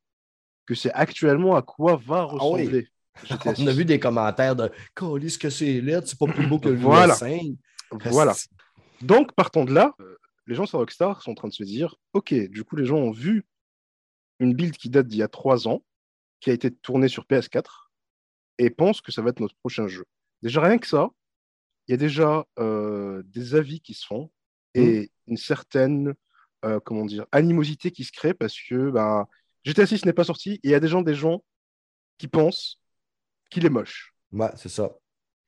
[0.66, 2.89] que c'est actuellement à quoi va ah ressembler.
[3.59, 6.69] On a vu des commentaires de ce que c'est l'air, c'est pas plus beau que
[6.69, 7.16] le voilà.
[7.90, 8.35] Voilà.
[9.02, 10.16] Donc, partant de là, euh,
[10.47, 12.98] les gens sur Rockstar sont en train de se dire Ok, du coup, les gens
[12.98, 13.44] ont vu
[14.39, 15.82] une build qui date d'il y a trois ans,
[16.40, 17.90] qui a été tournée sur PS4,
[18.59, 20.05] et pensent que ça va être notre prochain jeu.
[20.43, 21.11] Déjà, rien que ça,
[21.87, 24.31] il y a déjà euh, des avis qui se font
[24.75, 25.31] et mmh.
[25.33, 26.15] une certaine
[26.65, 29.27] euh, comment dire, animosité qui se crée parce que ben,
[29.65, 31.43] GTA 6 n'est pas sorti et il y a des gens, des gens
[32.19, 32.81] qui pensent
[33.51, 34.15] qu'il est moche.
[34.31, 34.91] Ouais, c'est ça.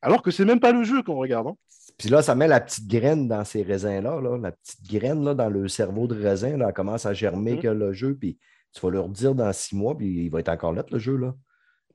[0.01, 1.48] Alors que c'est même pas le jeu qu'on regarde.
[1.48, 1.56] Hein.
[1.98, 5.51] Puis là, ça met la petite graine dans ces raisins-là, la petite graine là, dans
[5.51, 7.60] le cerveau de raisin, là, elle commence à germer mmh.
[7.60, 8.39] que le jeu, puis
[8.73, 11.16] tu vas leur dire dans six mois, puis il va être encore là, le jeu.
[11.16, 11.35] là.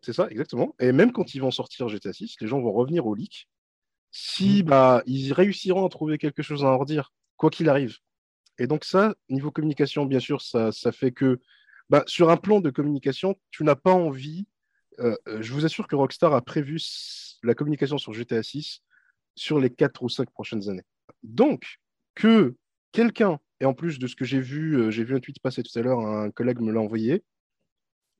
[0.07, 0.73] C'est ça, exactement.
[0.79, 3.49] Et même quand ils vont sortir GTA 6, les gens vont revenir au leak
[4.09, 4.65] si mmh.
[4.65, 7.97] bah, ils réussiront à trouver quelque chose à en redire, quoi qu'il arrive.
[8.57, 11.41] Et donc ça, niveau communication, bien sûr, ça, ça fait que
[11.89, 14.47] bah, sur un plan de communication, tu n'as pas envie.
[14.99, 16.79] Euh, euh, je vous assure que Rockstar a prévu
[17.43, 18.83] la communication sur GTA 6
[19.35, 20.85] sur les 4 ou 5 prochaines années.
[21.23, 21.81] Donc,
[22.15, 22.55] que
[22.93, 25.63] quelqu'un, et en plus de ce que j'ai vu, euh, j'ai vu un tweet passer
[25.63, 27.25] tout à l'heure, un collègue me l'a envoyé,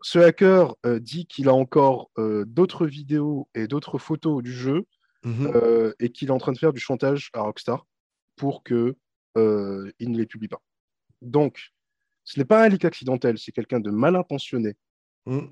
[0.02, 4.86] ce hacker dit qu'il a encore d'autres vidéos et d'autres photos du jeu
[5.24, 5.94] mhm.
[6.00, 7.86] et qu'il est en train de faire du chantage à Rockstar
[8.36, 8.96] pour qu'il
[9.36, 10.62] ne les publie pas.
[11.22, 11.74] Donc,
[12.28, 14.76] ce n'est pas un leak accidentel, c'est quelqu'un de mal intentionné
[15.26, 15.48] mm.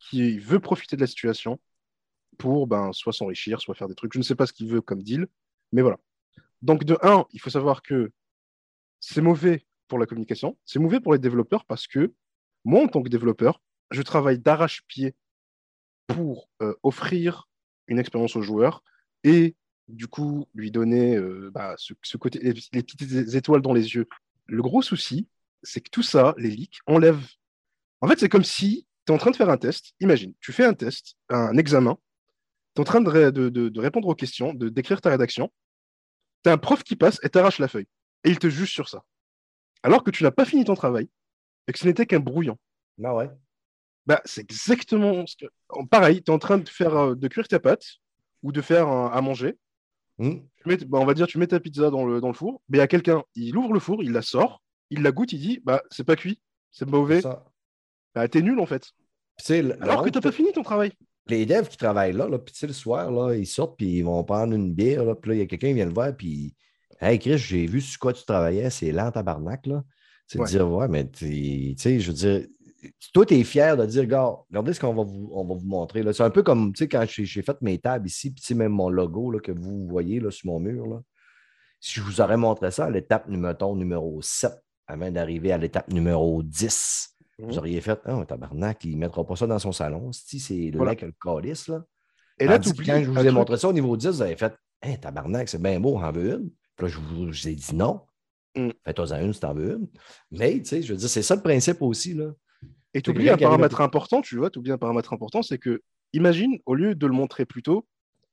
[0.00, 1.60] qui veut profiter de la situation
[2.38, 4.12] pour ben, soit s'enrichir, soit faire des trucs.
[4.12, 5.28] Je ne sais pas ce qu'il veut comme deal,
[5.72, 5.98] mais voilà.
[6.60, 8.10] Donc, de un, il faut savoir que
[8.98, 12.12] c'est mauvais pour la communication, c'est mauvais pour les développeurs parce que
[12.64, 15.14] moi, en tant que développeur, je travaille d'arrache-pied
[16.06, 17.48] pour euh, offrir
[17.86, 18.82] une expérience aux joueurs
[19.24, 19.56] et
[19.88, 24.06] du coup lui donner euh, bah, ce, côté, les, petites étoiles dans les yeux.
[24.46, 25.28] Le gros souci,
[25.62, 27.26] c'est que tout ça, les leaks, enlèvent.
[28.00, 29.94] En fait, c'est comme si tu es en train de faire un test.
[30.00, 31.98] Imagine, tu fais un test, un examen,
[32.74, 35.50] tu es en train de, répondre aux questions, de décrire ta rédaction.
[36.44, 37.88] Tu as un prof qui passe et t'arrache la feuille.
[38.24, 39.04] Et il te juge sur ça.
[39.82, 41.08] Alors que tu n'as pas fini ton travail
[41.66, 42.58] et que ce n'était qu'un brouillon.
[43.02, 43.30] Ah ouais.
[44.08, 45.44] Bah, c'est exactement ce que.
[45.90, 47.84] Pareil, tu es en train de faire euh, de cuire ta pâte
[48.42, 49.58] ou de faire à manger.
[50.16, 50.38] Hmm.
[50.64, 52.80] Bah, on va dire, tu mets ta pizza dans le, dans le four, mais il
[52.80, 55.60] y a quelqu'un, il ouvre le four, il la sort, il la goûte, il dit
[55.62, 56.40] bah c'est pas cuit,
[56.72, 57.20] c'est mauvais.
[58.14, 58.90] Bah t'es nul en fait.
[59.80, 60.92] Alors que t'as pas fini ton travail.
[61.26, 64.24] Les devs qui travaillent là, là puis le soir, là, ils sortent puis ils vont
[64.24, 66.54] prendre une bière, là, puis là, il y a quelqu'un qui vient le voir, puis
[66.98, 69.84] Hey Chris, j'ai vu sur quoi tu travaillais, c'est lent tabarnak, là.
[70.26, 72.46] C'est de dire, ouais, mais tu sais, je veux dire,
[73.12, 75.66] toi, tu es fier de dire, gars, regardez ce qu'on va vous, on va vous
[75.66, 76.02] montrer.
[76.12, 79.40] C'est un peu comme, quand j'ai fait mes tables ici, puis même mon logo là,
[79.40, 81.00] que vous voyez là, sur mon mur, là.
[81.80, 84.52] si je vous aurais montré ça à l'étape numéro, numéro 7,
[84.86, 87.46] avant d'arriver à l'étape numéro 10, Mhm.
[87.46, 90.10] vous auriez fait, ah, tabarnak, il ne mettra pas ça dans son salon.
[90.12, 90.90] Si c'est Voilà.
[90.92, 91.84] là que le calice, là.
[92.40, 94.96] Et là, quand je vous ai montré ça au niveau 10, vous avez fait, hein,
[94.96, 96.50] tabarnak, c'est bien beau, on en veut une.
[96.76, 98.00] Puis là, je vous, je vous ai dit non.
[98.56, 98.70] Mm.
[98.84, 99.88] Fais-toi-en une si t'en veux une.
[100.32, 102.32] Mais, tu sais, je veux dire, c'est ça le principe aussi, là.
[102.98, 105.82] Et tu oublies un paramètre important, tu vois, tu oublies un paramètre important, c'est que,
[106.12, 107.86] imagine, au lieu de le montrer plus tôt,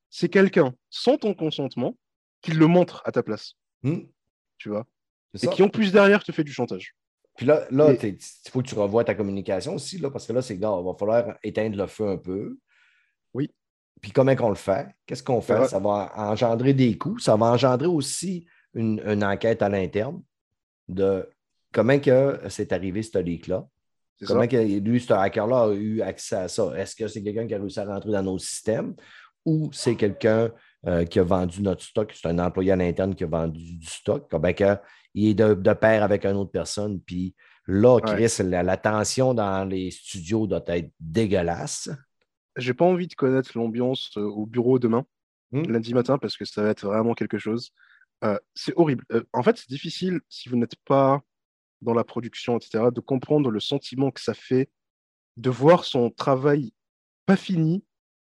[0.09, 1.95] c'est quelqu'un, sans ton consentement,
[2.41, 3.99] qui le montre à ta place, Hmm,
[4.57, 4.85] tu vois,
[5.35, 6.95] c'est et qui en plus derrière te fait du chantage.
[7.37, 10.33] Puis là, là Et- il faut que tu revoies ta communication aussi, là, parce que
[10.33, 12.57] là, c'est, gars, il va falloir éteindre le feu un peu.
[13.33, 13.51] Oui.
[14.01, 14.87] Puis comment qu'on le fait?
[15.05, 15.59] Qu'est-ce qu'on fait?
[15.59, 15.67] Ouais.
[15.67, 17.19] Ça va engendrer des coûts.
[17.19, 20.21] Ça va engendrer aussi une, une enquête à l'interne
[20.87, 21.29] de
[21.73, 23.67] comment que c'est arrivé ce leak-là.
[24.17, 24.47] C'est Comment ça.
[24.47, 26.71] que lui, ce hacker-là, a eu accès à ça?
[26.77, 28.95] Est-ce que c'est quelqu'un qui a réussi à rentrer dans nos systèmes
[29.45, 30.51] ou c'est quelqu'un
[30.87, 32.13] euh, qui a vendu notre stock?
[32.15, 34.29] C'est un employé à l'interne qui a vendu du stock.
[34.35, 34.77] Ben, que,
[35.13, 36.99] il est de, de pair avec une autre personne.
[37.01, 37.35] Puis
[37.67, 41.89] là, Chris, la, la tension dans les studios doit être dégueulasse.
[42.57, 45.05] J'ai pas envie de connaître l'ambiance euh, au bureau demain,
[45.51, 45.61] Hmm?
[45.71, 47.69] lundi matin, parce que ça va être vraiment quelque chose.
[48.23, 49.03] Euh, c'est horrible.
[49.11, 51.21] Euh, en fait, c'est difficile, si vous n'êtes pas
[51.81, 54.69] dans la production, etc., de comprendre le sentiment que ça fait
[55.37, 56.73] de voir son travail
[57.25, 57.83] pas fini,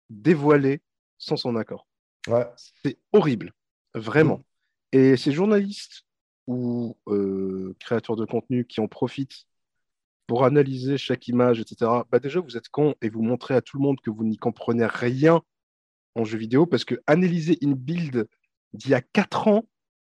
[0.10, 0.82] dévoilé,
[1.18, 1.88] sans son accord.
[2.28, 2.46] Ouais.
[2.84, 3.54] C'est horrible,
[3.94, 4.44] vraiment.
[4.92, 6.04] Et ces journalistes
[6.48, 9.46] ou euh, créateurs de contenu qui en profitent
[10.28, 13.78] pour analyser chaque image, etc., bah déjà, vous êtes con et vous montrez à tout
[13.78, 15.42] le monde que vous n'y comprenez rien
[16.16, 18.28] en jeu vidéo parce que analyser une build
[18.74, 19.68] d'il y a 4 ans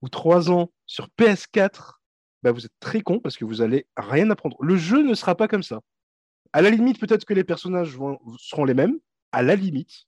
[0.03, 2.00] ou 3 ans sur PS4,
[2.43, 4.57] bah vous êtes très con parce que vous allez rien apprendre.
[4.63, 5.81] Le jeu ne sera pas comme ça.
[6.53, 8.99] À la limite, peut-être que les personnages vont- seront les mêmes,
[9.33, 10.05] à la limite.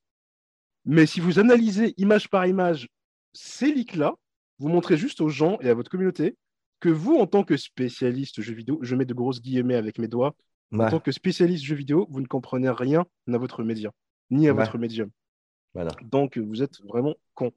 [0.85, 2.89] Mais si vous analysez image par image
[3.33, 4.15] ces leaks-là,
[4.59, 6.37] vous montrez juste aux gens et à votre communauté
[6.81, 10.09] que vous, en tant que spécialiste jeux vidéo, je mets de grosses guillemets avec mes
[10.09, 10.35] doigts,
[10.73, 13.93] en tant que spécialiste jeux vidéo, vous ne comprenez rien à votre média,
[14.31, 14.65] ni à Ouais.
[14.65, 15.11] votre médium.
[15.75, 15.91] Voilà.
[16.03, 17.53] Donc, vous êtes vraiment con.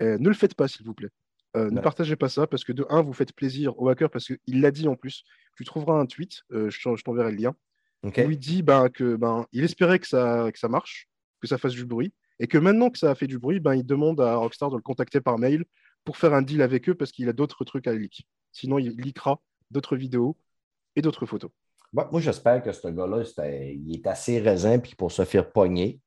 [0.00, 1.10] Euh, ne le faites pas, s'il vous plaît.
[1.56, 4.26] Euh, Ne partagez pas ça parce que, de un, vous faites plaisir au hacker parce
[4.26, 5.24] qu'il l'a dit en plus.
[5.56, 7.54] Tu trouveras un tweet, euh, je t'en- je t'enverrai le lien,
[8.26, 11.08] où il dit ben, que ben, il espérait que ça, que ça marche,
[11.40, 13.74] que ça fasse du bruit, et que maintenant que ça a fait du bruit, ben,
[13.74, 15.64] il demande à Rockstar de le contacter par mail
[16.04, 18.26] pour faire un deal avec eux parce qu'il a d'autres trucs à leak.
[18.50, 20.36] Sinon, il leakera d'autres vidéos
[20.96, 21.50] et d'autres photos.
[21.92, 23.22] Bon, moi, j'espère que ce gars-là,
[23.74, 26.00] il est assez raisin puis pour se faire pogner.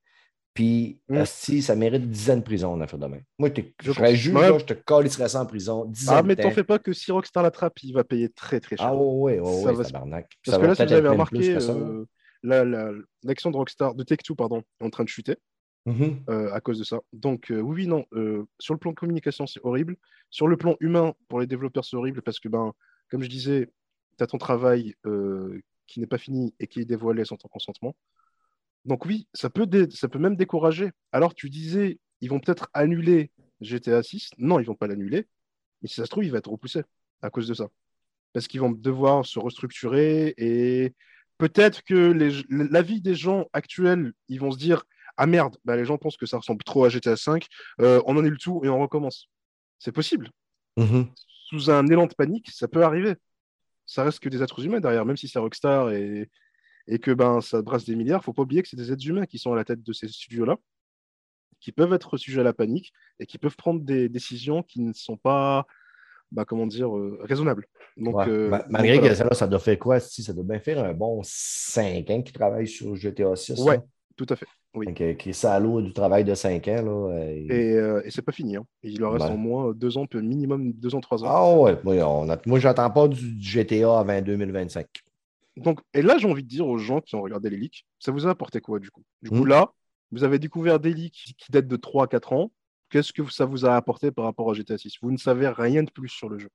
[0.56, 1.26] Puis, Mm.
[1.26, 3.19] si ça mérite 10 ans de prison, on a fait demain.
[3.38, 3.49] Moi,
[3.84, 4.49] je, serais juge, Ouais.
[4.49, 5.84] là, je te calisserais ça en prison.
[5.86, 8.30] 10 ans Ah, de mais t'en fais pas que si Rockstar l'attrape, il va payer
[8.30, 8.88] très très cher.
[8.88, 10.32] Ah, oui, oui, Ça va tabarnak.
[10.45, 12.06] Parce ça que là, si vous avez remarqué, euh,
[12.41, 12.91] la- la-
[13.23, 15.36] l'action de Rockstar, de Take-Two, pardon, est en train de chuter
[15.88, 16.23] Mhm.
[16.30, 16.99] euh, à cause de ça.
[17.11, 18.06] Donc, euh, oui, non.
[18.60, 19.98] sur le plan communication, c'est horrible.
[20.30, 22.72] Sur le plan humain, pour les développeurs, c'est horrible parce que, ben,
[23.11, 23.69] comme je disais,
[24.18, 24.95] tu as ton travail
[25.86, 27.94] qui n'est pas fini et qui est dévoilé sans ton consentement.
[28.86, 30.91] Donc, oui, ça peut, dé- ça peut même décourager.
[31.12, 33.32] Alors, tu disais, ils vont peut-être annuler
[33.62, 34.30] GTA 6.
[34.38, 35.28] Non, ils vont pas l'annuler.
[35.82, 36.84] Mais si ça se trouve, il va être repoussé
[37.22, 37.68] à cause de ça.
[38.34, 40.94] Parce qu'ils vont devoir se restructurer et
[41.38, 44.84] peut-être que les, la vie des gens actuels, ils vont se dire
[45.18, 47.48] Ah merde, bah, les gens pensent que ça ressemble trop à GTA 5,
[47.82, 49.30] euh, on annule tout et on recommence.
[49.80, 50.30] C'est possible.
[50.78, 51.07] Mhm.
[51.49, 53.16] Sous un élan de panique, ça peut arriver.
[53.86, 56.30] Ça reste que des êtres humains derrière, même si c'est Rockstar et,
[56.88, 59.26] et que ben, ça brasse des milliards, faut pas oublier que c'est des êtres humains
[59.26, 60.57] qui sont à la tête de ces studios-là,
[61.60, 64.94] qui peuvent être sujets à la panique et qui peuvent prendre des décisions qui ne
[64.94, 65.66] sont pas,
[66.32, 67.68] bah, comment dire, euh, raisonnables.
[67.98, 68.28] Donc, Ouais.
[68.28, 69.99] euh, donc, Malgré que ça, ça doit faire quoi?
[69.99, 73.60] Si, ça doit bien faire un bon 5 ans qu'il travaille sur GTA 6.
[73.60, 73.78] Ouais.
[73.78, 73.84] là?
[74.16, 74.48] Tout à fait.
[74.76, 74.86] Oui.
[74.88, 76.82] Donc, euh, qui est salaud du travail de 5 ans.
[76.84, 78.56] Là, euh, Et, euh, et c'est pas fini.
[78.56, 78.66] hein.
[78.84, 79.32] Il leur reste Ouais.
[79.32, 81.28] au moins deux ans, peut- minimum deux ans, trois ans.
[81.30, 84.88] Ah ouais, moi, moi j'attends pas du du GTA avant 2025.
[85.57, 88.11] Donc, et là, j'ai envie de dire aux gens qui ont regardé les leaks, ça
[88.11, 89.03] vous a apporté quoi du coup?
[89.22, 89.49] Du coup, Hmm.
[89.49, 89.72] là,
[90.11, 92.52] vous avez découvert des leaks qui, datent de 3 à 4 ans.
[92.90, 95.84] Qu'est-ce que ça vous a apporté par rapport à GTA 6 Vous ne savez rien
[95.84, 96.49] de plus sur le jeu.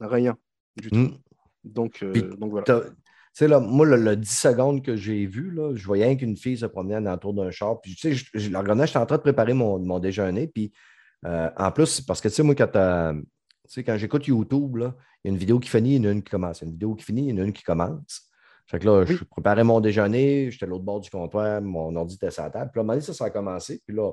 [0.00, 0.36] Rien
[0.80, 0.96] du tout.
[0.96, 1.18] Hmm.
[1.64, 2.64] Donc, euh, donc voilà.
[2.64, 2.90] Tu
[3.32, 6.58] sais, là, moi, le, le 10 secondes que j'ai vu, là, je voyais qu'une fille
[6.58, 7.80] se promenait dans le tour d'un char.
[7.80, 10.48] Puis, tu sais, je, je, la regardais, j'étais en train de préparer mon, mon déjeuner.
[10.48, 10.72] Puis,
[11.26, 13.14] euh, en plus, parce que, tu sais, moi, quand,
[13.66, 16.12] sais, quand j'écoute YouTube, il y a une vidéo qui finit, il y en a
[16.12, 16.60] une qui commence.
[16.60, 18.29] Il y a une vidéo qui finit, il y en a une qui commence.
[18.70, 19.16] Fait que là, Oui.
[19.16, 22.50] je préparais mon déjeuner, j'étais à l'autre bord du comptoir, mon ordi était sur la
[22.50, 22.70] table.
[22.72, 23.80] Puis là, à un moment donné, ça, ça a commencé.
[23.86, 24.12] Puis là,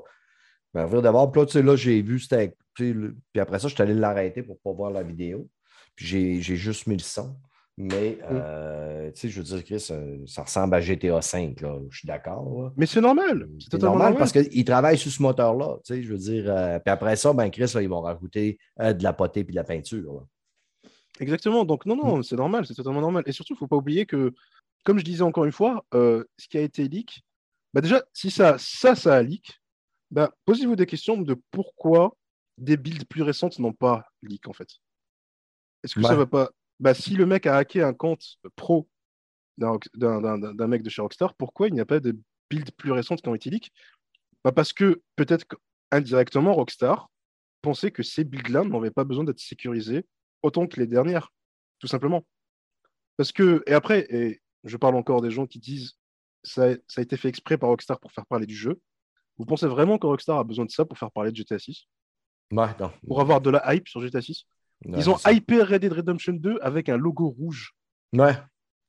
[0.73, 2.55] Ben, revenir d'abord, puis là, tu sais, là, j'ai vu, c'était.
[2.75, 2.93] Puis
[3.39, 5.47] après ça, je suis allé l'arrêter pour ne pas voir la vidéo.
[5.95, 7.35] Puis j'ai j'ai juste mis le son.
[7.79, 11.77] Mais, euh, tu sais, je veux dire, Chris, euh, ça ressemble à GTA V, là.
[11.91, 12.71] Je suis d'accord.
[12.75, 13.47] Mais c'est normal.
[13.59, 14.17] C'est C'est normal, normal.
[14.17, 15.77] parce qu'ils travaillent sur ce moteur-là.
[15.85, 16.45] Tu sais, je veux dire.
[16.47, 19.51] euh, puis après ça, ben, Chris, là, ils vont rajouter euh, de la potée puis
[19.53, 20.11] de la peinture.
[20.13, 20.19] là.
[21.19, 21.65] Exactement.
[21.65, 21.99] Donc, non, Mm.
[21.99, 23.23] non, c'est normal, c'est totalement normal.
[23.25, 24.33] Et surtout, il ne faut pas oublier que,
[24.83, 27.23] comme je disais encore une fois, euh, ce qui a été leak,
[27.73, 29.59] bah déjà, si ça, ça, ça a leak,
[30.11, 32.15] bah, posez-vous des questions de pourquoi
[32.57, 34.69] des builds plus récentes n'ont pas leak, en fait.
[35.83, 36.15] Est-ce que ça Ouais.
[36.17, 36.49] va pas.
[36.79, 38.87] Bah, si le mec a hacké un compte pro
[39.57, 42.15] d'un mec de chez Rockstar, pourquoi il n'y a pas de
[42.49, 43.71] builds plus récentes qui ont été leak?
[44.43, 45.45] Bah, Parce que peut-être
[45.91, 47.09] qu'indirectement, Rockstar
[47.61, 50.05] pensait que ces builds-là n'avaient pas besoin d'être sécurisés
[50.47, 51.31] autant que les dernières,
[51.79, 52.25] tout simplement.
[53.17, 55.93] Parce que, et après, et je parle encore des gens qui disent
[56.43, 58.79] ça, ça a été fait exprès par Rockstar pour faire parler du jeu.
[59.37, 61.83] Vous pensez vraiment que Rockstar a besoin de ça pour faire parler de GTA 6
[62.51, 62.91] Ouais, non.
[63.05, 64.45] Pour avoir de la hype sur GTA 6
[64.85, 67.73] Ouais, Ils ont c'est hypé Red Dead Redemption 2 avec un logo rouge.
[68.13, 68.35] Ouais.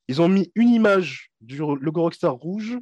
[0.06, 2.78] Ils ont mis une image du logo Rockstar rouge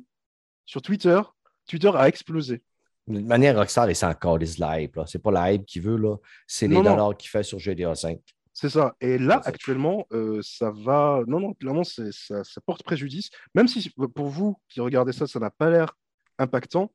[0.65, 1.21] sur Twitter.
[1.69, 2.63] Twitter a explosé.
[3.07, 3.89] De manière, Rockstar,
[4.19, 4.97] calisse de la hype.
[4.97, 5.07] là.
[5.07, 6.17] C'est pas la hype qu'il veut, là.
[6.47, 8.21] C'est les Non, dollars qu'il fait sur GTA V.
[8.59, 8.97] C'est ça.
[9.03, 9.51] Et là, ça.
[9.51, 11.23] actuellement, euh, ça va.
[11.27, 13.29] Non, non, clairement, ça, ça porte préjudice.
[13.55, 15.95] Même si pour vous qui regardez ça, ça n'a pas l'air
[16.39, 16.91] impactant,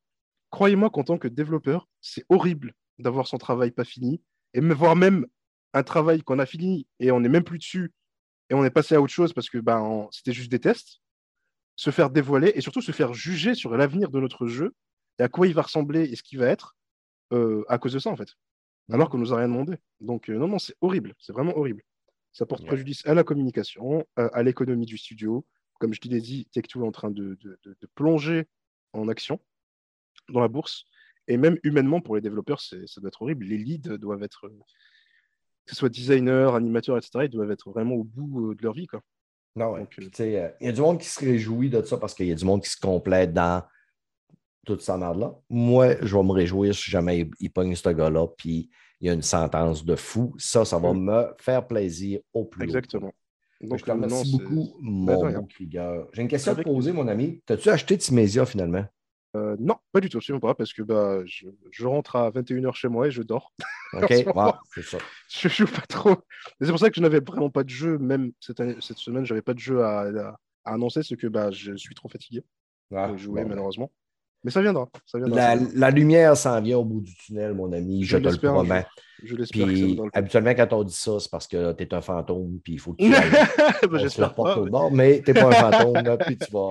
[0.50, 4.24] croyez-moi qu'en tant que développeur, c'est horrible d'avoir son travail pas fini
[4.56, 5.28] et me voir même
[5.74, 7.94] un travail qu'on a fini et on n'est même plus dessus
[8.50, 11.00] et on est passé à autre chose parce que ben, on- c'était juste des tests,
[11.76, 14.74] se faire dévoiler et surtout se faire juger sur l'avenir de notre jeu
[15.20, 16.76] et à quoi il va ressembler et ce qu'il va être
[17.34, 18.30] euh, à cause de ça, en fait
[18.90, 19.76] alors qu'on nous a rien demandé.
[20.00, 21.14] Donc, euh, non, non, c'est horrible.
[21.20, 21.84] C'est vraiment horrible.
[22.34, 22.68] Ça porte Ouais.
[22.68, 25.46] préjudice à la communication, à, à l'économie du studio.
[25.80, 28.48] Comme je te l'ai dit, Tech2 est en train de, de- de- de plonger
[28.94, 29.40] en action
[30.30, 30.86] dans la bourse.
[31.28, 33.46] Et même humainement, pour les développeurs, ça doit être horrible.
[33.46, 34.60] Les leads doivent être, euh,
[35.66, 38.74] que ce soit designers, animateurs, etc., ils doivent être vraiment au bout euh, de leur
[38.74, 38.88] vie.
[38.88, 39.02] Quoi.
[39.56, 39.82] Non, ouais.
[40.00, 42.32] Euh, euh, il y a du monde qui se réjouit de ça parce qu'il y
[42.32, 43.64] a du monde qui se complète dans
[44.66, 45.34] toute sa merde-là.
[45.50, 48.70] Moi, je vais me réjouir si jamais il, il pogne ce gars-là, puis
[49.00, 50.34] il y a une sentence de fou.
[50.38, 51.00] Ça, ça va Mm.
[51.04, 52.64] me faire plaisir au plus.
[52.66, 53.12] Exactement.
[53.62, 56.08] Donc, je te remercie non, beaucoup, mon Krieger.
[56.14, 57.42] J'ai une question Avec à te poser, mon ami.
[57.46, 58.86] T'as-tu acheté Timésia finalement?
[59.36, 62.76] Euh, non, pas du tout, absolument pas, parce que bah, je, je rentre à 21h
[62.76, 63.54] chez moi et je dors.
[63.94, 64.10] OK?
[64.10, 64.98] Ouais, c'est ça.
[65.30, 66.16] je joue pas trop.
[66.60, 69.26] C'est pour ça que je n'avais vraiment pas de jeu, même cette, année, cette semaine,
[69.26, 72.44] j'avais pas de jeu à, à- à annoncer, c'est que bah, je suis trop fatigué
[73.08, 73.92] pour jouer, bon, malheureusement.
[74.44, 74.90] Mais ça viendra.
[75.06, 75.74] Ça viendra La, ça viendra.
[75.80, 78.04] la lumière s'en vient au bout du tunnel, mon ami.
[78.04, 78.86] Je, Je te le promets.
[79.24, 80.10] Je l'espère que ça Puis, coup.
[80.14, 82.94] habituellement, quand on dit ça, c'est parce que tu es un fantôme, puis il faut
[82.94, 84.58] que tu ailles se J'espère pas.
[84.58, 86.70] au bord, mais tu n'es pas un fantôme, là, puis tu vas,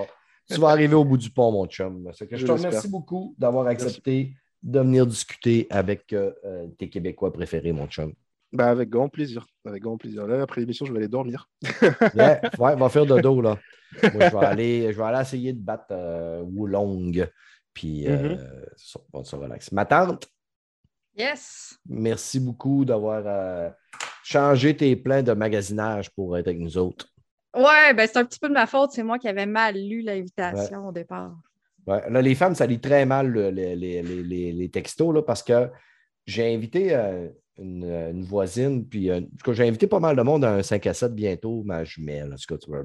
[0.51, 2.11] tu vas arriver au bout du pont, mon chum.
[2.19, 6.33] Que je, Je te remercie beaucoup d'avoir accepté de venir discuter avec euh,
[6.77, 8.13] tes Québécois préférés, mon chum.
[8.53, 9.47] Bah, avec grand plaisir.
[9.65, 10.27] Avec grand plaisir.
[10.27, 11.49] Là, après l'émission, je vais aller dormir.
[12.17, 13.57] Yeah, ouais, va faire dodo, là.
[14.03, 17.27] Moi, je vais aller, je vais aller essayer de battre euh, Wulong,
[17.75, 18.65] puis euh, Mm-hmm.
[18.77, 19.73] ça, on se relaxe.
[19.73, 20.29] Ma tante,
[21.17, 21.79] Yes!
[21.89, 23.71] merci beaucoup d'avoir euh,
[24.25, 27.07] changé tes plans de magasinage pour être avec nous autres.
[27.55, 28.93] Ouais, ben c'est un petit peu de ma faute.
[28.93, 31.35] C'est moi qui avais mal lu l'invitation au départ.
[31.87, 35.23] Ouais, là, les femmes, ça lit très mal le- les, les- les- les- textos là,
[35.23, 35.69] parce que
[36.27, 37.29] j'ai invité euh,
[37.59, 40.63] une, une voisine, puis en tout cas, j'ai invité pas mal de monde à un
[40.63, 42.85] 5 à 7 bientôt, ma jumelle, en tout cas, tu vois.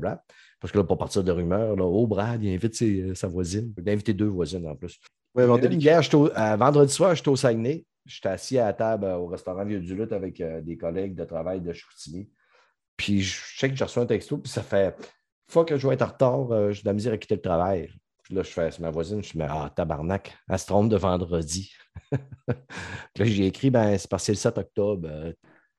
[0.60, 3.74] Parce que là, pour partir de rumeurs, là, oh Brad, il invite ses- sa voisine.
[3.86, 5.00] J'ai invité deux voisines en plus.
[5.36, 5.82] Vandélique.
[5.84, 7.86] hier, au- euh, vendredi soir, j'étais au Saguenay.
[8.06, 11.16] J'étais assis à la table euh, au restaurant Vieux du Lutte avec euh, des collègues
[11.16, 12.30] de travail de Chicoutimi.
[12.98, 15.86] Puis je sais que j'ai reçu un texto, puis ça fait une fois que je
[15.88, 17.90] vais être en retard, euh, j'ai de la misère à quitter le travail.
[18.24, 20.90] Puis là, je fais, c'est ma voisine, je me dis, ah, tabarnak, elle se trompe
[20.90, 21.72] de vendredi.
[23.14, 25.34] Puis là, j'ai écrit, ben, c'est parce que le 7 octobre, euh,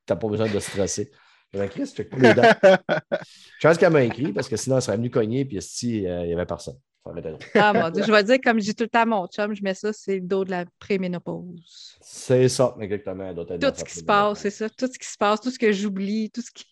[0.04, 1.10] t'as pas besoin de stresser.
[1.56, 2.60] J'ai dit, Chris, check pas les dates.
[3.60, 6.02] Je pense qu'elle m'a écrit parce que sinon, elle serait venue cogner, puis si, il
[6.02, 6.74] n'y avait personne.
[6.74, 7.20] Ça.
[7.54, 9.54] Ah mon Dieu, je vais dire, comme je dis tout le temps à mon chum,
[9.54, 11.96] je mets ça, c'est le dos de la préménopause.
[12.00, 13.32] C'est ça, exactement.
[13.34, 14.68] Tout ce qui se passe, c'est ça.
[14.68, 16.64] Tout ce qui se passe, tout ce que j'oublie, tout ce qui.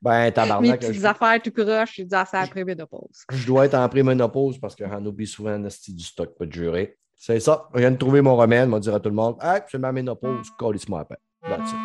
[0.00, 3.24] Ben, Mes tabarnak, petites je, affaires tout croche, je dis, ah, c'est la préménopause.
[3.32, 6.98] je dois être en préménopause parce qu'on oublie souvent un du stock, pas de jurer.
[7.16, 7.68] C'est ça.
[7.74, 9.90] Je viens de trouver mon remède, m'a dire à tout le monde Ah, c'est ma
[9.90, 11.18] ménopause, calisse-moi après.
[11.42, 11.76] That's it.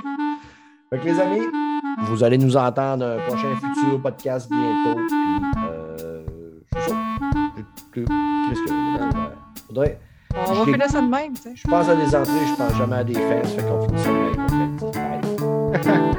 [0.90, 1.71] Fait que les amis,
[2.04, 5.00] vous allez nous entendre un prochain futur podcast bientôt.
[5.08, 5.18] Puis,
[5.70, 6.24] euh,
[7.92, 8.06] que euh,
[9.68, 10.00] faudrait-
[10.48, 11.52] On va finir ça de même, tu sais.
[11.56, 13.14] Je pense à des entrées, je pense jamais à des.
[13.14, 14.78] Ça fait qu'on finit ça de même.
[14.94, 16.12] Bye.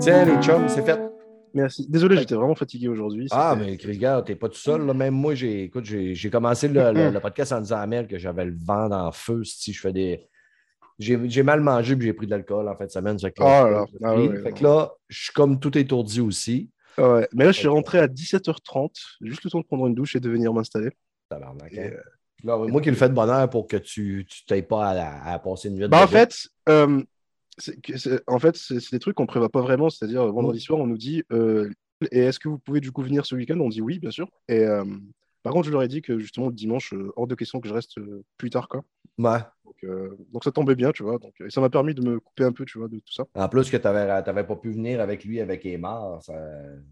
[0.00, 0.98] Tiens, les chums, c'est fait.
[1.54, 1.86] Merci.
[1.88, 3.26] Désolé, j'étais vraiment fatigué aujourd'hui.
[3.30, 4.84] Ah, mais Krieger, t'es pas tout seul.
[4.86, 4.94] là.
[4.94, 8.18] Même moi, j'ai, écoute, j'ai, commencé le, le- le podcast en disant à Mel que
[8.18, 9.42] j'avais le vent dans le feu.
[9.44, 10.28] Si je fais des.
[10.98, 13.18] J'ai, mal mangé puis j'ai pris de l'alcool en fin de semaine.
[13.18, 16.70] Fait que là, Ah ouais, Fait que là, je suis comme tout étourdi aussi.
[16.96, 17.28] Ah ouais.
[17.32, 20.20] Mais là, je suis rentré à 17h30, juste le temps de prendre une douche et
[20.20, 20.90] de venir m'installer.
[21.30, 21.90] Tabarnak, Et, hein.
[22.46, 25.68] euh, moi qui le fais de bonheur pour que tu tu t'aies pas à, passer
[25.68, 26.34] une nuit de Bah, en fait,
[26.68, 27.00] euh,
[28.26, 29.90] en fait, c'est des trucs qu'on prévoit pas vraiment.
[29.90, 31.70] C'est-à-dire, euh, vendredi soir, on nous dit euh,
[32.12, 33.58] Et est-ce que vous pouvez du coup venir ce week-end?
[33.60, 34.28] On dit oui, bien sûr.
[34.48, 34.84] Et euh,
[35.42, 37.68] par contre, je leur ai dit que justement, le dimanche, euh, hors de question que
[37.68, 38.68] je reste euh, plus tard.
[38.68, 38.82] Quoi.
[39.18, 39.38] Ouais.
[39.64, 41.18] Donc, euh, donc ça tombait bien, tu vois.
[41.18, 43.24] Donc, et ça m'a permis de me couper un peu, tu vois, de tout ça.
[43.34, 46.22] En plus que tu n'avais pas pu venir avec lui avec Emar.
[46.22, 46.34] Ça...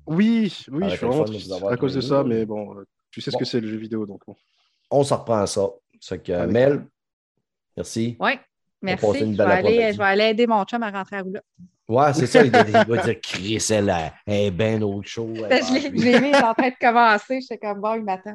[0.07, 2.77] Oui, oui, je suis vraiment triste à cause de ça, mais bon,
[3.11, 4.37] tu sais ce que c'est le jeu vidéo, donc bon.
[4.91, 5.69] On s'en reprend à ça.
[6.23, 6.87] Que, Mel,
[7.77, 8.17] merci.
[8.21, 8.33] Oui,
[8.87, 9.25] merci.
[9.25, 9.93] une Je vais, aller, après-midi.
[9.93, 11.41] je vais aller aider mon chum à rentrer à Roula.
[11.89, 12.45] Ouais, c'est ça.
[12.45, 12.63] Il, va
[13.05, 13.95] dire Chris, elle
[14.27, 15.39] est bien autre chose.
[15.49, 17.41] elle Je l'ai mis, il est en train de commencer.
[17.41, 18.35] J'étais comme bon, il m'attend.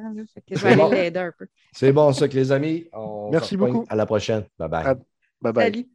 [0.50, 0.86] Je vais bon.
[0.86, 1.46] aller l'aider un peu.
[1.72, 2.88] C'est bon, ça, que les amis.
[2.92, 3.84] On Merci beaucoup.
[3.88, 4.44] À la prochaine.
[4.58, 4.86] Bye bye.
[4.86, 4.94] À-
[5.40, 5.64] Bye bye.
[5.64, 5.88] Salut.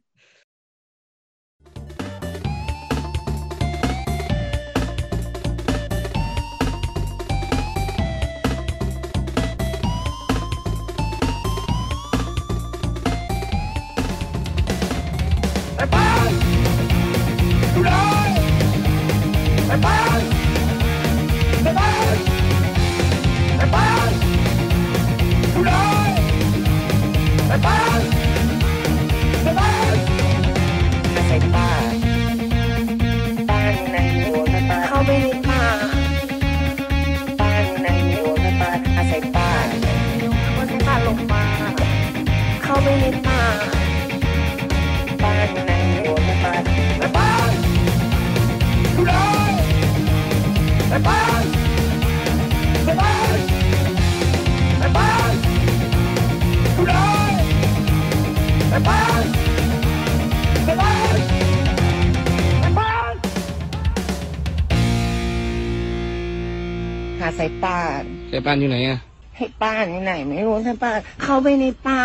[68.48, 68.98] ป่านอยู่ไหนอะ
[69.36, 72.00] ให้ป้านอยู่ไหน ไม่รู้สายป่านเข้าไปในป่า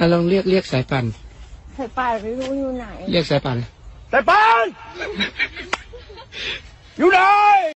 [0.00, 1.04] อะลองเรียกเรียกสายป่าน
[1.76, 3.56] สายป่านไม่รู้อยู่ไหน เรียกสายป่าน
[4.10, 4.66] แต่ปาน
[6.98, 7.18] อยู่ไหน